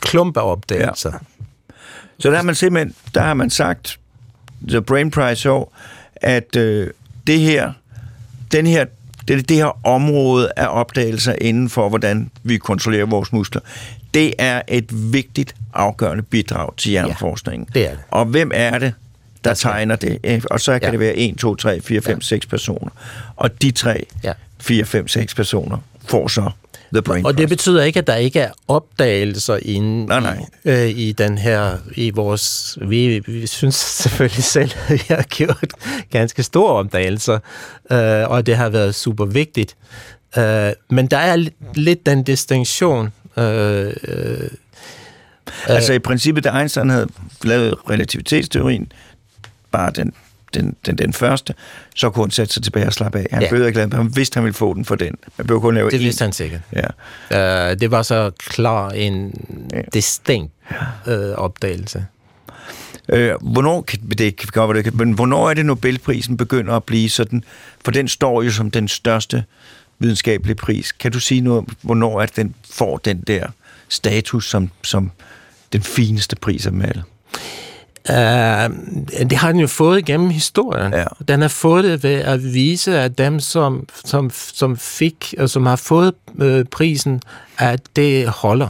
klump 0.00 0.36
af 0.36 0.50
opdagelser. 0.50 1.12
Ja. 1.12 1.18
Så 2.18 2.30
der 2.30 2.36
har 2.36 2.42
man 2.42 2.54
simpelthen 2.54 2.94
der 3.14 3.22
har 3.22 3.34
man 3.34 3.50
sagt, 3.50 3.98
The 4.68 4.82
Brain 4.82 5.10
Prize 5.10 5.50
år, 5.50 5.76
at 6.16 6.56
øh, 6.56 6.90
det 7.26 7.40
her, 7.40 7.72
den 8.52 8.66
her 8.66 8.86
det, 9.28 9.48
det 9.48 9.56
her 9.56 9.86
område 9.86 10.52
af 10.56 10.66
opdagelser 10.80 11.34
inden 11.40 11.68
for, 11.68 11.88
hvordan 11.88 12.30
vi 12.42 12.56
kontrollerer 12.56 13.06
vores 13.06 13.32
muskler, 13.32 13.60
det 14.14 14.34
er 14.38 14.62
et 14.68 15.12
vigtigt, 15.12 15.54
afgørende 15.74 16.22
bidrag 16.22 16.76
til 16.76 16.90
hjerneforskningen. 16.90 17.68
Ja, 17.74 17.80
det 17.80 17.86
er 17.86 17.90
det. 17.90 18.00
Og 18.10 18.24
hvem 18.24 18.50
er 18.54 18.78
det, 18.78 18.94
der 19.44 19.54
tegner 19.54 19.96
det? 19.96 20.46
Og 20.50 20.60
så 20.60 20.72
kan 20.72 20.82
ja. 20.82 20.90
det 20.90 21.00
være 21.00 21.16
1, 21.16 21.38
2, 21.38 21.54
3, 21.54 21.80
4, 21.80 22.00
5, 22.00 22.14
ja. 22.14 22.20
6 22.20 22.46
personer. 22.46 22.90
Og 23.36 23.62
de 23.62 23.70
3, 23.70 24.06
ja. 24.24 24.32
4, 24.60 24.84
5, 24.84 25.08
6 25.08 25.34
personer 25.34 25.78
får 26.08 26.28
så 26.28 26.50
The 26.92 27.02
Brain 27.02 27.26
Og 27.26 27.38
det 27.38 27.48
betyder 27.48 27.82
ikke, 27.82 27.98
at 27.98 28.06
der 28.06 28.14
ikke 28.14 28.40
er 28.40 28.50
opdagelser 28.68 29.58
inde 29.62 30.06
nej, 30.06 30.20
nej. 30.20 30.38
I, 30.64 30.68
øh, 30.68 30.88
i 30.88 31.12
den 31.12 31.38
her, 31.38 31.76
i 31.94 32.10
vores, 32.10 32.78
vi, 32.80 33.18
vi 33.18 33.46
synes 33.46 33.74
selvfølgelig 34.02 34.44
selv, 34.44 34.70
at 34.88 34.92
vi 34.92 35.04
har 35.08 35.22
gjort 35.22 35.72
ganske 36.10 36.42
store 36.42 36.72
opdagelser, 36.72 37.38
øh, 37.90 38.30
og 38.30 38.46
det 38.46 38.56
har 38.56 38.68
været 38.68 38.94
super 38.94 39.24
vigtigt. 39.24 39.76
Øh, 40.38 40.72
men 40.90 41.06
der 41.06 41.18
er 41.18 41.48
lidt 41.74 42.06
den 42.06 42.22
distinktion. 42.22 43.12
Øh, 43.36 43.92
øh, 44.08 44.50
altså 45.66 45.92
i 45.92 45.98
princippet, 45.98 46.44
da 46.44 46.58
Einstein 46.58 46.90
havde 46.90 47.08
lavet 47.44 47.74
relativitetsteorien, 47.90 48.92
bare 49.70 49.90
den 49.90 50.12
den, 50.56 50.76
den, 50.86 50.98
den 50.98 51.12
første, 51.12 51.54
så 51.94 52.10
kunne 52.10 52.24
han 52.24 52.30
sætte 52.30 52.54
sig 52.54 52.62
tilbage 52.62 52.86
og 52.86 52.92
slappe 52.92 53.18
af. 53.18 53.26
Han 53.30 53.42
ja. 53.42 53.48
behøvede 53.48 53.68
ikke 53.68 53.78
lade, 53.78 53.96
han 53.96 54.16
vidste, 54.16 54.36
han 54.36 54.44
ville 54.44 54.54
få 54.54 54.74
den 54.74 54.84
for 54.84 54.94
den. 54.94 55.14
Man 55.36 55.46
behøvede 55.46 55.62
kun 55.62 55.74
lave 55.74 55.90
Det 55.90 56.00
vidste 56.00 56.22
en. 56.22 56.26
han 56.26 56.32
sikkert. 56.32 56.60
Ja. 57.30 57.70
Uh, 57.70 57.76
det 57.80 57.90
var 57.90 58.02
så 58.02 58.30
klar 58.38 58.90
en 58.90 59.34
ja. 59.72 59.80
distinkt 59.92 60.52
uh, 61.06 61.12
opdagelse. 61.14 62.06
Øh, 63.08 63.34
hvornår, 63.40 63.84
det 64.18 64.36
kan 64.36 64.48
godt 64.52 64.84
det, 64.84 64.94
men 64.94 65.12
hvornår 65.12 65.50
er 65.50 65.54
det 65.54 65.66
Nobelprisen 65.66 66.36
begynder 66.36 66.74
at 66.74 66.84
blive 66.84 67.10
sådan, 67.10 67.44
for 67.84 67.90
den 67.90 68.08
står 68.08 68.42
jo 68.42 68.50
som 68.50 68.70
den 68.70 68.88
største 68.88 69.44
videnskabelige 69.98 70.54
pris. 70.54 70.92
Kan 70.92 71.12
du 71.12 71.20
sige 71.20 71.40
noget, 71.40 71.64
hvornår 71.82 72.20
er 72.20 72.26
den 72.26 72.54
får 72.70 72.96
den 72.96 73.20
der 73.20 73.46
status 73.88 74.50
som, 74.50 74.70
som 74.82 75.10
den 75.72 75.82
fineste 75.82 76.36
pris 76.36 76.66
af 76.66 76.72
dem 76.72 76.82
alle? 76.82 77.02
Uh, 78.08 78.76
det 79.30 79.32
har 79.32 79.52
den 79.52 79.60
jo 79.60 79.66
fået 79.66 80.04
gennem 80.04 80.30
historien. 80.30 80.92
Ja. 80.92 81.04
Den 81.28 81.40
har 81.40 81.48
fået 81.48 81.84
det 81.84 82.02
ved 82.02 82.14
at 82.14 82.54
vise, 82.54 82.98
at 82.98 83.18
dem, 83.18 83.40
som, 83.40 83.88
som, 84.04 84.30
som 84.34 84.76
fik, 84.76 85.34
og 85.38 85.50
som 85.50 85.66
har 85.66 85.76
fået 85.76 86.14
uh, 86.34 86.64
prisen, 86.70 87.22
at 87.58 87.80
det 87.96 88.28
holder. 88.28 88.68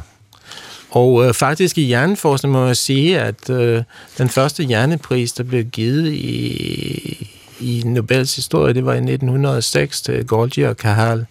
Og 0.90 1.12
uh, 1.12 1.33
faktisk 1.33 1.79
i 1.79 1.83
hjerneforskning 1.83 2.53
må 2.53 2.66
jeg 2.66 2.77
sige, 2.77 3.20
at 3.20 3.51
uh, 3.51 3.83
den 4.18 4.29
første 4.29 4.64
hjernepris, 4.64 5.33
der 5.33 5.44
blev 5.44 5.64
givet 5.64 6.12
i, 6.12 7.31
i 7.61 7.83
Nobels 7.85 8.37
historie, 8.37 8.75
det 8.75 8.87
var 8.87 8.92
i 8.92 8.96
1906 8.96 10.03
til 10.03 10.27
Golgi 10.27 10.62
og 10.62 10.77
Kahal. 10.77 11.27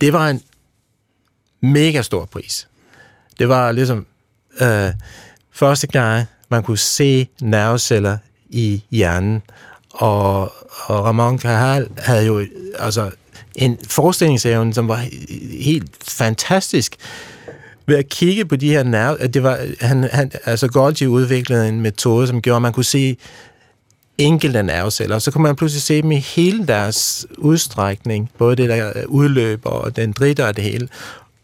Det 0.00 0.12
var 0.12 0.28
en 0.28 0.42
mega 1.60 2.02
stor 2.02 2.24
pris. 2.24 2.68
Det 3.38 3.48
var 3.48 3.72
ligesom 3.72 4.06
uh, 4.60 4.90
første 5.52 5.86
gang, 5.86 6.26
man 6.48 6.62
kunne 6.62 6.78
se 6.78 7.28
nerveceller 7.40 8.18
i 8.50 8.82
hjernen. 8.90 9.42
Og, 9.90 10.40
og 10.86 11.04
Ramon 11.04 11.38
Cajal 11.38 11.88
havde 11.98 12.26
jo 12.26 12.46
altså 12.78 13.10
en 13.54 13.78
forestillingsevne, 13.88 14.74
som 14.74 14.88
var 14.88 15.04
helt 15.60 15.90
fantastisk. 16.02 16.96
ved 17.86 17.96
at 17.96 18.08
kigge 18.08 18.44
på 18.44 18.56
de 18.56 18.68
her 18.68 18.82
nerve, 18.82 19.26
det 19.26 19.42
var, 19.42 19.58
han, 19.80 20.08
han, 20.12 20.30
altså 20.44 20.68
Golgi 20.68 21.06
udviklede 21.06 21.68
en 21.68 21.80
metode, 21.80 22.26
som 22.26 22.42
gjorde, 22.42 22.56
at 22.56 22.62
man 22.62 22.72
kunne 22.72 22.84
se 22.84 23.16
enkelte 24.18 24.62
nerveceller, 24.62 25.18
så 25.18 25.30
kunne 25.30 25.42
man 25.42 25.56
pludselig 25.56 25.82
se 25.82 26.02
dem 26.02 26.12
i 26.12 26.18
hele 26.18 26.66
deres 26.66 27.26
udstrækning, 27.38 28.30
både 28.38 28.56
det 28.56 28.68
der 28.68 28.92
udløb 29.06 29.60
og 29.64 29.96
den 29.96 30.12
dritter 30.12 30.46
og 30.46 30.56
det 30.56 30.64
hele, 30.64 30.88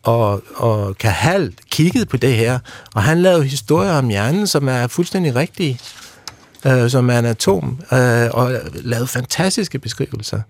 og, 0.02 0.42
og 0.54 0.98
Kahal 0.98 1.54
kiggede 1.70 2.06
på 2.06 2.16
det 2.16 2.34
her, 2.34 2.58
og 2.94 3.02
han 3.02 3.22
lavede 3.22 3.44
historier 3.44 3.92
om 3.92 4.08
hjernen, 4.08 4.46
som 4.46 4.68
er 4.68 4.86
fuldstændig 4.86 5.34
rigtige, 5.34 5.78
øh, 6.66 6.90
som 6.90 7.10
er 7.10 7.18
en 7.18 7.24
atom, 7.24 7.80
øh, 7.92 8.28
og 8.30 8.52
lavede 8.74 9.06
fantastiske 9.06 9.78
beskrivelser. 9.78 10.40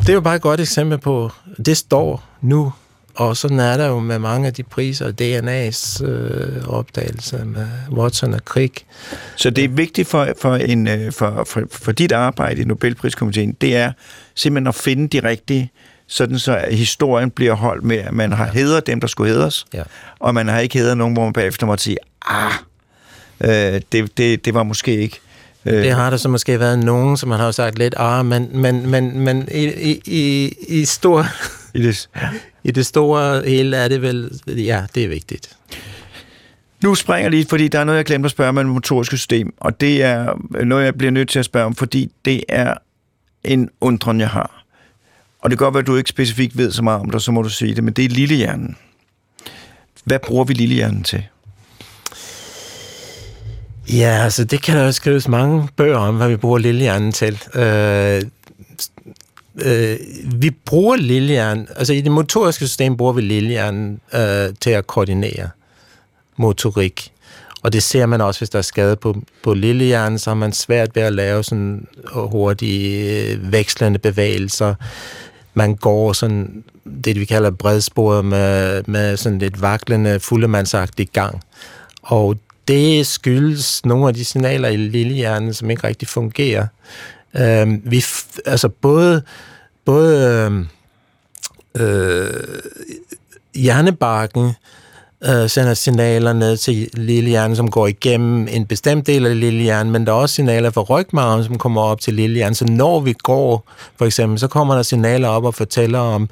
Det 0.00 0.08
er 0.08 0.14
jo 0.14 0.20
bare 0.20 0.36
et 0.36 0.42
godt 0.42 0.60
eksempel 0.60 0.98
på, 0.98 1.30
det 1.64 1.76
står 1.76 2.24
nu 2.40 2.72
og 3.14 3.36
sådan 3.36 3.60
er 3.60 3.76
der 3.76 3.86
jo 3.86 4.00
med 4.00 4.18
mange 4.18 4.46
af 4.46 4.54
de 4.54 4.62
priser, 4.62 5.12
DNA's 5.20 6.04
øh, 6.04 6.68
opdagelse 6.68 7.44
med 7.44 7.66
Watson 7.90 8.34
og 8.34 8.40
Crick. 8.40 8.84
Så 9.36 9.50
det 9.50 9.64
er 9.64 9.68
vigtigt 9.68 10.08
for, 10.08 10.28
for, 10.40 10.54
en, 10.54 10.88
øh, 10.88 11.12
for, 11.12 11.44
for, 11.44 11.62
for 11.72 11.92
dit 11.92 12.12
arbejde 12.12 12.60
i 12.60 12.64
Nobelpriskomiteen, 12.64 13.52
det 13.52 13.76
er 13.76 13.92
simpelthen 14.34 14.66
at 14.66 14.74
finde 14.74 15.08
de 15.08 15.28
rigtige, 15.28 15.70
sådan 16.10 16.38
så 16.38 16.64
historien 16.70 17.30
bliver 17.30 17.54
holdt 17.54 17.84
med, 17.84 17.96
at 17.96 18.12
man 18.12 18.32
har 18.32 18.46
ja. 18.46 18.52
hedret 18.52 18.86
dem, 18.86 19.00
der 19.00 19.06
skulle 19.06 19.32
hedres, 19.32 19.66
ja. 19.74 19.82
og 20.18 20.34
man 20.34 20.48
har 20.48 20.58
ikke 20.58 20.78
hedret 20.78 20.96
nogen, 20.96 21.14
hvor 21.14 21.24
man 21.24 21.32
bagefter 21.32 21.66
måtte 21.66 21.84
sige, 21.84 21.96
ah, 22.26 22.52
øh, 23.40 23.80
det, 23.92 24.18
det, 24.18 24.44
det 24.44 24.54
var 24.54 24.62
måske 24.62 24.96
ikke 24.96 25.20
Øh. 25.66 25.84
Det 25.84 25.92
har 25.92 26.10
der 26.10 26.16
så 26.16 26.28
måske 26.28 26.60
været 26.60 26.78
nogen, 26.78 27.16
som 27.16 27.28
man 27.28 27.40
har 27.40 27.50
sagt 27.50 27.78
lidt, 27.78 27.94
ah, 27.96 28.26
men, 28.26 28.48
men, 28.52 28.90
men, 28.90 29.20
men 29.20 29.48
i, 29.52 29.64
i, 29.64 30.00
i, 30.06 30.54
i 30.68 30.84
stor... 30.84 31.26
I 31.74 31.82
det, 31.82 32.08
ja. 32.16 32.28
I 32.64 32.70
det 32.70 32.86
store 32.86 33.42
hele 33.46 33.76
er 33.76 33.88
det 33.88 34.02
vel, 34.02 34.40
ja, 34.46 34.84
det 34.94 35.04
er 35.04 35.08
vigtigt. 35.08 35.56
Nu 36.82 36.94
springer 36.94 37.24
jeg 37.24 37.30
lige, 37.30 37.46
fordi 37.48 37.68
der 37.68 37.78
er 37.78 37.84
noget, 37.84 37.96
jeg 37.96 38.04
glemte 38.04 38.26
at 38.26 38.30
spørge 38.30 38.48
om 38.48 38.56
det 38.56 38.66
motoriske 38.66 39.16
system, 39.16 39.54
og 39.56 39.80
det 39.80 40.02
er 40.02 40.34
noget, 40.64 40.84
jeg 40.84 40.94
bliver 40.94 41.10
nødt 41.10 41.28
til 41.28 41.38
at 41.38 41.44
spørge 41.44 41.66
om, 41.66 41.74
fordi 41.74 42.10
det 42.24 42.44
er 42.48 42.74
en 43.44 43.70
undren, 43.80 44.20
jeg 44.20 44.28
har. 44.28 44.59
Og 45.40 45.50
det 45.50 45.58
kan 45.58 45.64
godt 45.64 45.74
være, 45.74 45.80
at 45.80 45.86
du 45.86 45.96
ikke 45.96 46.08
specifikt 46.08 46.58
ved 46.58 46.72
så 46.72 46.82
meget 46.82 47.00
om 47.00 47.10
det, 47.10 47.22
så 47.22 47.32
må 47.32 47.42
du 47.42 47.48
sige 47.48 47.74
det, 47.74 47.84
men 47.84 47.92
det 47.92 48.04
er 48.04 48.08
lillehjernen. 48.08 48.76
Hvad 50.04 50.18
bruger 50.18 50.44
vi 50.44 50.54
lillehjernen 50.54 51.02
til? 51.02 51.24
Ja, 53.92 54.24
altså 54.24 54.44
det 54.44 54.62
kan 54.62 54.76
der 54.76 54.84
jo 54.84 54.92
skrives 54.92 55.28
mange 55.28 55.68
bøger 55.76 55.96
om, 55.96 56.16
hvad 56.16 56.28
vi 56.28 56.36
bruger 56.36 56.58
lillehjernen 56.58 57.12
til. 57.12 57.42
Øh, 57.54 58.22
øh, 59.64 59.96
vi 60.24 60.50
bruger 60.50 60.96
lillehjernen, 60.96 61.68
altså 61.76 61.92
i 61.92 62.00
det 62.00 62.12
motoriske 62.12 62.66
system 62.66 62.96
bruger 62.96 63.12
vi 63.12 63.20
lillehjernen 63.20 64.00
øh, 64.14 64.48
til 64.60 64.70
at 64.70 64.86
koordinere 64.86 65.48
motorik. 66.36 67.12
Og 67.62 67.72
det 67.72 67.82
ser 67.82 68.06
man 68.06 68.20
også, 68.20 68.40
hvis 68.40 68.50
der 68.50 68.58
er 68.58 68.62
skade 68.62 68.96
på, 68.96 69.16
på 69.42 69.54
lillehjernen, 69.54 70.18
så 70.18 70.30
har 70.30 70.34
man 70.34 70.52
svært 70.52 70.96
ved 70.96 71.02
at 71.02 71.12
lave 71.12 71.44
sådan 71.44 71.86
hurtige 72.14 73.32
øh, 73.32 73.52
vekslende 73.52 73.98
bevægelser. 73.98 74.74
Man 75.54 75.74
går 75.74 76.12
sådan 76.12 76.64
det, 77.04 77.20
vi 77.20 77.24
kalder 77.24 77.50
bredsporet 77.50 78.24
med, 78.24 78.82
med 78.86 79.16
sådan 79.16 79.38
lidt 79.38 79.62
vaklende, 79.62 80.20
fuldemandsagtig 80.20 81.08
gang. 81.12 81.40
Og 82.02 82.38
det 82.68 83.06
skyldes 83.06 83.84
nogle 83.84 84.08
af 84.08 84.14
de 84.14 84.24
signaler 84.24 84.68
i 84.68 84.76
lillehjernen, 84.76 85.54
som 85.54 85.70
ikke 85.70 85.86
rigtig 85.86 86.08
fungerer. 86.08 86.66
Øh, 87.36 87.90
vi, 87.90 88.04
altså 88.46 88.68
både, 88.68 89.22
både 89.84 90.66
øh, 91.76 91.86
øh, 91.86 92.34
hjernebarken 93.54 94.52
øh, 95.24 95.50
sender 95.50 95.74
signaler 95.74 96.32
ned 96.32 96.56
til 96.56 96.90
lillehjernen, 96.94 97.56
som 97.56 97.70
går 97.70 97.86
igennem 97.86 98.48
en 98.50 98.66
bestemt 98.66 99.06
del 99.06 99.26
af 99.26 99.40
lillehjernen, 99.40 99.92
men 99.92 100.06
der 100.06 100.12
er 100.12 100.16
også 100.16 100.34
signaler 100.34 100.70
fra 100.70 100.80
rygmarven, 100.80 101.44
som 101.44 101.58
kommer 101.58 101.80
op 101.80 102.00
til 102.00 102.14
lillehjernen. 102.14 102.54
Så 102.54 102.64
når 102.64 103.00
vi 103.00 103.12
går, 103.12 103.68
for 103.98 104.06
eksempel, 104.06 104.38
så 104.38 104.48
kommer 104.48 104.74
der 104.74 104.82
signaler 104.82 105.28
op 105.28 105.44
og 105.44 105.54
fortæller 105.54 105.98
om, 105.98 106.28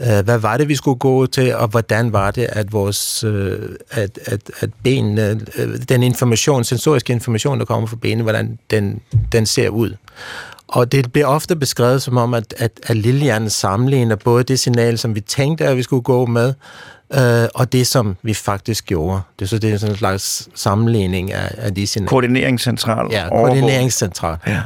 øh, 0.00 0.24
hvad 0.24 0.38
var 0.38 0.56
det, 0.56 0.68
vi 0.68 0.74
skulle 0.74 0.98
gå 0.98 1.26
til, 1.26 1.54
og 1.54 1.68
hvordan 1.68 2.12
var 2.12 2.30
det, 2.30 2.46
at 2.48 2.72
vores 2.72 3.24
øh, 3.24 3.58
at, 3.90 4.18
at, 4.24 4.40
at 4.60 4.70
benene, 4.82 5.40
øh, 5.58 5.68
den 5.88 6.02
information, 6.02 6.64
sensoriske 6.64 7.12
information, 7.12 7.58
der 7.58 7.64
kommer 7.64 7.86
fra 7.86 7.96
benene, 7.96 8.22
hvordan 8.22 8.58
den, 8.70 9.00
den 9.32 9.46
ser 9.46 9.68
ud. 9.68 9.94
Og 10.68 10.92
det 10.92 11.12
bliver 11.12 11.26
ofte 11.26 11.56
beskrevet 11.56 12.02
som 12.02 12.16
om, 12.16 12.34
at, 12.34 12.54
at, 12.58 12.70
at 12.82 12.96
lillehjernen 12.96 13.50
sammenligner 13.50 14.16
både 14.16 14.44
det 14.44 14.58
signal, 14.58 14.98
som 14.98 15.14
vi 15.14 15.20
tænkte, 15.20 15.64
at 15.64 15.76
vi 15.76 15.82
skulle 15.82 16.02
gå 16.02 16.26
med, 16.26 16.54
øh, 17.14 17.48
og 17.54 17.72
det, 17.72 17.86
som 17.86 18.16
vi 18.22 18.34
faktisk 18.34 18.86
gjorde. 18.86 19.20
Det 19.38 19.44
er 19.44 19.48
så 19.48 19.58
det 19.58 19.72
er 19.72 19.78
sådan 19.78 19.92
en 19.92 19.98
slags 19.98 20.48
sammenligning 20.54 21.32
af, 21.32 21.54
af 21.58 21.74
de 21.74 21.86
signaler. 21.86 22.08
Koordineringscentral. 22.08 23.08
Ja, 23.10 23.28
koordineringscentral. 23.28 24.36
Ja. 24.46 24.60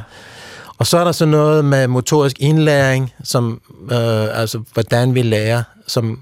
Og 0.77 0.87
så 0.87 0.97
er 0.97 1.03
der 1.03 1.11
så 1.11 1.25
noget 1.25 1.65
med 1.65 1.87
motorisk 1.87 2.39
indlæring, 2.39 3.13
som 3.23 3.61
øh, 3.91 4.39
altså 4.39 4.63
hvordan 4.73 5.15
vi 5.15 5.21
lærer, 5.21 5.63
som 5.87 6.21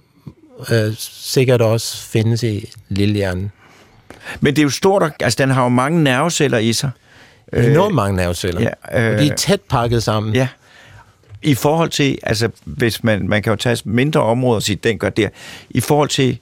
øh, 0.71 0.93
sikkert 0.97 1.61
også 1.61 1.97
findes 1.97 2.43
i 2.43 2.69
lillehjernen. 2.89 3.51
Men 4.39 4.55
det 4.55 4.61
er 4.61 4.63
jo 4.63 4.69
stort, 4.69 5.11
altså 5.19 5.37
den 5.37 5.51
har 5.51 5.63
jo 5.63 5.69
mange 5.69 6.03
nerveceller 6.03 6.57
i 6.57 6.73
sig. 6.73 6.91
Enormt 7.53 7.95
mange 7.95 8.17
nerveceller. 8.17 8.61
Ja, 8.61 9.01
øh, 9.01 9.13
og 9.13 9.21
de 9.21 9.29
er 9.29 9.35
tæt 9.35 9.61
pakket 9.61 10.03
sammen. 10.03 10.35
Ja. 10.35 10.47
I 11.41 11.55
forhold 11.55 11.89
til, 11.89 12.17
altså 12.23 12.49
hvis 12.65 13.03
man, 13.03 13.29
man 13.29 13.43
kan 13.43 13.51
jo 13.51 13.57
tage 13.57 13.77
mindre 13.85 14.21
områder 14.21 14.55
og 14.55 14.63
sige, 14.63 14.75
den 14.75 14.97
gør 14.97 15.09
det. 15.09 15.29
I 15.69 15.79
forhold 15.79 16.09
til, 16.09 16.39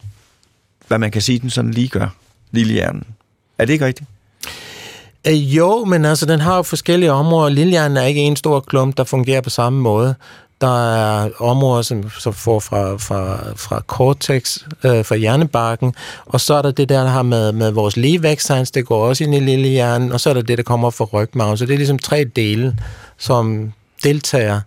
hvad 0.87 0.97
man 0.97 1.11
kan 1.11 1.21
sige, 1.21 1.39
den 1.39 1.49
sådan 1.49 1.71
lige 1.71 1.87
gør, 1.87 2.07
lillehjernen. 2.51 3.03
Er 3.57 3.65
det 3.65 3.73
ikke 3.73 3.85
rigtigt? 3.85 4.09
Øh, 5.27 5.57
jo, 5.57 5.85
men 5.85 6.05
altså, 6.05 6.25
den 6.25 6.39
har 6.39 6.55
jo 6.55 6.63
forskellige 6.63 7.11
områder. 7.11 7.49
Lillehjernen 7.49 7.97
er 7.97 8.03
ikke 8.03 8.21
en 8.21 8.35
stor 8.35 8.59
klump, 8.59 8.97
der 8.97 9.03
fungerer 9.03 9.41
på 9.41 9.49
samme 9.49 9.79
måde. 9.79 10.15
Der 10.61 10.95
er 10.95 11.29
områder, 11.39 11.81
som, 11.81 12.09
som 12.09 12.33
får 12.33 12.59
fra, 12.59 12.97
fra, 12.97 13.39
fra 13.55 13.81
cortex, 13.87 14.57
øh, 14.83 15.05
fra 15.05 15.15
hjernebarken, 15.15 15.93
og 16.25 16.41
så 16.41 16.53
er 16.53 16.61
der 16.61 16.71
det 16.71 16.89
der, 16.89 17.03
der 17.03 17.09
har 17.09 17.23
med, 17.23 17.51
med 17.51 17.71
vores 17.71 17.97
ligevækstscience, 17.97 18.73
det 18.73 18.85
går 18.85 19.07
også 19.07 19.23
ind 19.23 19.35
i 19.35 19.39
lillehjernen, 19.39 20.11
og 20.11 20.19
så 20.19 20.29
er 20.29 20.33
der 20.33 20.41
det, 20.41 20.57
der 20.57 20.63
kommer 20.63 20.89
fra 20.89 21.05
rygmagen. 21.05 21.57
Så 21.57 21.65
det 21.65 21.73
er 21.73 21.77
ligesom 21.77 21.99
tre 21.99 22.23
dele, 22.23 22.77
som 23.17 23.73
deltager 24.03 24.61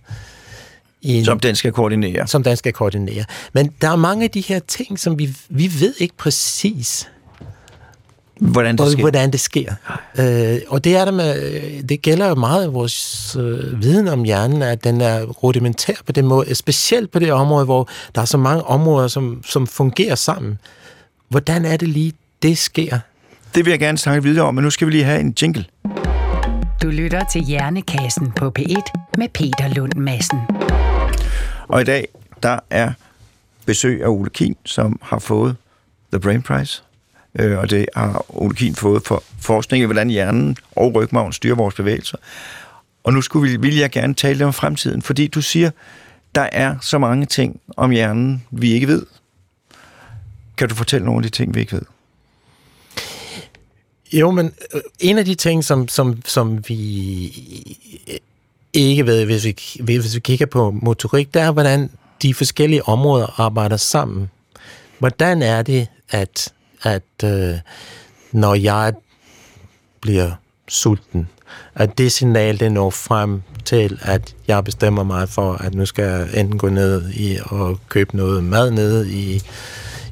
i 1.03 1.25
som 1.25 1.41
den 1.41 1.57
skal 1.57 1.73
koordinere. 1.73 2.27
Som 2.27 2.43
den 2.43 2.57
skal 2.57 2.73
koordinere. 2.73 3.25
Men 3.53 3.73
der 3.81 3.91
er 3.91 3.97
mange 3.97 4.25
af 4.25 4.31
de 4.31 4.41
her 4.41 4.59
ting, 4.59 4.99
som 4.99 5.19
vi, 5.19 5.37
vi 5.49 5.71
ved 5.81 5.95
ikke 5.99 6.17
præcis, 6.17 7.09
hvordan 8.41 8.77
det 8.77 8.93
sker. 8.93 9.01
Hvordan 9.01 9.33
det 9.33 9.41
sker. 9.41 9.73
Øh, 10.19 10.59
og 10.69 10.85
det 10.85 10.97
er 10.97 11.05
der 11.05 11.13
med, 11.13 11.83
det 11.83 12.03
gælder 12.03 12.29
jo 12.29 12.35
meget 12.35 12.65
af 12.65 12.75
vores 12.75 13.37
øh, 13.41 13.83
viden 13.83 14.09
om 14.09 14.23
hjernen, 14.23 14.63
at 14.63 14.85
den 14.85 15.01
er 15.01 15.25
rudimentær 15.25 15.95
på 16.07 16.13
den 16.13 16.27
måde, 16.27 16.55
specielt 16.55 17.11
på 17.11 17.19
det 17.19 17.33
område, 17.33 17.65
hvor 17.65 17.89
der 18.15 18.21
er 18.21 18.25
så 18.25 18.39
mange 18.39 18.63
områder, 18.63 19.09
som, 19.09 19.43
som 19.47 19.67
fungerer 19.67 20.15
sammen. 20.15 20.59
Hvordan 21.29 21.65
er 21.65 21.77
det 21.77 21.89
lige, 21.89 22.13
det 22.43 22.59
sker? 22.59 22.99
Det 23.55 23.65
vil 23.65 23.71
jeg 23.71 23.81
gerne 23.81 23.99
snakke 23.99 24.23
videre 24.23 24.45
om, 24.45 24.55
men 24.55 24.65
nu 24.65 24.71
skal 24.71 24.87
vi 24.87 24.93
lige 24.93 25.05
have 25.05 25.21
en 25.21 25.35
jingle. 25.43 25.65
Du 26.83 26.89
lytter 26.89 27.25
til 27.25 27.43
Hjernekassen 27.43 28.33
på 28.33 28.53
P1 28.59 28.83
med 29.19 29.29
Peter 29.29 29.75
Lund 29.75 29.95
Madsen. 29.95 30.39
Og 31.69 31.81
i 31.81 31.85
dag, 31.85 32.09
der 32.43 32.59
er 32.71 32.93
besøg 33.67 34.03
af 34.03 34.09
Ole 34.09 34.31
Kien, 34.31 34.57
som 34.65 35.01
har 35.03 35.19
fået 35.19 35.57
The 36.13 36.21
Brain 36.21 36.43
Prize 36.43 36.83
øh, 37.39 37.59
og 37.59 37.71
det 37.71 37.87
har 37.97 38.25
Ole 38.29 38.55
Kien 38.55 38.75
fået 38.75 39.03
for 39.07 39.23
forskning 39.39 39.83
i, 39.83 39.85
hvordan 39.85 40.11
hjernen 40.11 40.57
og 40.77 40.95
rygmagen 40.95 41.33
styrer 41.33 41.55
vores 41.55 41.75
bevægelser. 41.75 42.19
Og 43.05 43.13
nu 43.13 43.23
skulle 43.23 43.51
vi, 43.51 43.57
vil 43.57 43.77
jeg 43.77 43.91
gerne 43.91 44.15
tale 44.15 44.45
om 44.45 44.53
fremtiden, 44.53 45.03
fordi 45.03 45.27
du 45.27 45.43
siger, 45.43 45.71
der 46.35 46.49
er 46.53 46.77
så 46.81 46.99
mange 46.99 47.27
ting 47.27 47.61
om 47.77 47.91
hjernen, 47.91 48.45
vi 48.51 48.73
ikke 48.73 48.87
ved. 48.87 49.07
Kan 50.57 50.69
du 50.69 50.75
fortælle 50.75 51.05
nogle 51.05 51.19
af 51.19 51.23
de 51.23 51.29
ting, 51.29 51.55
vi 51.55 51.61
ikke 51.61 51.73
ved? 51.73 51.83
Jo, 54.13 54.31
men 54.31 54.53
øh, 54.75 54.81
en 55.01 55.19
af 55.19 55.25
de 55.25 55.35
ting, 55.35 55.65
som, 55.65 55.89
som, 55.89 56.23
som 56.25 56.69
vi 56.69 57.27
øh, 58.09 58.17
ikke 58.73 59.07
ved, 59.07 59.25
hvis 59.25 59.45
vi, 59.45 59.57
hvis 59.85 60.15
vi 60.15 60.21
kigger 60.21 60.47
på 60.47 60.71
motorik, 60.71 61.35
det 61.35 61.43
er, 61.43 61.51
hvordan 61.51 61.91
de 62.23 62.35
forskellige 62.35 62.89
områder 62.89 63.41
arbejder 63.41 63.77
sammen. 63.77 64.31
Hvordan 64.99 65.43
er 65.43 65.63
det, 65.63 65.89
at 66.11 66.53
at 66.83 67.25
øh, 67.25 67.55
når 68.33 68.55
jeg 68.55 68.93
bliver 70.01 70.31
sulten, 70.69 71.29
at 71.75 71.99
det 71.99 72.13
signal, 72.13 72.61
det 72.61 72.73
når 72.73 72.91
frem 72.91 73.43
til, 73.65 73.99
at 74.03 74.35
jeg 74.49 74.65
bestemmer 74.65 75.03
mig 75.03 75.29
for, 75.29 75.53
at 75.53 75.75
nu 75.75 75.87
skal 75.87 76.05
jeg 76.05 76.29
enten 76.35 76.59
gå 76.59 76.69
ned 76.69 77.11
i 77.15 77.39
og 77.45 77.81
købe 77.89 78.17
noget 78.17 78.45
mad 78.45 78.71
nede 78.71 79.13
i, 79.13 79.43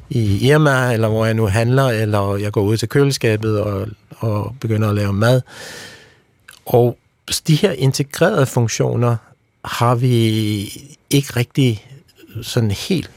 i 0.09 0.47
Irma, 0.47 0.93
eller 0.93 1.07
hvor 1.07 1.25
jeg 1.25 1.33
nu 1.33 1.47
handler, 1.47 1.85
eller 1.85 2.35
jeg 2.35 2.51
går 2.51 2.61
ud 2.61 2.77
til 2.77 2.89
køleskabet 2.89 3.59
og, 3.59 3.87
og 4.09 4.55
begynder 4.61 4.89
at 4.89 4.95
lave 4.95 5.13
mad. 5.13 5.41
Og 6.65 6.97
de 7.47 7.55
her 7.55 7.71
integrerede 7.71 8.45
funktioner 8.45 9.15
har 9.65 9.95
vi 9.95 10.13
ikke 11.09 11.35
rigtig 11.35 11.85
sådan 12.41 12.71
helt 12.71 13.11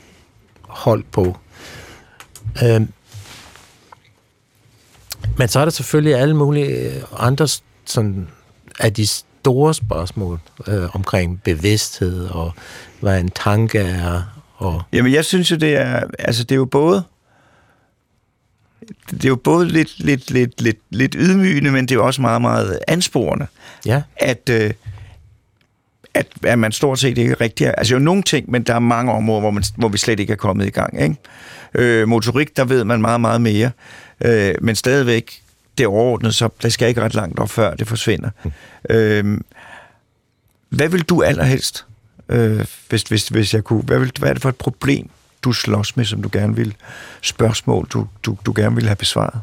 holdt 0.62 1.10
på 1.12 1.36
Øhm. 2.64 2.92
men 5.38 5.48
så 5.48 5.60
er 5.60 5.64
der 5.64 5.72
selvfølgelig 5.72 6.14
alle 6.14 6.36
mulige 6.36 7.02
andre 7.18 7.48
sådan, 7.84 8.28
af 8.80 8.94
de 8.94 9.06
store 9.06 9.74
spørgsmål 9.74 10.40
øh, 10.68 10.96
omkring 10.96 11.42
bevidsthed 11.42 12.26
og 12.26 12.52
hvad 13.00 13.20
en 13.20 13.30
tanke 13.30 13.78
er. 13.78 14.22
Og 14.62 14.82
Jamen, 14.92 15.12
jeg 15.12 15.24
synes 15.24 15.50
jo, 15.50 15.56
det 15.56 15.76
er, 15.76 16.00
altså, 16.18 16.44
det 16.44 16.52
er 16.52 16.56
jo 16.56 16.64
både 16.64 17.04
det 19.10 19.24
er 19.24 19.28
jo 19.28 19.36
både 19.36 19.68
lidt, 19.68 19.98
lidt, 19.98 20.30
lidt, 20.30 20.60
lidt, 20.60 20.78
lidt 20.90 21.16
ydmygende, 21.18 21.70
men 21.70 21.84
det 21.84 21.90
er 21.90 21.94
jo 21.94 22.06
også 22.06 22.20
meget, 22.20 22.42
meget 22.42 22.78
ansporende, 22.88 23.46
ja, 23.86 24.02
at, 24.16 24.48
øh, 24.50 24.70
at, 26.14 26.26
at 26.42 26.58
man 26.58 26.72
stort 26.72 26.98
set 26.98 27.18
ikke 27.18 27.34
rigtig 27.34 27.66
er... 27.66 27.72
Altså 27.72 27.94
jo 27.94 27.98
nogle 27.98 28.22
ting, 28.22 28.50
men 28.50 28.62
der 28.62 28.74
er 28.74 28.78
mange 28.78 29.12
områder, 29.12 29.40
hvor, 29.40 29.50
man, 29.50 29.64
hvor 29.76 29.88
vi 29.88 29.98
slet 29.98 30.20
ikke 30.20 30.32
er 30.32 30.36
kommet 30.36 30.66
i 30.66 30.70
gang. 30.70 31.02
Ikke? 31.02 31.16
Øh, 31.74 32.08
motorik, 32.08 32.56
der 32.56 32.64
ved 32.64 32.84
man 32.84 33.00
meget, 33.00 33.20
meget 33.20 33.40
mere, 33.40 33.70
øh, 34.20 34.54
men 34.60 34.76
stadigvæk 34.76 35.42
det 35.78 35.86
overordnede, 35.86 36.32
så 36.32 36.48
det 36.62 36.72
skal 36.72 36.88
ikke 36.88 37.00
ret 37.00 37.14
langt 37.14 37.38
op, 37.38 37.50
før 37.50 37.74
det 37.74 37.88
forsvinder. 37.88 38.30
Mm. 38.44 38.52
Øh, 38.90 39.40
hvad 40.68 40.88
vil 40.88 41.02
du 41.02 41.22
allerhelst, 41.22 41.86
øh, 42.28 42.64
hvis, 42.88 43.02
hvis, 43.02 43.28
hvis 43.28 43.54
jeg 43.54 43.64
kunne... 43.64 43.82
Hvad, 43.82 43.98
vil, 43.98 44.12
hvad 44.18 44.28
er 44.28 44.32
det 44.32 44.42
for 44.42 44.48
et 44.48 44.56
problem, 44.56 45.10
du 45.42 45.52
slås 45.52 45.96
med, 45.96 46.04
som 46.04 46.22
du 46.22 46.28
gerne 46.32 46.56
vil... 46.56 46.74
Spørgsmål, 47.20 47.86
du, 47.92 48.06
du, 48.22 48.36
du 48.46 48.52
gerne 48.56 48.74
vil 48.74 48.86
have 48.86 48.96
besvaret? 48.96 49.40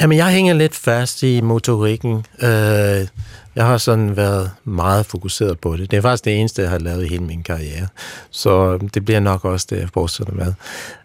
Jamen, 0.00 0.18
jeg 0.18 0.26
hænger 0.26 0.54
lidt 0.54 0.74
fast 0.74 1.22
i 1.22 1.40
motorikken. 1.40 2.26
Øh, 2.42 3.06
jeg 3.54 3.66
har 3.66 3.78
sådan 3.78 4.16
været 4.16 4.50
meget 4.64 5.06
fokuseret 5.06 5.58
på 5.58 5.76
det. 5.76 5.90
Det 5.90 5.96
er 5.96 6.00
faktisk 6.00 6.24
det 6.24 6.40
eneste, 6.40 6.62
jeg 6.62 6.70
har 6.70 6.78
lavet 6.78 7.04
i 7.04 7.08
hele 7.08 7.22
min 7.22 7.42
karriere. 7.42 7.86
Så 8.30 8.78
det 8.94 9.04
bliver 9.04 9.20
nok 9.20 9.44
også 9.44 9.66
det, 9.70 9.78
jeg 9.78 9.88
fortsætter 9.94 10.32
med. 10.32 10.52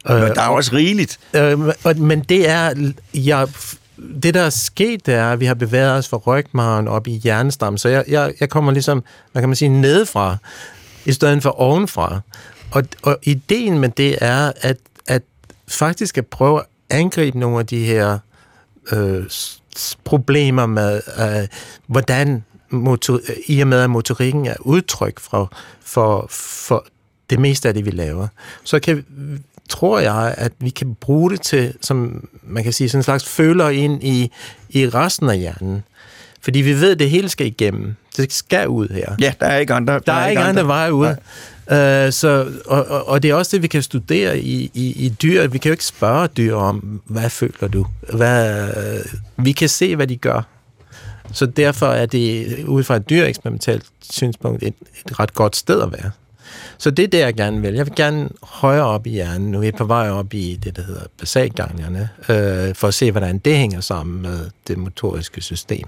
Men 0.09 0.36
der 0.36 0.41
er 0.41 0.47
også 0.47 0.75
rigeligt. 0.75 1.19
Øh, 1.33 1.59
men 1.97 2.19
det 2.19 2.49
er... 2.49 2.91
Jeg, 3.13 3.47
det, 4.23 4.33
der 4.33 4.41
er 4.41 4.49
sket, 4.49 5.05
det 5.05 5.13
er, 5.13 5.31
at 5.31 5.39
vi 5.39 5.45
har 5.45 5.53
bevæget 5.53 5.91
os 5.91 6.07
fra 6.07 6.17
rygmarven 6.17 6.87
op 6.87 7.07
i 7.07 7.11
hjernestammen. 7.11 7.77
Så 7.77 7.89
jeg, 7.89 8.03
jeg, 8.07 8.33
jeg 8.39 8.49
kommer 8.49 8.71
ligesom, 8.71 9.03
hvad 9.31 9.41
kan 9.41 9.49
man 9.49 9.55
sige, 9.55 9.69
nedefra, 9.69 10.37
i 11.05 11.11
stedet 11.11 11.43
for 11.43 11.49
ovenfra. 11.49 12.19
Og, 12.71 12.83
og 13.03 13.17
ideen 13.23 13.79
med 13.79 13.89
det 13.89 14.17
er, 14.21 14.51
at, 14.61 14.77
at 15.07 15.21
faktisk 15.67 16.17
at 16.17 16.27
prøve 16.27 16.59
at 16.59 16.65
angribe 16.89 17.39
nogle 17.39 17.59
af 17.59 17.65
de 17.65 17.85
her 17.85 18.19
øh, 18.91 19.25
problemer 20.03 20.65
med, 20.65 21.01
øh, 21.19 21.47
hvordan 21.87 22.43
motor, 22.69 23.13
øh, 23.13 23.35
i 23.47 23.59
og 23.61 23.67
med, 23.67 23.81
at 23.81 23.89
motorikken 23.89 24.45
er 24.45 24.55
udtryk 24.59 25.19
for, 25.19 25.51
for, 25.81 26.27
for 26.29 26.85
det 27.29 27.39
meste 27.39 27.67
af 27.67 27.73
det, 27.73 27.85
vi 27.85 27.91
laver, 27.91 28.27
så 28.63 28.79
kan, 28.79 29.05
tror 29.70 29.99
jeg, 29.99 30.36
at 30.38 30.51
vi 30.59 30.70
kan 30.70 30.95
bruge 30.95 31.32
det 31.32 31.41
til, 31.41 31.74
som 31.82 32.28
man 32.43 32.63
kan 32.63 32.74
sige, 32.74 32.89
sådan 32.89 32.99
en 32.99 33.03
slags 33.03 33.26
føler 33.26 33.70
ind 33.70 34.03
i, 34.03 34.32
i 34.70 34.89
resten 34.89 35.30
af 35.30 35.39
hjernen. 35.39 35.84
Fordi 36.41 36.61
vi 36.61 36.74
ved, 36.74 36.91
at 36.91 36.99
det 36.99 37.09
hele 37.09 37.30
skal 37.30 37.47
igennem. 37.47 37.95
Det 38.18 38.34
skal 38.34 38.68
ud 38.68 38.88
her. 38.88 39.16
Ja, 39.20 39.34
der 39.39 39.45
er 39.45 39.57
ikke 39.57 39.74
andre, 39.74 39.93
der, 39.93 39.99
der 39.99 40.13
er, 40.13 40.28
ikke 40.28 40.41
andre, 40.41 40.49
andre 40.49 40.68
veje 40.68 40.93
ud. 40.93 41.07
Uh, 41.07 42.13
så, 42.13 42.51
og, 42.66 42.86
og, 42.86 43.07
og 43.07 43.24
det 43.24 43.32
er 43.32 43.36
også 43.36 43.57
det, 43.57 43.61
vi 43.61 43.68
kan 43.68 43.82
studere 43.82 44.39
i, 44.39 44.72
i, 44.74 45.05
i 45.05 45.09
dyr. 45.09 45.47
Vi 45.47 45.57
kan 45.57 45.70
jo 45.70 45.74
ikke 45.74 45.86
spørge 45.86 46.28
dyr 46.28 46.55
om, 46.55 47.01
hvad 47.05 47.30
føler 47.30 47.68
du? 47.68 47.86
Hvad, 48.13 48.70
vi 49.38 49.51
kan 49.51 49.70
se, 49.70 49.95
hvad 49.95 50.07
de 50.07 50.16
gør. 50.16 50.41
Så 51.32 51.45
derfor 51.45 51.88
er 51.88 52.05
det 52.05 52.57
ud 52.66 52.84
fra 52.84 52.95
et 52.95 53.09
dyreeksperimentalt 53.09 53.86
synspunkt 54.11 54.63
et, 54.63 54.74
et 55.05 55.20
ret 55.20 55.34
godt 55.34 55.55
sted 55.55 55.82
at 55.82 55.91
være. 55.91 56.11
Så 56.78 56.91
det 56.91 57.03
er 57.03 57.07
det, 57.07 57.19
jeg 57.19 57.34
gerne 57.34 57.61
vil. 57.61 57.73
Jeg 57.73 57.86
vil 57.86 57.95
gerne 57.95 58.30
højere 58.43 58.86
op 58.86 59.07
i 59.07 59.09
hjernen. 59.09 59.51
Nu 59.51 59.57
er 59.57 59.61
vi 59.61 59.71
på 59.71 59.86
vej 59.86 60.09
op 60.09 60.34
i 60.34 60.59
det, 60.63 60.76
der 60.76 60.84
hedder 60.84 61.01
basalganglierne, 61.19 62.09
øh, 62.30 62.76
for 62.76 62.88
at 62.88 62.93
se, 62.93 63.11
hvordan 63.11 63.38
det 63.38 63.57
hænger 63.57 63.82
sammen 63.82 64.21
med 64.21 64.49
det 64.67 64.78
motoriske 64.78 65.41
system. 65.41 65.88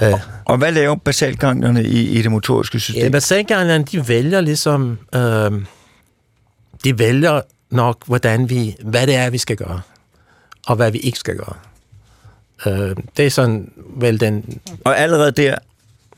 Og, 0.00 0.08
øh, 0.08 0.14
og 0.44 0.58
hvad 0.58 0.72
laver 0.72 0.94
basalganglierne 0.94 1.84
i, 1.84 2.08
i 2.08 2.22
det 2.22 2.30
motoriske 2.30 2.80
system? 2.80 3.02
Ja, 3.02 3.08
basalganglierne, 3.08 3.84
de 3.84 4.08
vælger 4.08 4.40
ligesom... 4.40 4.98
Øh, 5.14 5.52
de 6.84 6.98
vælger 6.98 7.40
nok, 7.70 8.06
hvordan 8.06 8.50
vi, 8.50 8.76
hvad 8.84 9.06
det 9.06 9.14
er, 9.14 9.30
vi 9.30 9.38
skal 9.38 9.56
gøre, 9.56 9.80
og 10.66 10.76
hvad 10.76 10.90
vi 10.90 10.98
ikke 10.98 11.18
skal 11.18 11.36
gøre. 11.36 11.54
Øh, 12.66 12.96
det 13.16 13.26
er 13.26 13.30
sådan 13.30 13.72
vel 13.96 14.20
den... 14.20 14.60
Og 14.84 14.98
allerede 14.98 15.30
der 15.30 15.54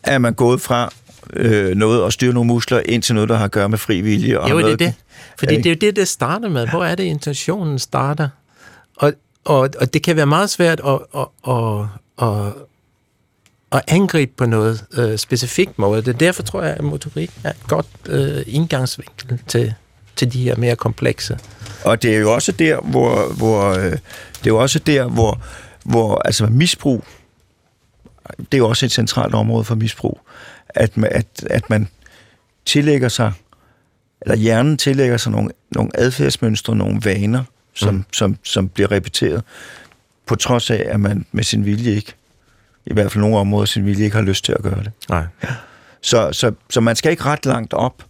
er 0.02 0.18
man 0.18 0.34
gået 0.34 0.60
fra 0.60 0.92
øh, 1.32 1.74
noget 1.74 2.06
at 2.06 2.12
styre 2.12 2.32
nogle 2.32 2.48
muskler 2.48 2.82
ind 2.84 3.02
til 3.02 3.14
noget, 3.14 3.28
der 3.28 3.36
har 3.36 3.44
at 3.44 3.50
gøre 3.50 3.68
med 3.68 3.78
fri 3.78 4.00
vilje. 4.00 4.38
Og 4.38 4.50
jo, 4.50 4.58
noget, 4.58 4.78
det 4.78 4.86
er 4.86 4.90
det. 4.90 4.98
Fordi 5.38 5.56
det 5.56 5.66
er 5.66 5.70
jo 5.70 5.76
det, 5.80 5.96
det 5.96 6.08
starter 6.08 6.48
med. 6.48 6.66
Hvor 6.66 6.84
er 6.84 6.94
det, 6.94 7.04
intentionen 7.04 7.78
starter? 7.78 8.28
Og, 8.96 9.12
og, 9.44 9.70
og 9.80 9.94
det 9.94 10.02
kan 10.02 10.16
være 10.16 10.26
meget 10.26 10.50
svært 10.50 10.80
at, 10.86 10.98
at, 11.14 11.26
at, 11.48 11.84
at, 12.28 12.52
at 13.72 13.82
angribe 13.88 14.32
på 14.36 14.46
noget 14.46 14.84
øh, 14.92 15.18
specifikt 15.18 15.78
måde. 15.78 16.02
Det 16.02 16.14
er 16.14 16.18
derfor 16.18 16.42
tror 16.42 16.62
jeg, 16.62 16.74
at 16.74 16.84
motorik 16.84 17.30
er 17.44 17.50
et 17.50 17.66
godt 17.68 17.86
øh, 18.06 18.42
indgangsvinkel 18.46 19.38
til, 19.46 19.74
til 20.16 20.32
de 20.32 20.42
her 20.42 20.56
mere 20.56 20.76
komplekse. 20.76 21.38
Og 21.84 22.02
det 22.02 22.14
er 22.14 22.18
jo 22.18 22.34
også 22.34 22.52
der, 22.52 22.80
hvor, 22.80 23.34
hvor 23.36 23.70
øh, 23.70 23.84
det 23.84 23.96
er 24.44 24.46
jo 24.46 24.58
også 24.58 24.78
der, 24.78 25.08
hvor, 25.08 25.42
hvor 25.84 26.22
altså 26.24 26.46
misbrug, 26.46 27.04
det 28.38 28.54
er 28.54 28.58
jo 28.58 28.68
også 28.68 28.86
et 28.86 28.92
centralt 28.92 29.34
område 29.34 29.64
for 29.64 29.74
misbrug 29.74 30.20
at, 30.74 30.92
at, 31.04 31.26
at 31.50 31.70
man 31.70 31.88
tillægger 32.66 33.08
sig, 33.08 33.32
eller 34.22 34.36
hjernen 34.36 34.76
tillægger 34.76 35.16
sig 35.16 35.32
nogle, 35.32 35.50
nogle 35.70 35.90
adfærdsmønstre, 35.94 36.76
nogle 36.76 37.00
vaner, 37.04 37.44
som, 37.74 37.94
mm. 37.94 38.04
som, 38.12 38.36
som 38.42 38.68
bliver 38.68 38.90
repeteret, 38.90 39.42
på 40.26 40.34
trods 40.34 40.70
af, 40.70 40.84
at 40.86 41.00
man 41.00 41.26
med 41.32 41.44
sin 41.44 41.64
vilje 41.64 41.92
ikke, 41.92 42.14
i 42.86 42.92
hvert 42.92 43.12
fald 43.12 43.22
nogle 43.22 43.36
områder, 43.36 43.66
sin 43.66 43.86
vilje 43.86 44.04
ikke 44.04 44.16
har 44.16 44.24
lyst 44.24 44.44
til 44.44 44.52
at 44.52 44.62
gøre 44.62 44.82
det. 44.84 44.92
Nej. 45.08 45.24
Så, 46.00 46.32
så, 46.32 46.52
så 46.70 46.80
man 46.80 46.96
skal 46.96 47.10
ikke 47.10 47.24
ret 47.24 47.46
langt 47.46 47.74
op, 47.74 48.02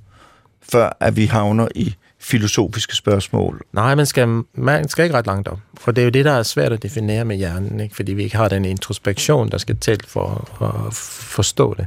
før 0.72 0.96
at 1.00 1.16
vi 1.16 1.26
havner 1.26 1.68
i 1.74 1.94
filosofiske 2.18 2.96
spørgsmål. 2.96 3.62
Nej, 3.72 3.94
man 3.94 4.06
skal, 4.06 4.42
man 4.54 4.88
skal 4.88 5.04
ikke 5.04 5.16
ret 5.16 5.26
langt 5.26 5.48
op. 5.48 5.58
For 5.80 5.92
det 5.92 6.02
er 6.02 6.04
jo 6.04 6.10
det, 6.10 6.24
der 6.24 6.32
er 6.32 6.42
svært 6.42 6.72
at 6.72 6.82
definere 6.82 7.24
med 7.24 7.36
hjernen, 7.36 7.80
ikke? 7.80 7.96
fordi 7.96 8.12
vi 8.12 8.22
ikke 8.22 8.36
har 8.36 8.48
den 8.48 8.64
introspektion, 8.64 9.50
der 9.50 9.58
skal 9.58 9.76
til 9.76 10.00
for 10.08 10.48
at 10.62 10.94
forstå 11.34 11.74
det. 11.74 11.86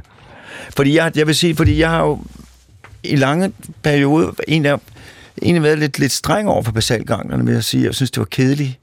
Fordi 0.76 0.96
jeg, 0.96 1.12
jeg 1.14 1.26
vil 1.26 1.34
sige, 1.34 1.56
fordi 1.56 1.78
jeg 1.78 1.90
har 1.90 2.02
jo 2.02 2.20
i 3.02 3.16
lange 3.16 3.52
perioder 3.82 4.32
egentlig, 4.48 4.78
egentlig 5.42 5.62
været 5.62 5.78
lidt, 5.78 5.98
lidt 5.98 6.12
streng 6.12 6.48
over 6.48 6.62
for 6.62 6.72
basalgangerne, 6.72 7.44
vil 7.44 7.54
jeg 7.54 7.64
sige. 7.64 7.84
Jeg 7.84 7.94
synes, 7.94 8.10
det 8.10 8.18
var 8.18 8.26
kedeligt. 8.30 8.78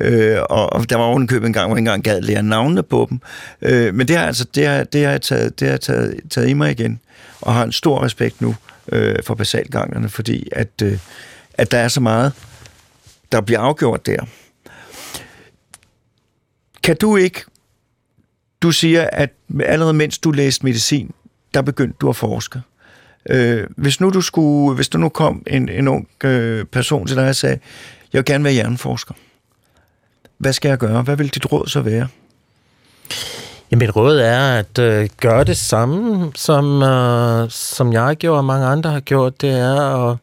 Øh, 0.00 0.38
og, 0.50 0.72
og 0.72 0.90
der 0.90 0.96
var 0.96 1.04
ovenikøbet 1.04 1.46
en 1.46 1.52
gang, 1.52 1.66
hvor 1.66 1.76
jeg 1.76 1.80
ikke 1.80 1.90
engang 1.90 2.04
gad 2.04 2.20
lære 2.20 2.42
navnene 2.42 2.82
på 2.82 3.06
dem. 3.10 3.20
Øh, 3.62 3.94
men 3.94 4.08
det 4.08 4.16
har, 4.16 4.26
altså, 4.26 4.44
det 4.54 4.66
har, 4.66 4.84
det 4.84 5.04
har 5.04 5.10
jeg, 5.10 5.22
taget, 5.22 5.60
det 5.60 5.68
har 5.68 5.72
jeg 5.72 5.80
taget, 5.80 6.20
taget 6.30 6.48
i 6.48 6.52
mig 6.52 6.70
igen, 6.70 7.00
og 7.40 7.54
har 7.54 7.64
en 7.64 7.72
stor 7.72 8.04
respekt 8.04 8.40
nu 8.40 8.54
øh, 8.92 9.16
for 9.24 9.34
basalgangerne, 9.34 10.08
fordi 10.08 10.48
at, 10.52 10.68
øh, 10.82 10.98
at 11.54 11.70
der 11.70 11.78
er 11.78 11.88
så 11.88 12.00
meget, 12.00 12.32
der 13.32 13.40
bliver 13.40 13.60
afgjort 13.60 14.06
der. 14.06 14.24
Kan 16.82 16.96
du 16.96 17.16
ikke 17.16 17.44
du 18.62 18.70
siger, 18.70 19.08
at 19.12 19.30
allerede 19.60 19.94
mens 19.94 20.18
du 20.18 20.30
læste 20.30 20.66
medicin, 20.66 21.10
der 21.54 21.62
begyndte 21.62 21.96
du 22.00 22.08
at 22.08 22.16
forske. 22.16 22.60
Øh, 23.30 23.66
hvis 23.76 24.00
nu 24.00 24.10
du 24.10 24.20
skulle, 24.20 24.74
hvis 24.74 24.88
der 24.88 24.98
nu 24.98 25.08
kom 25.08 25.42
en, 25.46 25.68
en 25.68 25.88
ung 25.88 26.08
øh, 26.24 26.64
person 26.64 27.06
til 27.06 27.16
dig 27.16 27.28
og 27.28 27.36
sagde, 27.36 27.58
jeg 28.12 28.18
vil 28.18 28.24
gerne 28.24 28.44
være 28.44 28.52
hjerneforsker. 28.52 29.14
Hvad 30.38 30.52
skal 30.52 30.68
jeg 30.68 30.78
gøre? 30.78 31.02
Hvad 31.02 31.16
vil 31.16 31.34
dit 31.34 31.52
råd 31.52 31.66
så 31.66 31.80
være? 31.80 32.08
Ja, 33.70 33.76
mit 33.76 33.96
råd 33.96 34.18
er 34.18 34.58
at 34.58 34.78
øh, 34.78 35.08
gøre 35.20 35.44
det 35.44 35.56
samme, 35.56 36.32
som, 36.34 36.82
øh, 36.82 37.50
som 37.50 37.92
jeg 37.92 38.16
gjorde 38.16 38.38
og 38.38 38.44
mange 38.44 38.66
andre 38.66 38.90
har 38.90 39.00
gjort. 39.00 39.40
Det 39.40 39.50
er 39.50 40.10
at 40.10 40.16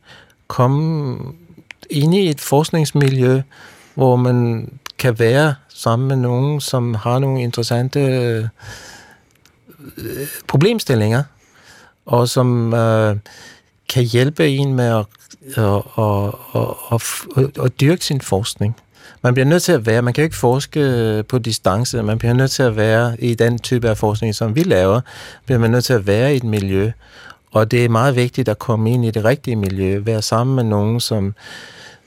komme 0.48 1.18
ind 1.90 2.16
i 2.16 2.30
et 2.30 2.42
forskningsmiljø, 2.42 3.42
hvor 3.94 4.16
man 4.16 4.70
kan 4.98 5.20
være 5.20 5.56
sammen 5.76 6.08
med 6.08 6.16
nogen, 6.16 6.62
som 6.62 6.94
har 6.94 7.20
nogle 7.20 7.42
interessante 7.42 8.00
øh, 8.00 8.46
problemstillinger, 10.48 11.24
og 12.06 12.30
som 12.30 12.74
øh, 12.74 13.16
kan 13.90 14.04
hjælpe 14.04 14.48
en 14.48 14.74
med 14.74 14.86
at, 14.86 15.06
at, 15.58 15.82
at, 15.98 16.34
at, 16.92 17.02
at, 17.38 17.66
at 17.66 17.80
dyrke 17.82 18.06
sin 18.06 18.22
forskning. 18.22 18.76
Man 19.22 19.34
bliver 19.34 19.46
nødt 19.46 19.64
til 19.64 19.72
at 19.72 19.86
være, 19.86 20.02
man 20.02 20.14
kan 20.14 20.22
jo 20.22 20.26
ikke 20.26 20.36
forske 20.36 21.24
på 21.30 21.38
distance, 21.40 22.04
man 22.04 22.18
bliver 22.18 22.34
nødt 22.34 22.52
til 22.52 22.64
at 22.64 22.76
være 22.76 23.22
i 23.22 23.34
den 23.34 23.60
type 23.60 23.90
af 23.90 23.98
forskning, 23.98 24.36
som 24.36 24.56
vi 24.56 24.64
laver, 24.64 25.02
bliver 25.46 25.60
man 25.60 25.72
nødt 25.72 25.86
til 25.86 25.94
at 25.94 26.08
være 26.08 26.34
i 26.34 26.38
et 26.38 26.44
miljø, 26.44 26.92
og 27.52 27.72
det 27.72 27.86
er 27.86 27.90
meget 27.90 28.16
vigtigt 28.16 28.50
at 28.50 28.60
komme 28.60 28.92
ind 28.92 29.06
i 29.06 29.12
det 29.12 29.26
rigtige 29.26 29.56
miljø, 29.56 30.00
være 30.00 30.22
sammen 30.22 30.56
med 30.56 30.64
nogen, 30.64 31.00
som, 31.00 31.34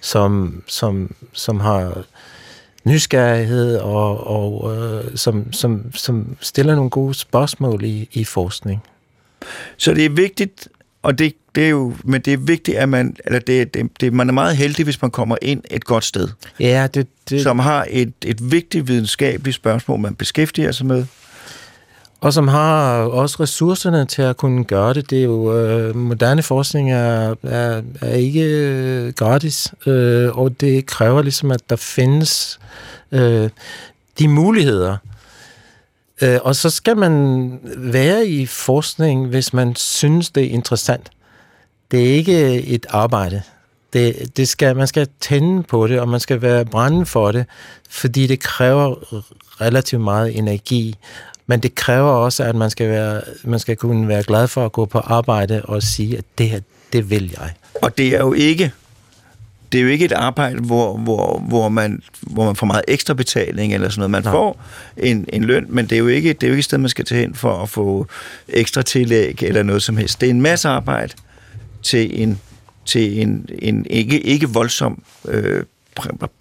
som, 0.01 0.63
som, 0.67 1.15
som 1.33 1.61
har 1.61 2.05
nysgerrighed 2.89 3.77
og, 3.77 4.27
og 4.27 4.77
øh, 4.77 5.17
som, 5.17 5.53
som, 5.53 5.93
som 5.95 6.37
stiller 6.41 6.75
nogle 6.75 6.91
gode 6.91 7.15
spørgsmål 7.15 7.85
i, 7.85 8.09
i 8.13 8.25
forskning. 8.25 8.83
Så 9.77 9.95
det 9.95 10.05
er 10.05 10.11
vigtigt 10.11 10.69
Og 11.03 11.19
det, 11.19 11.35
det 11.55 11.65
er 11.65 11.69
jo, 11.69 11.95
men 12.05 12.21
det 12.21 12.33
er 12.33 12.37
vigtigt, 12.37 12.77
at 12.77 12.89
man, 12.89 13.17
eller 13.25 13.39
det, 13.39 13.75
det, 13.75 13.91
det, 14.01 14.13
man 14.13 14.29
er 14.29 14.33
meget 14.33 14.57
heldig, 14.57 14.85
hvis 14.85 15.03
man 15.03 15.11
kommer 15.11 15.37
ind 15.43 15.63
et 15.71 15.85
godt 15.85 16.05
sted, 16.05 16.29
Ja, 16.61 16.89
det, 16.95 17.07
det, 17.31 17.43
som 17.43 17.59
har 17.59 17.87
et, 17.91 18.13
et 18.25 18.51
vigtigt 18.53 18.89
videnskabeligt 18.89 19.55
spørgsmål, 19.55 20.01
man 20.01 20.15
beskæftiger 20.15 20.73
sig 20.73 20.87
med 20.87 21.07
og 22.21 22.33
som 22.33 22.49
har 22.49 23.03
også 23.03 23.37
ressourcerne 23.41 24.07
til 24.07 24.23
at 24.23 24.37
kunne 24.37 24.65
gøre 24.65 24.95
det. 24.95 25.11
Det 25.11 25.19
er 25.19 25.25
jo, 25.25 25.59
øh, 25.59 25.97
moderne 25.97 26.43
forskning 26.43 26.93
er, 26.93 27.35
er, 27.43 27.83
er 28.01 28.15
ikke 28.15 28.43
øh, 28.43 29.13
gratis, 29.13 29.75
øh, 29.87 30.39
og 30.39 30.61
det 30.61 30.87
kræver 30.87 31.23
ligesom, 31.23 31.51
at 31.51 31.71
der 31.71 31.77
findes 31.77 32.61
øh, 33.13 33.51
de 34.19 34.29
muligheder. 34.29 34.97
Øh, 36.23 36.39
og 36.43 36.57
så 36.57 36.71
skal 36.71 36.97
man 36.97 37.53
være 37.77 38.27
i 38.27 38.47
forskning, 38.47 39.27
hvis 39.27 39.53
man 39.53 39.77
synes, 39.77 40.31
det 40.31 40.45
er 40.45 40.51
interessant. 40.51 41.11
Det 41.91 42.11
er 42.11 42.15
ikke 42.15 42.63
et 42.63 42.87
arbejde. 42.91 43.43
Det, 43.93 44.37
det 44.37 44.49
skal, 44.49 44.77
man 44.77 44.87
skal 44.87 45.09
tænde 45.21 45.63
på 45.63 45.87
det, 45.87 46.01
og 46.01 46.09
man 46.09 46.21
skal 46.21 46.43
være 46.43 46.65
brændende 46.65 47.07
for 47.07 47.33
det, 47.33 47.47
fordi 47.91 48.27
det 48.27 48.41
kræver 48.41 48.95
relativt 49.61 50.03
meget 50.03 50.39
energi. 50.39 50.97
Men 51.51 51.61
det 51.61 51.75
kræver 51.75 52.11
også, 52.11 52.45
at 52.45 52.55
man 52.55 52.71
skal, 52.71 52.89
være, 52.89 53.21
man 53.45 53.59
skal 53.59 53.77
kunne 53.77 54.09
være 54.09 54.23
glad 54.23 54.49
for 54.49 54.65
at 54.65 54.73
gå 54.73 54.85
på 54.85 54.99
arbejde 54.99 55.63
og 55.65 55.83
sige, 55.83 56.19
at 56.19 56.25
det 56.39 56.49
her, 56.49 56.61
det 56.93 57.11
vil 57.11 57.35
jeg. 57.41 57.51
Og 57.83 57.99
det 57.99 58.15
er 58.15 58.19
jo 58.19 58.33
ikke 58.33 58.73
det 59.73 59.79
er 59.79 59.83
jo 59.83 59.89
ikke 59.89 60.05
et 60.05 60.13
arbejde, 60.13 60.61
hvor, 60.61 60.97
hvor, 60.97 61.39
hvor, 61.49 61.69
man, 61.69 62.03
hvor 62.21 62.45
man 62.45 62.57
får 62.57 62.67
meget 62.67 62.85
ekstra 62.89 63.15
betaling 63.15 63.75
eller 63.75 63.89
sådan 63.89 64.01
noget. 64.01 64.11
Man 64.11 64.23
Nej. 64.23 64.33
får 64.33 64.65
en, 64.97 65.27
en 65.33 65.45
løn, 65.45 65.67
men 65.69 65.85
det 65.85 65.93
er, 65.93 65.99
jo 65.99 66.07
ikke, 66.07 66.33
det 66.33 66.43
er 66.43 66.49
jo 66.49 66.53
ikke 66.53 66.59
et 66.59 66.65
sted, 66.65 66.79
man 66.79 66.89
skal 66.89 67.05
tage 67.05 67.21
hen 67.21 67.35
for 67.35 67.63
at 67.63 67.69
få 67.69 68.07
ekstra 68.49 68.83
tillæg 68.83 69.43
eller 69.43 69.63
noget 69.63 69.83
som 69.83 69.97
helst. 69.97 70.21
Det 70.21 70.27
er 70.27 70.31
en 70.31 70.41
masse 70.41 70.69
arbejde 70.69 71.13
til 71.83 72.23
en, 72.23 72.41
til 72.85 73.23
en, 73.23 73.49
en 73.59 73.87
ikke, 73.91 74.21
ikke 74.21 74.49
voldsom... 74.49 75.03
Øh, 75.29 75.65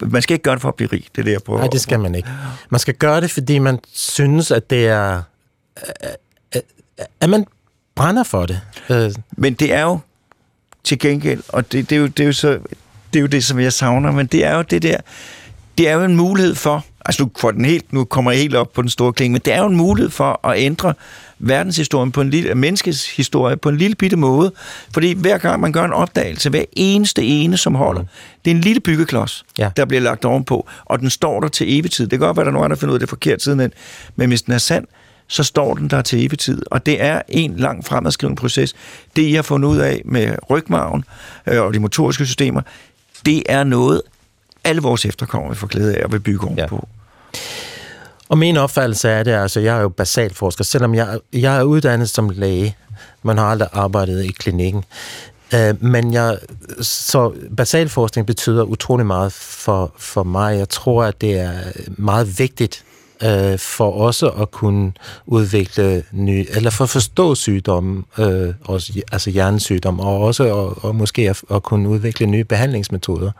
man 0.00 0.22
skal 0.22 0.34
ikke 0.34 0.42
gøre 0.42 0.54
det 0.54 0.62
for 0.62 0.68
at 0.68 0.74
blive 0.74 0.88
rig, 0.92 1.04
det 1.14 1.20
er 1.20 1.24
det, 1.24 1.32
jeg 1.32 1.42
prøver 1.42 1.60
Nej, 1.60 1.68
det 1.68 1.80
skal 1.80 2.00
man 2.00 2.14
ikke. 2.14 2.28
Man 2.70 2.78
skal 2.78 2.94
gøre 2.94 3.20
det, 3.20 3.30
fordi 3.30 3.58
man 3.58 3.78
synes, 3.92 4.50
at 4.50 4.70
det 4.70 4.86
er... 4.86 5.22
At 7.20 7.30
man 7.30 7.46
brænder 7.94 8.22
for 8.22 8.46
det. 8.46 8.60
Øh, 8.90 9.10
Men 9.30 9.54
det 9.54 9.74
er 9.74 9.82
jo 9.82 9.98
til 10.84 10.98
gengæld, 10.98 11.42
og 11.48 11.72
det, 11.72 11.90
det, 11.90 11.96
er 11.96 12.00
jo, 12.00 12.06
det 12.06 12.20
er 12.20 12.26
jo 12.26 12.32
så 12.32 12.58
det 13.12 13.18
er 13.18 13.20
jo 13.20 13.26
det, 13.26 13.44
som 13.44 13.60
jeg 13.60 13.72
savner, 13.72 14.12
men 14.12 14.26
det 14.26 14.44
er 14.44 14.56
jo 14.56 14.62
det 14.62 14.82
der, 14.82 14.96
det 15.78 15.88
er 15.88 15.92
jo 15.92 16.04
en 16.04 16.16
mulighed 16.16 16.54
for, 16.54 16.84
altså 17.08 17.22
nu, 17.22 17.30
får 17.38 17.50
den 17.50 17.64
helt, 17.64 17.92
nu 17.92 18.04
kommer 18.04 18.30
jeg 18.30 18.40
helt 18.40 18.54
op 18.54 18.72
på 18.72 18.82
den 18.82 18.90
store 18.90 19.12
klinge, 19.12 19.32
men 19.32 19.40
det 19.44 19.52
er 19.54 19.58
jo 19.58 19.66
en 19.66 19.76
mulighed 19.76 20.10
for 20.10 20.46
at 20.48 20.58
ændre 20.58 20.94
verdenshistorien 21.38 22.12
på 22.12 22.20
en 22.20 22.30
lille, 22.30 22.54
menneskets 22.54 23.16
historie 23.16 23.56
på 23.56 23.68
en 23.68 23.76
lille 23.76 23.94
bitte 23.96 24.16
måde, 24.16 24.52
fordi 24.94 25.12
hver 25.12 25.38
gang 25.38 25.60
man 25.60 25.72
gør 25.72 25.84
en 25.84 25.92
opdagelse, 25.92 26.50
hver 26.50 26.64
eneste 26.72 27.22
ene, 27.24 27.56
som 27.56 27.74
holder, 27.74 28.02
det 28.44 28.50
er 28.50 28.54
en 28.54 28.60
lille 28.60 28.80
byggeklods, 28.80 29.44
Ja. 29.58 29.70
der 29.76 29.84
bliver 29.84 30.00
lagt 30.00 30.24
ovenpå, 30.24 30.66
og 30.84 30.98
den 31.00 31.10
står 31.10 31.40
der 31.40 31.48
til 31.48 31.78
evig 31.78 31.90
tid. 31.90 32.04
Det 32.06 32.18
kan 32.18 32.26
godt 32.26 32.36
være, 32.36 32.44
der 32.44 32.50
er 32.50 32.54
nogen, 32.54 32.70
der 32.70 32.76
finder 32.76 32.90
ud 32.92 32.96
af 32.96 33.00
det 33.00 33.06
er 33.06 33.08
forkert 33.10 33.42
siden 33.42 33.60
hen, 33.60 33.72
men 34.16 34.28
hvis 34.28 34.42
den 34.42 34.54
er 34.54 34.58
sand, 34.58 34.84
så 35.28 35.42
står 35.42 35.74
den 35.74 35.88
der 35.90 36.02
til 36.02 36.26
evig 36.26 36.38
tid. 36.38 36.62
Og 36.70 36.86
det 36.86 37.02
er 37.02 37.22
en 37.28 37.56
lang 37.56 37.84
fremadskrivende 37.84 38.40
proces. 38.40 38.74
Det, 39.16 39.22
I 39.22 39.32
har 39.32 39.42
fundet 39.42 39.68
ud 39.68 39.78
af 39.78 40.02
med 40.04 40.36
rygmarven 40.50 41.04
øh, 41.46 41.62
og 41.62 41.74
de 41.74 41.78
motoriske 41.80 42.26
systemer, 42.26 42.60
det 43.26 43.42
er 43.48 43.64
noget, 43.64 44.02
alle 44.64 44.82
vores 44.82 45.04
efterkommere 45.06 45.50
vil 45.50 45.58
få 45.58 45.66
glæde 45.66 45.96
af 45.96 46.04
og 46.04 46.12
vil 46.12 46.20
bygge 46.20 46.46
ovenpå. 46.46 46.88
Og 48.28 48.38
min 48.38 48.56
opfattelse 48.56 49.08
er 49.08 49.22
det, 49.22 49.30
altså 49.30 49.60
jeg 49.60 49.76
er 49.76 49.80
jo 49.80 49.88
basalforsker, 49.88 50.64
selvom 50.64 50.94
jeg, 50.94 51.18
jeg 51.32 51.58
er 51.58 51.62
uddannet 51.62 52.08
som 52.08 52.28
læge, 52.28 52.76
man 53.22 53.38
har 53.38 53.44
aldrig 53.44 53.68
arbejdet 53.72 54.24
i 54.24 54.32
klinikken. 54.32 54.84
Øh, 55.54 55.82
men 55.82 56.12
jeg, 56.12 56.38
så 56.80 57.32
basalforskning 57.56 58.26
betyder 58.26 58.62
utrolig 58.62 59.06
meget 59.06 59.32
for, 59.32 59.92
for 59.98 60.22
mig. 60.22 60.58
Jeg 60.58 60.68
tror, 60.68 61.04
at 61.04 61.20
det 61.20 61.40
er 61.40 61.52
meget 61.88 62.38
vigtigt 62.38 62.84
øh, 63.24 63.58
for 63.58 63.90
også 63.90 64.28
at 64.28 64.50
kunne 64.50 64.92
udvikle 65.26 66.02
nye, 66.12 66.46
eller 66.50 66.70
for 66.70 66.84
at 66.84 66.90
forstå 66.90 67.34
sygdomme, 67.34 68.02
øh, 68.18 68.54
også, 68.64 69.02
altså 69.12 69.30
hjernesygdom, 69.30 70.00
og 70.00 70.20
også 70.20 70.44
og, 70.44 70.84
og 70.84 70.94
måske 70.96 71.30
at, 71.30 71.42
at 71.50 71.62
kunne 71.62 71.88
udvikle 71.88 72.26
nye 72.26 72.44
behandlingsmetoder. 72.44 73.30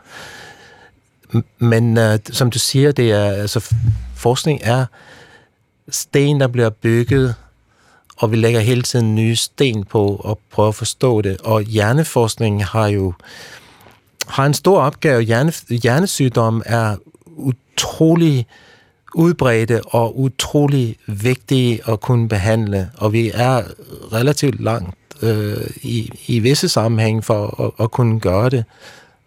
Men 1.59 1.97
øh, 1.97 2.19
som 2.31 2.51
du 2.51 2.59
siger, 2.59 2.91
det 2.91 3.11
er 3.11 3.25
altså 3.25 3.73
forskning 4.15 4.59
er 4.63 4.85
sten, 5.89 6.39
der 6.39 6.47
bliver 6.47 6.69
bygget, 6.69 7.35
og 8.17 8.31
vi 8.31 8.35
lægger 8.35 8.59
hele 8.59 8.81
tiden 8.81 9.15
nye 9.15 9.35
sten 9.35 9.83
på 9.83 10.15
og 10.15 10.39
prøver 10.51 10.69
at 10.69 10.75
forstå 10.75 11.21
det. 11.21 11.37
Og 11.41 11.61
hjerneforskning 11.61 12.65
har 12.65 12.87
jo 12.87 13.13
har 14.27 14.45
en 14.45 14.53
stor 14.53 14.81
opgave. 14.81 15.21
Hjerne, 15.21 15.53
hjernesygdom 15.69 16.63
er 16.65 16.95
utrolig 17.25 18.47
udbredte 19.15 19.81
og 19.85 20.19
utrolig 20.19 20.95
vigtige 21.07 21.81
at 21.87 22.01
kunne 22.01 22.29
behandle, 22.29 22.89
og 22.97 23.13
vi 23.13 23.31
er 23.33 23.63
relativt 24.13 24.61
langt 24.61 24.95
øh, 25.21 25.67
i, 25.81 26.11
i 26.27 26.39
visse 26.39 26.69
sammenhæng 26.69 27.23
for 27.23 27.63
at, 27.65 27.83
at 27.83 27.91
kunne 27.91 28.19
gøre 28.19 28.49
det. 28.49 28.65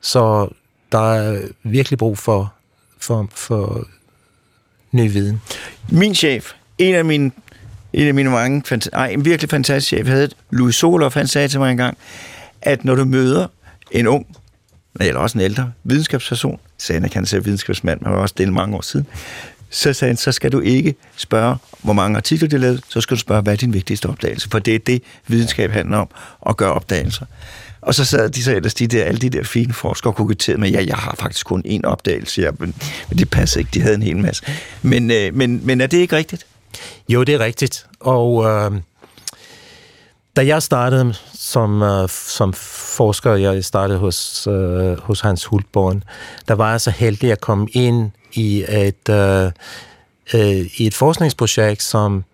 Så 0.00 0.48
der 0.92 1.14
er 1.14 1.40
virkelig 1.62 1.98
brug 1.98 2.18
for, 2.18 2.52
for, 2.98 3.28
for 3.34 3.86
ny 4.92 5.12
viden. 5.12 5.40
Min 5.88 6.14
chef, 6.14 6.52
en 6.78 6.94
af 6.94 7.04
mine, 7.04 7.30
en 7.92 8.06
af 8.06 8.14
mine 8.14 8.30
mange, 8.30 8.62
nej, 8.70 8.80
ej, 8.92 9.06
en 9.06 9.24
virkelig 9.24 9.50
fantastisk 9.50 9.86
chef, 9.86 10.08
havde 10.08 10.28
Louis 10.50 10.74
Soloff, 10.74 11.14
han 11.14 11.26
sagde 11.26 11.48
til 11.48 11.60
mig 11.60 11.70
engang, 11.70 11.98
at 12.62 12.84
når 12.84 12.94
du 12.94 13.04
møder 13.04 13.46
en 13.90 14.06
ung, 14.06 14.26
eller 15.00 15.20
også 15.20 15.38
en 15.38 15.44
ældre 15.44 15.72
videnskabsperson, 15.84 16.60
sagde 16.78 17.00
han, 17.00 17.04
at 17.04 17.14
han 17.14 17.26
er 17.38 17.40
videnskabsmand, 17.40 18.00
men 18.00 18.12
var 18.12 18.18
også 18.18 18.34
det 18.38 18.52
mange 18.52 18.76
år 18.76 18.80
siden, 18.80 19.06
så 19.72 19.92
sagde 19.92 20.10
han, 20.10 20.16
så 20.16 20.32
skal 20.32 20.52
du 20.52 20.60
ikke 20.60 20.94
spørge, 21.16 21.56
hvor 21.82 21.92
mange 21.92 22.16
artikler 22.16 22.48
de 22.48 22.58
lavede, 22.58 22.80
så 22.88 23.00
skal 23.00 23.14
du 23.14 23.20
spørge, 23.20 23.42
hvad 23.42 23.52
er 23.52 23.56
din 23.56 23.74
vigtigste 23.74 24.06
opdagelse? 24.06 24.48
For 24.50 24.58
det 24.58 24.74
er 24.74 24.78
det, 24.78 25.02
videnskab 25.26 25.70
handler 25.70 25.98
om, 25.98 26.08
at 26.46 26.56
gøre 26.56 26.72
opdagelser. 26.72 27.26
Og 27.80 27.94
så 27.94 28.04
sad 28.04 28.30
de 28.30 28.42
så 28.42 28.56
ellers 28.56 28.74
de 28.74 28.86
der, 28.86 29.04
alle 29.04 29.18
de 29.18 29.30
der 29.30 29.44
fine 29.44 29.72
forskere 29.72 30.12
koketterede 30.12 30.60
med, 30.60 30.70
ja, 30.70 30.84
jeg 30.86 30.96
har 30.96 31.14
faktisk 31.18 31.46
kun 31.46 31.62
én 31.66 31.80
opdagelse, 31.84 32.42
ja, 32.42 32.50
men, 32.58 32.74
men 33.08 33.18
det 33.18 33.30
passer 33.30 33.58
ikke, 33.58 33.70
de 33.74 33.80
havde 33.80 33.94
en 33.94 34.02
hel 34.02 34.16
masse. 34.16 34.44
Men, 34.82 35.10
øh, 35.10 35.34
men, 35.34 35.66
men 35.66 35.80
er 35.80 35.86
det 35.86 35.98
ikke 35.98 36.16
rigtigt? 36.16 36.46
Jo, 37.08 37.22
det 37.22 37.34
er 37.34 37.38
rigtigt. 37.38 37.86
Og 38.00 38.44
øh, 38.44 38.72
da 40.36 40.46
jeg 40.46 40.62
startede 40.62 41.14
som, 41.34 41.82
øh, 41.82 42.08
som 42.08 42.52
forsker, 42.96 43.34
jeg 43.34 43.64
startede 43.64 43.98
hos, 43.98 44.46
øh, 44.46 45.00
hos 45.00 45.20
Hans 45.20 45.44
Hultborn, 45.44 46.04
der 46.48 46.54
var 46.54 46.70
jeg 46.70 46.80
så 46.80 46.90
heldig 46.90 47.32
at 47.32 47.40
komme 47.40 47.68
ind 47.72 48.10
i 48.32 48.64
et, 48.68 49.08
øh, 49.10 49.50
øh, 50.34 50.66
i 50.76 50.86
et 50.86 50.94
forskningsprojekt, 50.94 51.82
som 51.82 52.24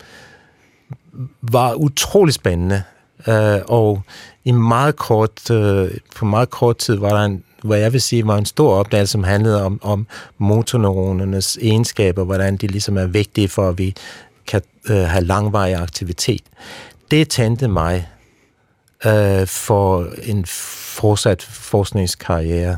var 1.43 1.75
utrolig 1.75 2.35
spændende. 2.35 2.83
Øh, 3.29 3.61
og 3.69 4.03
i 4.45 4.53
meget 4.53 4.97
kort, 4.97 5.51
øh, 5.51 5.91
på 6.17 6.25
meget 6.25 6.51
kort 6.51 6.77
tid 6.77 6.97
var 6.97 7.09
der 7.09 7.25
en, 7.25 7.45
hvad 7.63 7.79
jeg 7.79 7.93
vil 7.93 8.01
sige, 8.01 8.27
var 8.27 8.39
en 8.39 8.47
stor 8.47 8.75
opdagelse, 8.75 9.13
som 9.13 9.25
handlede 9.25 9.65
om, 9.65 9.81
om 9.83 10.07
motorneuronernes 10.39 11.59
egenskaber, 11.63 12.25
hvordan 12.25 12.57
de 12.57 12.67
ligesom 12.67 12.97
er 12.97 13.07
vigtige 13.07 13.49
for, 13.49 13.69
at 13.69 13.79
vi 13.79 13.95
kan 14.47 14.63
øh, 14.91 14.97
have 14.97 15.25
langvarig 15.25 15.75
aktivitet. 15.75 16.43
Det 17.11 17.29
tændte 17.29 17.69
mig 17.69 18.09
øh, 19.07 19.47
for 19.47 20.07
en 20.23 20.47
fortsat 20.47 21.43
forskningskarriere. 21.43 22.77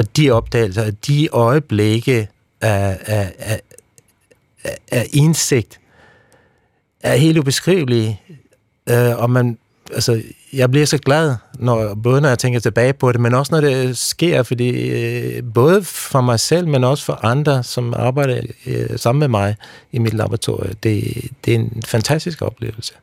Og 0.00 0.16
de 0.16 0.30
opdagelser, 0.30 0.90
de 0.90 1.28
øjeblikke 1.32 2.28
af, 2.60 2.98
af, 3.06 3.32
af, 3.38 3.60
af, 4.90 5.06
indsigt, 5.12 5.80
er 7.00 7.16
helt 7.16 7.38
ubeskrivelige. 7.38 8.20
Øh, 8.90 9.18
og 9.18 9.30
man, 9.30 9.58
altså, 9.94 10.22
jeg 10.52 10.70
bliver 10.70 10.86
så 10.86 10.98
glad, 10.98 11.36
når, 11.58 11.94
både 11.94 12.20
når 12.20 12.28
jeg 12.28 12.38
tænker 12.38 12.60
tilbage 12.60 12.92
på 12.92 13.12
det, 13.12 13.20
men 13.20 13.34
også 13.34 13.54
når 13.54 13.60
det 13.60 13.98
sker, 13.98 14.42
fordi 14.42 14.70
øh, 14.70 15.42
både 15.54 15.84
for 15.84 16.20
mig 16.20 16.40
selv, 16.40 16.68
men 16.68 16.84
også 16.84 17.04
for 17.04 17.24
andre, 17.24 17.62
som 17.62 17.94
arbejder 17.96 18.40
øh, 18.66 18.98
sammen 18.98 19.20
med 19.20 19.28
mig 19.28 19.56
i 19.92 19.98
mit 19.98 20.14
laboratorium, 20.14 20.74
det, 20.82 21.14
det 21.44 21.54
er 21.54 21.58
en 21.58 21.82
fantastisk 21.86 22.42
oplevelse. 22.42 22.94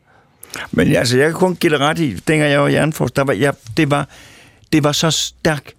Men 0.71 0.95
altså, 0.95 1.17
jeg 1.17 1.25
kan 1.25 1.39
kun 1.39 1.55
give 1.55 1.71
det 1.71 1.79
ret 1.79 1.99
i, 1.99 2.13
dengang 2.13 2.51
jeg 2.51 2.61
var 2.61 2.69
hjerneforsker, 2.69 3.15
der 3.15 3.23
var, 3.23 3.33
jeg, 3.33 3.53
det, 3.77 3.91
var, 3.91 4.09
det 4.73 4.83
var 4.83 4.91
så 4.91 5.11
stærk 5.11 5.76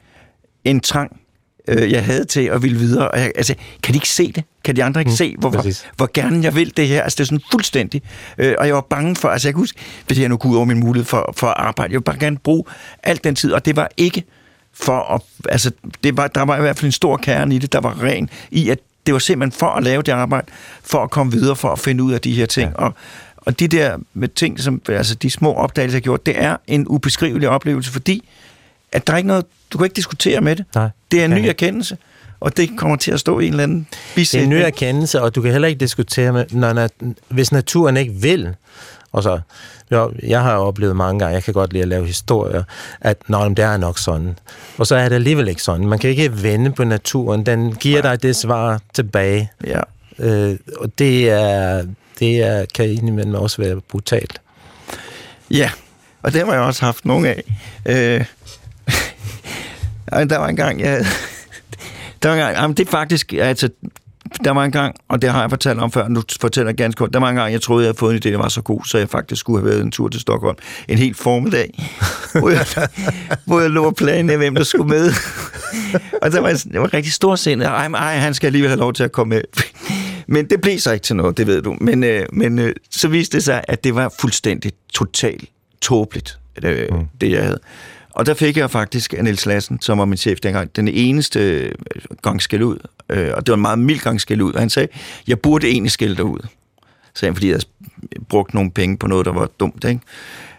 en 0.71 0.81
trang, 0.81 1.21
øh, 1.69 1.93
jeg 1.93 2.05
havde 2.05 2.25
til 2.25 2.41
at 2.41 2.63
ville 2.63 2.79
videre. 2.79 3.11
Og 3.11 3.19
jeg, 3.21 3.33
altså, 3.37 3.55
kan 3.83 3.93
de 3.95 3.97
ikke 3.97 4.09
se 4.09 4.33
det? 4.33 4.45
Kan 4.65 4.77
de 4.77 4.85
andre 4.85 5.01
ikke 5.01 5.11
Mm, 5.11 5.17
se, 5.17 5.35
hvor, 5.39 5.51
hvor, 5.51 5.59
præcis. 5.63 5.87
hvor 5.97 6.11
gerne 6.15 6.43
jeg 6.43 6.55
vil 6.55 6.77
det 6.77 6.89
her? 6.89 7.03
Altså, 7.03 7.17
det 7.17 7.21
er 7.21 7.25
sådan 7.25 7.41
fuldstændig. 7.51 8.03
Øh, 8.39 8.55
og 8.59 8.67
jeg 8.67 8.75
var 8.75 8.81
bange 8.81 9.17
for, 9.17 9.29
altså 9.29 9.49
jeg 9.49 9.55
kan 9.55 9.61
huske, 9.61 9.81
hvis 10.07 10.19
jeg 10.21 10.29
nu 10.29 10.37
kunne 10.37 10.51
ud 10.53 10.57
over 10.57 10.65
min 10.67 10.79
mulighed 10.81 11.05
for, 11.07 11.35
for 11.37 11.47
at 11.47 11.55
arbejde, 11.57 11.93
jeg 11.93 11.97
ville 11.97 12.05
bare 12.05 12.19
gerne 12.19 12.39
bruge 12.39 12.65
al 13.03 13.21
den 13.25 13.35
tid, 13.35 13.53
og 13.53 13.65
det 13.65 13.77
var 13.77 13.89
ikke 13.97 14.25
for 14.75 15.15
at, 15.15 15.21
altså, 15.49 15.71
det 16.05 16.17
var, 16.17 16.27
der 16.29 16.43
var 16.43 16.57
i 16.57 16.61
hvert 16.61 16.77
fald 16.79 16.87
en 16.87 16.93
stor 16.93 17.17
kerne 17.17 17.55
i 17.55 17.59
det, 17.59 17.73
der 17.73 17.81
var 17.81 18.03
ren 18.03 18.31
i, 18.51 18.69
at 18.69 18.79
det 19.07 19.13
var 19.13 19.19
simpelthen 19.19 19.59
for 19.59 19.67
at 19.67 19.85
lave 19.85 20.03
det 20.03 20.13
arbejde, 20.13 20.47
for 20.83 21.03
at 21.03 21.11
komme 21.11 21.33
videre, 21.33 21.57
for 21.57 21.69
at 21.69 21.79
finde 21.79 22.03
ud 22.05 22.13
af 22.13 22.21
de 22.21 22.33
her 22.33 22.47
ting. 22.47 22.71
Ja. 22.71 22.85
Og, 22.85 22.95
Og 23.37 23.61
de 23.61 23.69
der 23.69 23.97
med 24.15 24.29
ting, 24.29 24.61
som, 24.61 24.83
altså 24.89 25.15
de 25.15 25.31
små 25.31 25.55
opdagelser, 25.55 25.97
jeg 25.97 26.03
gjort, 26.03 26.27
det 26.27 26.35
er 26.43 26.57
en 26.67 26.89
ubeskrivelig 26.89 27.49
oplevelse, 27.49 27.93
fordi 27.93 28.29
at 28.93 29.07
der 29.07 29.13
er 29.13 29.17
ikke 29.17 29.27
noget, 29.27 29.45
du 29.73 29.79
kan 29.79 29.85
ikke 29.85 29.97
diskutere 29.97 30.41
med 30.41 30.57
det. 30.57 30.65
Nej. 30.75 30.89
Det 31.11 31.21
er 31.21 31.25
en 31.25 31.31
ny 31.31 31.45
erkendelse, 31.49 31.97
og 32.41 32.57
det 32.57 32.71
kommer 32.77 32.97
til 32.97 33.11
at 33.11 33.21
stå 33.21 33.41
i 33.41 33.47
en 33.47 33.53
eller 33.53 33.63
anden 33.63 33.87
Det 33.91 33.97
er 33.99 34.15
bisætning. 34.15 34.53
en 34.53 34.59
ny 34.59 34.63
erkendelse, 34.65 35.23
og 35.23 35.35
du 35.35 35.43
kan 35.43 35.53
heller 35.53 35.69
ikke 35.69 35.81
diskutere 35.81 36.33
med, 36.33 36.45
når, 36.51 36.73
når, 36.73 36.89
hvis 37.29 37.53
naturen 37.53 37.97
ikke 37.97 38.13
vil. 38.13 38.55
Og 39.13 39.23
så, 39.23 39.41
jo, 39.93 40.13
jeg 40.23 40.43
har 40.43 40.57
oplevet 40.57 40.97
mange 40.97 41.19
gange, 41.19 41.35
jeg 41.35 41.43
kan 41.45 41.55
godt 41.55 41.73
lide 41.73 41.83
at 41.83 41.89
lave 41.89 42.07
historier, 42.07 42.63
at 43.01 43.17
Nå, 43.29 43.45
men 43.45 43.55
det 43.55 43.65
er 43.65 43.77
nok 43.77 43.99
sådan. 43.99 44.39
Og 44.79 44.87
så 44.87 44.97
er 44.97 45.09
det 45.09 45.15
alligevel 45.17 45.49
ikke 45.49 45.63
sådan. 45.63 45.87
Man 45.87 45.99
kan 45.99 46.11
ikke 46.11 46.43
vende 46.43 46.73
på 46.73 46.85
naturen. 46.85 47.47
Den 47.47 47.75
giver 47.75 48.03
dig 48.03 48.23
det 48.23 48.37
svar 48.37 48.81
tilbage. 48.95 49.51
Ja. 49.67 49.81
Øh, 50.19 50.57
og 50.77 50.99
det 50.99 51.31
er, 51.31 51.85
det 52.19 52.43
er, 52.43 52.65
kan 52.75 52.91
indimellem 52.91 53.35
også 53.35 53.63
være 53.63 53.81
brutalt. 53.81 54.41
Ja, 55.51 55.71
og 56.23 56.33
det 56.33 56.47
har 56.47 56.53
jeg 56.53 56.63
også 56.63 56.85
haft 56.85 57.05
nogle 57.05 57.29
af. 57.29 57.43
Øh, 57.87 58.25
og 60.13 60.31
der 60.31 60.39
var 60.39 60.49
en 60.49 60.57
gang, 60.57 60.81
jeg... 60.81 61.05
Der 62.23 62.29
var 62.29 62.37
en 62.37 62.43
gang, 62.43 62.57
jamen 62.57 62.77
det 62.77 62.87
er 62.87 62.91
faktisk, 62.91 63.33
altså, 63.33 63.69
der 64.45 64.51
var 64.51 64.65
en 64.65 64.73
gang, 64.73 64.97
og 65.09 65.23
det 65.23 65.31
har 65.31 65.41
jeg 65.41 65.51
fortalt 65.51 65.79
om 65.81 65.93
før, 65.93 66.09
nu 66.09 66.23
fortæller 66.41 66.71
jeg 66.71 66.77
ganske 66.77 66.99
kort, 66.99 67.13
der 67.13 67.21
var 67.21 67.29
en 67.29 67.37
gang, 67.37 67.53
jeg 67.53 67.63
troede, 67.63 67.83
jeg 67.83 67.89
havde 67.89 67.99
fået 67.99 68.15
en 68.15 68.23
idé, 68.23 68.33
der 68.33 68.39
var 68.39 68.49
så 68.49 68.63
god, 68.63 68.85
så 68.85 68.99
jeg 68.99 69.09
faktisk 69.09 69.41
skulle 69.41 69.61
have 69.61 69.71
været 69.71 69.85
en 69.85 69.91
tur 69.91 70.09
til 70.09 70.21
Stockholm 70.21 70.57
en 70.89 70.99
helt 70.99 71.17
formiddag, 71.17 71.89
hvor 72.41 72.51
jeg, 72.51 72.67
hvor 73.45 73.61
jeg 73.61 73.71
lå 73.71 73.85
og 73.85 73.95
planlagde, 73.95 74.39
hvem 74.39 74.55
der 74.55 74.65
skulle 74.65 74.89
med. 74.89 75.13
og 76.23 76.33
der 76.33 76.41
var, 76.41 76.49
jeg, 76.49 76.59
jeg 76.73 76.81
var 76.81 76.95
rigtig 76.95 77.13
storsindet. 77.13 77.67
Ej, 77.67 77.89
men, 77.89 77.95
ej, 77.95 78.17
han 78.17 78.35
skal 78.35 78.47
alligevel 78.47 78.69
have 78.69 78.81
lov 78.81 78.93
til 78.93 79.05
at 79.05 79.13
komme 79.13 79.35
med. 79.35 79.43
Men 80.27 80.51
det 80.51 80.61
blev 80.61 80.79
så 80.79 80.93
ikke 80.93 81.05
til 81.05 81.17
noget, 81.17 81.37
det 81.37 81.47
ved 81.47 81.63
du. 81.63 81.77
Men, 81.81 82.05
øh, 82.05 82.27
men 82.33 82.59
øh, 82.59 82.75
så 82.91 83.09
viste 83.09 83.37
det 83.37 83.45
sig, 83.45 83.65
at 83.69 83.85
det 83.85 83.95
var 83.95 84.15
fuldstændig 84.21 84.73
totalt 84.95 85.45
tåbeligt, 85.81 86.39
det, 86.63 86.89
mm. 86.93 87.07
det 87.21 87.31
jeg 87.31 87.43
havde. 87.43 87.59
Og 88.11 88.27
der 88.27 88.35
fik 88.35 88.57
jeg 88.57 88.71
faktisk 88.71 89.15
Niels 89.23 89.47
Lassen, 89.47 89.81
som 89.81 89.99
var 89.99 90.05
min 90.05 90.17
chef 90.17 90.41
dengang, 90.41 90.77
den 90.77 90.89
eneste 90.89 91.41
øh, 91.41 91.73
gang 92.23 92.43
skæld 92.43 92.63
ud. 92.63 92.79
Øh, 93.11 93.31
og 93.35 93.47
det 93.47 93.53
var 93.53 93.57
en 93.57 93.63
meget 93.63 93.79
mild 93.79 94.01
gang 94.01 94.21
skæld 94.21 94.43
ud. 94.43 94.53
Og 94.53 94.61
han 94.61 94.71
sagde, 94.71 94.89
jeg 95.27 95.39
burde 95.39 95.69
egentlig 95.69 95.93
skælde 95.93 96.17
dig 96.17 96.25
ud. 96.25 96.47
Sagde 97.15 97.31
han, 97.31 97.37
fordi 97.37 97.49
jeg 97.49 97.55
havde 97.55 98.25
brugt 98.29 98.55
nogle 98.55 98.71
penge 98.71 98.99
på 98.99 99.07
noget, 99.07 99.27
der 99.27 99.33
var 99.33 99.47
dumt. 99.61 99.85
Ikke? 99.85 100.01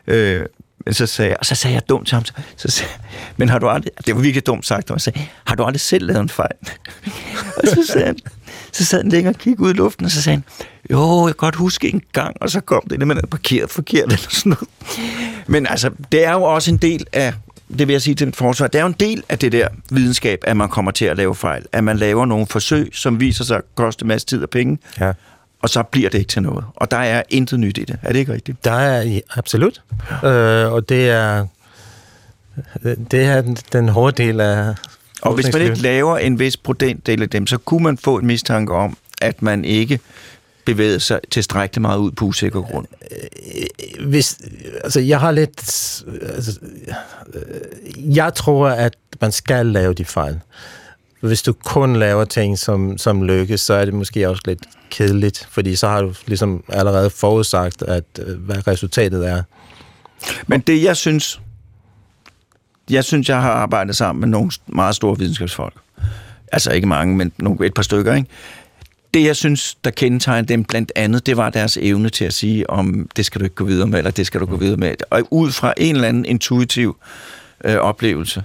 Øh, 0.07 0.45
men 0.85 0.93
så 0.93 1.05
sagde 1.05 1.29
jeg, 1.29 1.37
og 1.39 1.45
så 1.45 1.55
sagde 1.55 1.73
jeg 1.73 1.89
dumt 1.89 2.07
til 2.07 2.15
ham, 2.15 2.25
så, 2.25 2.33
så 2.55 2.71
sagde, 2.71 2.91
men 3.37 3.49
har 3.49 3.59
du 3.59 3.67
aldrig, 3.67 3.91
det 4.05 4.15
var 4.15 4.21
virkelig 4.21 4.45
dumt 4.45 4.65
sagt, 4.65 4.91
og 4.91 4.95
jeg 4.95 5.01
sagde, 5.01 5.19
har 5.45 5.55
du 5.55 5.63
aldrig 5.63 5.81
selv 5.81 6.05
lavet 6.05 6.21
en 6.21 6.29
fejl? 6.29 6.55
og 7.57 7.67
så 7.67 7.83
sagde 7.87 8.05
han, 8.05 8.17
så 8.71 8.85
sad 8.85 9.01
han 9.01 9.11
længere 9.11 9.33
og 9.33 9.39
kiggede 9.39 9.61
ud 9.63 9.69
i 9.73 9.77
luften, 9.77 10.05
og 10.05 10.11
så 10.11 10.21
sagde 10.21 10.35
han, 10.35 10.43
jo, 10.91 11.27
jeg 11.27 11.35
kan 11.35 11.37
godt 11.37 11.55
huske 11.55 11.89
en 11.93 12.01
gang, 12.13 12.35
og 12.41 12.49
så 12.49 12.61
kom 12.61 12.81
det, 12.89 13.01
at 13.01 13.07
man 13.07 13.17
er 13.17 13.25
parkeret 13.27 13.69
forkert 13.69 14.03
eller 14.03 14.17
sådan 14.29 14.49
noget. 14.49 14.69
Men 15.47 15.67
altså, 15.67 15.89
det 16.11 16.25
er 16.25 16.31
jo 16.33 16.43
også 16.43 16.71
en 16.71 16.77
del 16.77 17.05
af, 17.13 17.33
det 17.77 17.87
vil 17.87 17.93
jeg 17.93 18.01
sige 18.01 18.15
til 18.15 18.27
mit 18.27 18.35
forsvar, 18.35 18.67
det 18.67 18.79
er 18.79 18.81
jo 18.83 18.87
en 18.87 18.95
del 18.99 19.23
af 19.29 19.39
det 19.39 19.51
der 19.51 19.67
videnskab, 19.91 20.39
at 20.43 20.57
man 20.57 20.69
kommer 20.69 20.91
til 20.91 21.05
at 21.05 21.17
lave 21.17 21.35
fejl. 21.35 21.65
At 21.71 21.83
man 21.83 21.97
laver 21.97 22.25
nogle 22.25 22.47
forsøg, 22.47 22.89
som 22.93 23.19
viser 23.19 23.43
sig 23.43 23.57
at 23.57 23.63
koste 23.75 24.05
masse 24.07 24.27
tid 24.27 24.43
og 24.43 24.49
penge, 24.49 24.77
Ja. 24.99 25.11
og 25.61 25.69
så 25.69 25.83
bliver 25.83 26.09
det 26.09 26.17
ikke 26.17 26.29
til 26.29 26.41
noget. 26.41 26.65
Og 26.75 26.91
der 26.91 26.97
er 26.97 27.23
intet 27.29 27.59
nyt 27.59 27.77
i 27.77 27.83
det. 27.83 27.97
Er 28.03 28.11
det 28.11 28.19
ikke 28.19 28.33
rigtigt? 28.33 28.65
Der 28.65 28.71
er 28.71 29.19
absolut. 29.35 29.81
Øh, 30.23 30.73
og 30.73 30.89
det 30.89 31.09
er, 31.09 31.45
det 33.11 33.23
er 33.23 33.41
den, 33.41 33.57
den 33.73 33.89
hårde 33.89 34.23
del 34.23 34.39
af 34.41 34.75
Og 35.21 35.33
hvis 35.33 35.53
man 35.53 35.61
ikke 35.61 35.81
laver 35.81 36.17
en 36.17 36.39
vis 36.39 36.57
procentdel 36.57 37.21
af 37.21 37.29
dem, 37.29 37.47
så 37.47 37.57
kunne 37.57 37.83
man 37.83 37.97
få 37.97 38.17
en 38.17 38.25
mistanke 38.25 38.73
om, 38.73 38.97
at 39.21 39.41
man 39.41 39.65
ikke 39.65 39.99
bevægede 40.65 40.99
sig 40.99 41.19
tilstrækkeligt 41.31 41.81
meget 41.81 41.97
ud 41.97 42.11
på 42.11 42.25
usikker 42.25 42.61
grund. 42.61 42.87
hvis, 43.99 44.37
altså 44.83 44.99
jeg 44.99 45.19
har 45.19 45.31
lidt, 45.31 45.59
altså, 46.21 46.59
øh, 47.33 48.15
jeg 48.15 48.33
tror, 48.33 48.69
at 48.69 48.95
man 49.21 49.31
skal 49.31 49.65
lave 49.65 49.93
de 49.93 50.05
fejl. 50.05 50.39
Hvis 51.21 51.41
du 51.41 51.53
kun 51.53 51.95
laver 51.95 52.25
ting, 52.25 52.59
som, 52.59 52.97
som 52.97 53.23
lykkes, 53.23 53.61
så 53.61 53.73
er 53.73 53.85
det 53.85 53.93
måske 53.93 54.29
også 54.29 54.41
lidt 54.45 54.59
kedeligt, 54.89 55.47
fordi 55.51 55.75
så 55.75 55.87
har 55.87 56.01
du 56.01 56.13
ligesom 56.25 56.63
allerede 56.69 57.09
forudsagt, 57.09 57.81
at, 57.81 58.03
øh, 58.19 58.37
hvad 58.37 58.67
resultatet 58.67 59.27
er. 59.27 59.43
Men 60.47 60.59
det, 60.59 60.83
jeg 60.83 60.97
synes, 60.97 61.41
jeg 62.89 63.03
synes, 63.03 63.29
jeg 63.29 63.41
har 63.41 63.51
arbejdet 63.51 63.95
sammen 63.95 64.19
med 64.19 64.27
nogle 64.27 64.51
meget 64.67 64.95
store 64.95 65.17
videnskabsfolk. 65.17 65.75
Altså 66.51 66.71
ikke 66.71 66.87
mange, 66.87 67.15
men 67.15 67.31
nogle, 67.37 67.65
et 67.65 67.73
par 67.73 67.83
stykker, 67.83 68.15
ikke? 68.15 68.29
Det, 69.13 69.23
jeg 69.23 69.35
synes, 69.35 69.77
der 69.83 69.91
kendetegner 69.91 70.45
dem 70.45 70.63
blandt 70.63 70.91
andet, 70.95 71.25
det 71.25 71.37
var 71.37 71.49
deres 71.49 71.77
evne 71.81 72.09
til 72.09 72.25
at 72.25 72.33
sige, 72.33 72.69
om 72.69 73.09
det 73.15 73.25
skal 73.25 73.39
du 73.39 73.43
ikke 73.43 73.55
gå 73.55 73.65
videre 73.65 73.87
med, 73.87 73.97
eller 73.97 74.11
det 74.11 74.25
skal 74.27 74.41
du 74.41 74.45
gå 74.45 74.55
videre 74.55 74.77
med. 74.77 74.93
Og 75.09 75.21
ud 75.31 75.51
fra 75.51 75.73
en 75.77 75.95
eller 75.95 76.07
anden 76.07 76.25
intuitiv 76.25 76.97
øh, 77.65 77.75
oplevelse. 77.75 78.43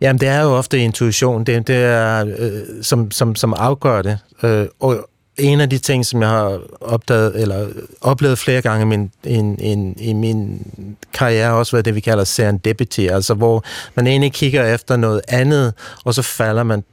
Jamen, 0.00 0.20
det 0.20 0.28
er 0.28 0.42
jo 0.42 0.48
ofte 0.48 0.78
intuition, 0.78 1.44
det, 1.44 1.66
det 1.66 1.76
er, 1.76 2.26
øh, 2.38 2.82
som, 2.82 3.10
som, 3.10 3.34
som 3.34 3.54
afgør 3.56 4.02
det. 4.02 4.18
Øh, 4.42 4.66
og 4.80 5.08
en 5.38 5.60
af 5.60 5.70
de 5.70 5.78
ting, 5.78 6.06
som 6.06 6.22
jeg 6.22 6.30
har 6.30 6.60
opdaget, 6.80 7.42
eller 7.42 7.68
oplevet 8.00 8.38
flere 8.38 8.62
gange 8.62 8.82
i 8.82 8.86
min, 8.86 9.10
in, 9.24 9.58
in, 9.58 9.96
i 9.98 10.12
min 10.12 10.66
karriere, 11.12 11.48
har 11.48 11.54
også 11.54 11.72
været 11.72 11.84
det, 11.84 11.94
vi 11.94 12.00
kalder 12.00 12.24
serendipity, 12.24 13.00
altså 13.00 13.34
hvor 13.34 13.64
man 13.94 14.06
egentlig 14.06 14.32
kigger 14.32 14.74
efter 14.74 14.96
noget 14.96 15.20
andet, 15.28 15.74
og 16.04 16.14
så 16.14 16.22
falder 16.22 16.62
man, 16.62 16.84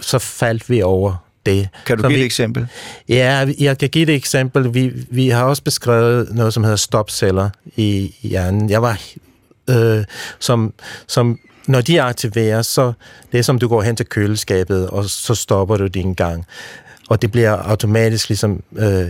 så 0.00 0.18
faldt 0.18 0.70
vi 0.70 0.82
over 0.82 1.14
det. 1.46 1.68
Kan 1.86 1.96
du 1.96 2.02
Så 2.02 2.08
give 2.08 2.16
vi, 2.16 2.20
et 2.20 2.26
eksempel? 2.26 2.66
Ja, 3.08 3.46
jeg 3.60 3.78
kan 3.78 3.88
give 3.88 4.02
et 4.02 4.14
eksempel. 4.14 4.74
Vi, 4.74 4.92
vi 5.10 5.28
har 5.28 5.44
også 5.44 5.62
beskrevet 5.62 6.34
noget, 6.34 6.54
som 6.54 6.62
hedder 6.64 6.76
stopceller 6.76 7.50
i 7.76 8.14
i 8.22 8.28
hjernen. 8.28 8.70
Jeg 8.70 8.82
var, 8.82 9.00
øh, 9.70 10.04
som, 10.38 10.72
som 11.06 11.38
når 11.66 11.80
de 11.80 12.02
aktiveres, 12.02 12.66
så 12.66 12.92
det 13.32 13.38
er 13.38 13.42
som 13.42 13.58
du 13.58 13.68
går 13.68 13.82
hen 13.82 13.96
til 13.96 14.06
køleskabet, 14.06 14.90
og 14.90 15.04
så 15.04 15.34
stopper 15.34 15.76
du 15.76 15.86
din 15.86 16.14
gang. 16.14 16.46
Og 17.08 17.22
det 17.22 17.32
bliver 17.32 17.50
automatisk 17.52 18.28
ligesom, 18.28 18.62
øh, 18.76 19.08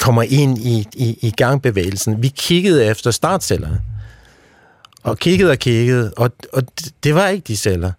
kommer 0.00 0.22
ind 0.22 0.58
i, 0.58 0.86
i, 0.94 1.18
i 1.22 1.30
gangbevægelsen. 1.30 2.22
Vi 2.22 2.28
kiggede 2.28 2.84
efter 2.84 3.10
startcellerne. 3.10 3.80
Og 5.02 5.18
kiggede 5.18 5.50
og 5.50 5.58
kiggede, 5.58 6.12
og, 6.16 6.30
og 6.52 6.62
det- 7.04 7.14
var 7.14 7.28
ikke 7.28 7.44
de 7.48 7.56
celler. 7.56 7.92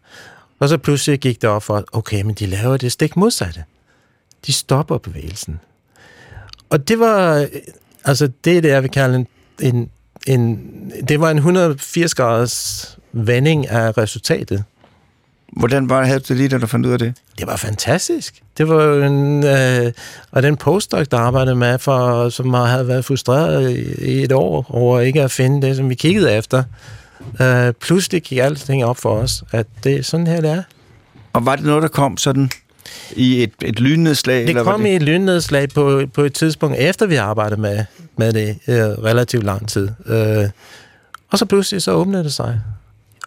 Og 0.59 0.69
så 0.69 0.78
pludselig 0.78 1.19
gik 1.19 1.41
det 1.41 1.49
op 1.49 1.63
for, 1.63 1.84
okay, 1.91 2.21
men 2.21 2.36
de 2.36 2.45
laver 2.45 2.78
det 2.78 2.91
stik 2.91 3.15
modsatte 3.17 3.63
de 4.47 4.53
stopper 4.53 4.97
bevægelsen. 4.97 5.59
Og 6.69 6.88
det 6.88 6.99
var, 6.99 7.36
øh, 7.38 7.47
altså 8.05 8.30
det 8.45 8.57
er 8.57 8.61
det, 8.61 8.69
jeg 8.69 8.84
vil 8.84 8.91
kalde 8.91 9.15
en, 9.15 9.28
en, 9.61 9.89
en 10.28 10.59
det 11.07 11.19
var 11.19 11.32
en 11.32 11.38
180 11.38 12.15
graders 12.15 12.97
vending 13.11 13.67
af 13.67 13.97
resultatet. 13.97 14.63
Hvordan 15.53 15.89
var 15.89 16.05
det, 16.05 16.27
det 16.27 16.37
lige, 16.37 16.49
da 16.49 16.57
du 16.57 16.67
fandt 16.67 16.85
ud 16.85 16.91
af 16.91 16.99
det? 16.99 17.13
Det 17.39 17.47
var 17.47 17.55
fantastisk. 17.55 18.41
Det 18.57 18.69
var 18.69 19.05
en, 19.05 19.43
øh, 19.43 19.91
og 20.31 20.43
den 20.43 20.57
postdoc, 20.57 21.07
der 21.07 21.17
arbejdede 21.17 21.55
med, 21.55 21.79
for, 21.79 22.29
som 22.29 22.53
havde 22.53 22.87
været 22.87 23.05
frustreret 23.05 23.77
i, 23.99 24.23
et 24.23 24.31
år 24.31 24.65
over 24.69 24.99
ikke 24.99 25.21
at 25.21 25.31
finde 25.31 25.67
det, 25.67 25.75
som 25.75 25.89
vi 25.89 25.95
kiggede 25.95 26.33
efter. 26.33 26.63
Øh, 27.41 27.73
pludselig 27.73 28.21
gik 28.21 28.37
alting 28.37 28.85
op 28.85 28.97
for 28.97 29.09
os, 29.09 29.43
at 29.51 29.67
det 29.83 29.95
er 29.95 30.03
sådan 30.03 30.27
her, 30.27 30.41
det 30.41 30.49
er. 30.49 30.63
Og 31.33 31.45
var 31.45 31.55
det 31.55 31.65
noget, 31.65 31.81
der 31.81 31.87
kom 31.87 32.17
sådan 32.17 32.49
i 33.15 33.43
et, 33.43 33.51
et 33.61 33.79
lynnedslag? 33.79 34.41
Det 34.41 34.49
eller 34.49 34.63
kom 34.63 34.85
i 34.85 34.95
et 34.95 35.03
lynnedslag 35.03 35.69
på, 35.69 36.01
på 36.13 36.21
et 36.21 36.33
tidspunkt, 36.33 36.77
efter 36.77 37.05
vi 37.05 37.15
arbejdede 37.15 37.61
med, 37.61 37.85
med 38.17 38.33
det 38.33 38.57
øh, 38.67 38.75
relativt 38.75 39.43
lang 39.43 39.67
tid. 39.67 39.89
Øh, 40.05 40.49
og 41.31 41.39
så 41.39 41.45
pludselig 41.45 41.81
så 41.81 41.91
åbnede 41.91 42.23
det 42.23 42.33
sig. 42.33 42.61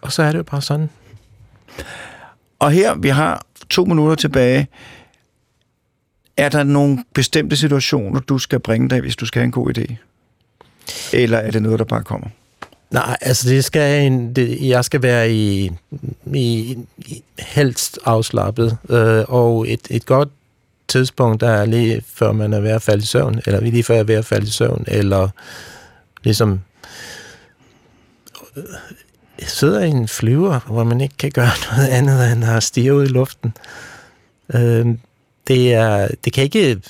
Og 0.01 0.11
så 0.11 0.23
er 0.23 0.31
det 0.31 0.37
jo 0.37 0.43
bare 0.43 0.61
sådan. 0.61 0.89
Og 2.61 2.71
her, 2.71 2.95
vi 2.95 3.09
har 3.09 3.45
to 3.69 3.85
minutter 3.85 4.15
tilbage. 4.15 4.67
Er 6.37 6.49
der 6.49 6.63
nogle 6.63 7.03
bestemte 7.13 7.55
situationer, 7.55 8.19
du 8.19 8.37
skal 8.37 8.59
bringe 8.59 8.89
dig, 8.89 9.01
hvis 9.01 9.15
du 9.15 9.25
skal 9.25 9.39
have 9.39 9.45
en 9.45 9.51
god 9.51 9.77
idé? 9.77 9.95
Eller 11.13 11.37
er 11.37 11.51
det 11.51 11.61
noget, 11.61 11.79
der 11.79 11.85
bare 11.85 12.03
kommer? 12.03 12.27
Nej, 12.91 13.17
altså 13.21 13.49
det 13.49 13.65
skal 13.65 14.05
en, 14.05 14.35
det, 14.35 14.69
jeg 14.69 14.85
skal 14.85 15.01
være 15.01 15.31
i, 15.31 15.71
i, 16.33 16.77
i 16.97 17.23
helst 17.39 17.99
afslappet, 18.05 18.77
øh, 18.89 19.23
og 19.27 19.71
et, 19.71 19.87
et 19.89 20.05
godt 20.05 20.29
tidspunkt, 20.87 21.41
der 21.41 21.49
er 21.49 21.65
lige 21.65 22.03
før 22.07 22.31
man 22.31 22.53
er 22.53 22.59
ved 22.59 22.71
at 22.71 22.81
falde 22.81 23.03
i 23.03 23.05
søvn, 23.05 23.41
eller 23.45 23.61
lige 23.61 23.83
før 23.83 23.93
jeg 23.93 24.01
er 24.01 24.05
ved 24.05 24.15
at 24.15 24.25
falde 24.25 24.47
i 24.47 24.49
søvn, 24.49 24.83
eller 24.87 25.29
ligesom 26.23 26.59
sidder 29.47 29.83
i 29.83 29.89
en 29.89 30.07
flyver, 30.07 30.59
hvor 30.67 30.83
man 30.83 31.01
ikke 31.01 31.17
kan 31.17 31.31
gøre 31.31 31.49
noget 31.77 31.87
andet 31.87 32.31
end 32.31 32.45
at 32.45 32.63
stige 32.63 32.93
ud 32.93 33.03
i 33.03 33.07
luften. 33.07 33.53
Øh, 34.53 34.85
det, 35.47 35.73
er, 35.73 36.07
det 36.25 36.33
kan 36.33 36.43
ikke, 36.43 36.81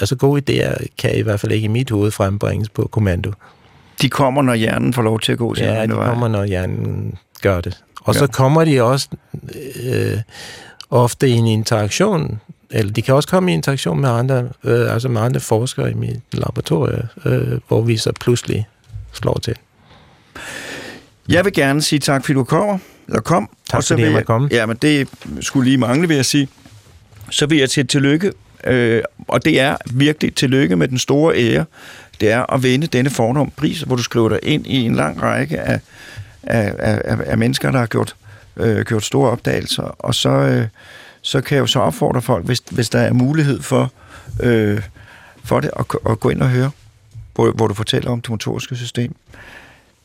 altså 0.00 0.16
gode 0.16 0.42
idéer 0.66 0.86
kan 0.98 1.14
i 1.16 1.20
hvert 1.20 1.40
fald 1.40 1.52
ikke 1.52 1.64
i 1.64 1.68
mit 1.68 1.90
hoved 1.90 2.10
frembringes 2.10 2.68
på 2.68 2.88
kommando. 2.92 3.32
De 4.02 4.08
kommer, 4.08 4.42
når 4.42 4.54
hjernen 4.54 4.92
får 4.92 5.02
lov 5.02 5.20
til 5.20 5.32
at 5.32 5.38
gå 5.38 5.54
sin 5.54 5.64
Ja, 5.64 5.86
de 5.86 5.92
vej. 5.94 6.08
kommer, 6.08 6.28
når 6.28 6.44
hjernen 6.44 7.18
gør 7.42 7.60
det. 7.60 7.82
Og 8.00 8.14
Ja. 8.14 8.18
så 8.18 8.26
kommer 8.26 8.64
de 8.64 8.82
også 8.82 9.08
øh, 9.82 10.18
ofte 10.90 11.28
i 11.28 11.32
en 11.32 11.46
interaktion 11.46 12.40
eller 12.70 12.92
de 12.92 13.02
kan 13.02 13.14
også 13.14 13.28
komme 13.28 13.50
i 13.50 13.54
interaktion 13.54 14.00
med 14.00 14.08
andre, 14.08 14.48
øh, 14.64 14.92
altså 14.94 15.08
med 15.08 15.20
andre 15.20 15.40
forskere 15.40 15.90
i 15.90 15.94
mit 15.94 16.20
laboratorium, 16.32 17.02
øh, 17.24 17.60
hvor 17.68 17.80
vi 17.82 17.96
så 17.96 18.12
pludselig 18.20 18.66
slår 19.12 19.38
til. 19.42 19.54
Jeg 21.28 21.44
vil 21.44 21.52
gerne 21.52 21.82
sige 21.82 21.98
tak, 21.98 22.24
fordi 22.24 22.34
du 22.34 22.44
kommer, 22.44 22.78
eller 23.08 23.20
kom. 23.20 23.50
Tak, 23.70 23.78
og 23.78 23.84
så 23.84 23.94
fordi 23.94 24.02
vil 24.02 24.12
jeg 24.12 24.24
komme. 24.26 24.48
Ja, 24.52 24.66
men 24.66 24.76
det 24.82 25.08
skulle 25.40 25.64
lige 25.64 25.78
mangle, 25.78 26.08
vil 26.08 26.14
jeg 26.14 26.24
sige. 26.24 26.48
Så 27.30 27.46
vil 27.46 27.58
jeg 27.58 27.70
til 27.70 27.86
tillykke, 27.86 28.32
øh, 28.64 29.02
og 29.28 29.44
det 29.44 29.60
er 29.60 29.76
virkelig 29.90 30.34
tillykke 30.34 30.76
med 30.76 30.88
den 30.88 30.98
store 30.98 31.36
ære, 31.36 31.64
det 32.20 32.30
er 32.30 32.54
at 32.54 32.62
vinde 32.62 32.86
denne 32.86 33.10
fornom 33.10 33.52
pris, 33.56 33.80
hvor 33.80 33.96
du 33.96 34.02
skriver 34.02 34.28
dig 34.28 34.38
ind 34.42 34.66
i 34.66 34.76
en 34.76 34.94
lang 34.94 35.22
række 35.22 35.60
af, 35.60 35.80
af, 36.42 36.74
af, 36.78 37.16
af 37.26 37.38
mennesker, 37.38 37.70
der 37.70 37.78
har 37.78 37.86
gjort, 37.86 38.16
øh, 38.56 38.84
gjort 38.84 39.04
store 39.04 39.30
opdagelser. 39.30 39.82
Og 39.82 40.14
så, 40.14 40.30
øh, 40.30 40.66
så 41.22 41.40
kan 41.40 41.54
jeg 41.54 41.60
jo 41.62 41.66
så 41.66 41.80
opfordre 41.80 42.22
folk, 42.22 42.46
hvis, 42.46 42.62
hvis 42.70 42.90
der 42.90 42.98
er 42.98 43.12
mulighed 43.12 43.62
for, 43.62 43.92
øh, 44.40 44.82
for 45.44 45.60
det, 45.60 45.70
at, 45.78 45.84
at 46.10 46.20
gå 46.20 46.28
ind 46.28 46.42
og 46.42 46.48
høre, 46.48 46.70
hvor, 47.34 47.50
hvor 47.50 47.66
du 47.66 47.74
fortæller 47.74 48.10
om 48.10 48.20
det 48.20 48.30
motoriske 48.30 48.76
system. 48.76 49.14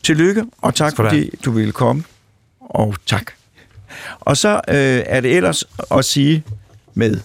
Tillykke, 0.03 0.45
og 0.61 0.75
tak 0.75 0.95
fordi 0.95 1.35
du 1.45 1.51
ville 1.51 1.71
komme. 1.71 2.03
Og 2.59 2.95
tak. 3.05 3.31
Og 4.19 4.37
så 4.37 4.61
øh, 4.67 5.03
er 5.05 5.21
det 5.21 5.35
ellers 5.35 5.63
at 5.91 6.05
sige 6.05 6.43
med 6.93 7.19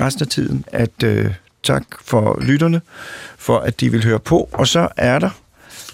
resten 0.00 0.22
af 0.22 0.28
tiden, 0.28 0.64
at 0.66 1.02
øh, 1.04 1.34
tak 1.62 1.82
for 2.04 2.40
lytterne, 2.40 2.80
for 3.38 3.58
at 3.58 3.80
de 3.80 3.90
vil 3.90 4.04
høre 4.04 4.18
på. 4.18 4.48
Og 4.52 4.68
så 4.68 4.88
er 4.96 5.18
der 5.18 5.30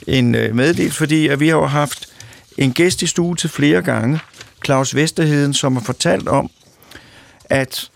en 0.06 0.34
øh, 0.34 0.54
meddelelse, 0.54 0.98
fordi 0.98 1.28
at 1.28 1.40
vi 1.40 1.48
har 1.48 1.56
jo 1.56 1.66
haft 1.66 2.08
en 2.58 2.72
gæst 2.72 3.02
i 3.02 3.06
stue 3.06 3.36
til 3.36 3.50
flere 3.50 3.82
gange, 3.82 4.20
Claus 4.64 4.94
Vesterheden, 4.94 5.54
som 5.54 5.76
har 5.76 5.82
fortalt 5.82 6.28
om, 6.28 6.50
at 7.44 7.90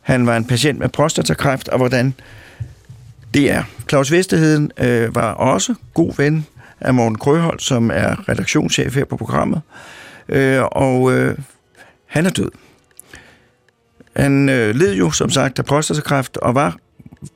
han 0.00 0.26
var 0.26 0.36
en 0.36 0.44
patient 0.44 0.78
med 0.78 0.88
prostatakræft, 0.88 1.68
og 1.68 1.78
hvordan 1.78 2.14
det 3.34 3.50
er. 3.50 3.64
Claus 3.88 4.12
Vesterheden 4.12 4.72
øh, 4.78 5.14
var 5.14 5.32
også 5.32 5.74
god 5.94 6.16
ven 6.16 6.46
af 6.80 6.94
Morten 6.94 7.18
Krøholt, 7.18 7.62
som 7.62 7.90
er 7.90 8.28
redaktionschef 8.28 8.94
her 8.94 9.04
på 9.04 9.16
programmet, 9.16 9.60
øh, 10.28 10.62
og 10.62 11.12
øh, 11.12 11.38
han 12.06 12.26
er 12.26 12.30
død. 12.30 12.50
Han 14.16 14.48
øh, 14.48 14.74
led 14.74 14.94
jo, 14.94 15.10
som 15.10 15.30
sagt, 15.30 15.58
af 15.58 15.64
prostatakræft, 15.64 16.36
og 16.36 16.54
var 16.54 16.76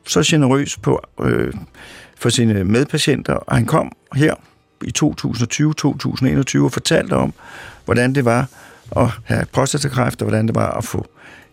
så 0.06 0.22
generøs 0.26 0.76
på, 0.76 1.02
øh, 1.20 1.52
for 2.16 2.28
sine 2.28 2.64
medpatienter, 2.64 3.34
og 3.34 3.56
han 3.56 3.66
kom 3.66 3.92
her 4.14 4.34
i 4.82 4.92
2020-2021 4.98 6.64
og 6.64 6.72
fortalte 6.72 7.12
om, 7.12 7.32
hvordan 7.84 8.14
det 8.14 8.24
var 8.24 8.48
at 8.96 9.08
have 9.24 9.46
prostatakræft, 9.52 10.22
og 10.22 10.28
hvordan 10.28 10.46
det 10.46 10.54
var 10.54 10.70
at 10.70 10.84
få 10.84 11.06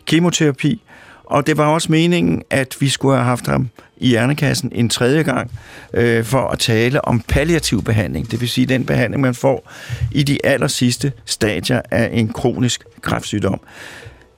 kemoterapi. 0.05 0.81
Og 1.23 1.47
det 1.47 1.57
var 1.57 1.67
også 1.67 1.91
meningen, 1.91 2.43
at 2.49 2.77
vi 2.79 2.89
skulle 2.89 3.15
have 3.15 3.25
haft 3.25 3.47
ham 3.47 3.69
i 4.01 4.07
hjernekassen 4.07 4.71
en 4.75 4.89
tredje 4.89 5.23
gang 5.23 5.51
øh, 5.93 6.23
for 6.23 6.47
at 6.47 6.59
tale 6.59 7.05
om 7.05 7.19
palliativ 7.19 7.83
behandling. 7.83 8.31
Det 8.31 8.41
vil 8.41 8.49
sige 8.49 8.67
den 8.67 8.85
behandling, 8.85 9.21
man 9.21 9.35
får 9.35 9.71
i 10.11 10.23
de 10.23 10.45
aller 10.45 10.67
sidste 10.67 11.11
stadier 11.25 11.81
af 11.91 12.09
en 12.13 12.33
kronisk 12.33 12.83
kræftsygdom. 13.01 13.59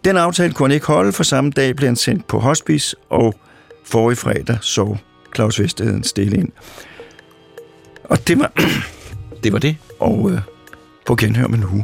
Den 0.06 0.18
aftale 0.18 0.54
kunne 0.54 0.68
han 0.68 0.74
ikke 0.74 0.88
holde, 0.88 1.12
for 1.12 1.24
samme 1.24 1.52
dag 1.52 1.76
blev 1.76 1.88
han 1.88 1.96
sendt 1.96 2.28
på 2.28 2.40
hospice, 2.40 2.96
og 3.10 3.34
forrige 3.86 4.18
fredag 4.18 4.58
så 4.62 4.98
Claus 5.36 5.60
Vesterheden 5.60 6.04
stille 6.04 6.38
ind. 6.38 6.52
Og 8.04 8.28
det 8.28 8.40
var 8.40 8.52
det, 9.44 9.54
var 9.54 9.60
det. 9.60 9.78
og 10.00 10.32
øh, 10.32 10.40
på 11.06 11.16
genhør 11.16 11.48
med 11.48 11.58
en 11.58 11.66
uge. 11.66 11.84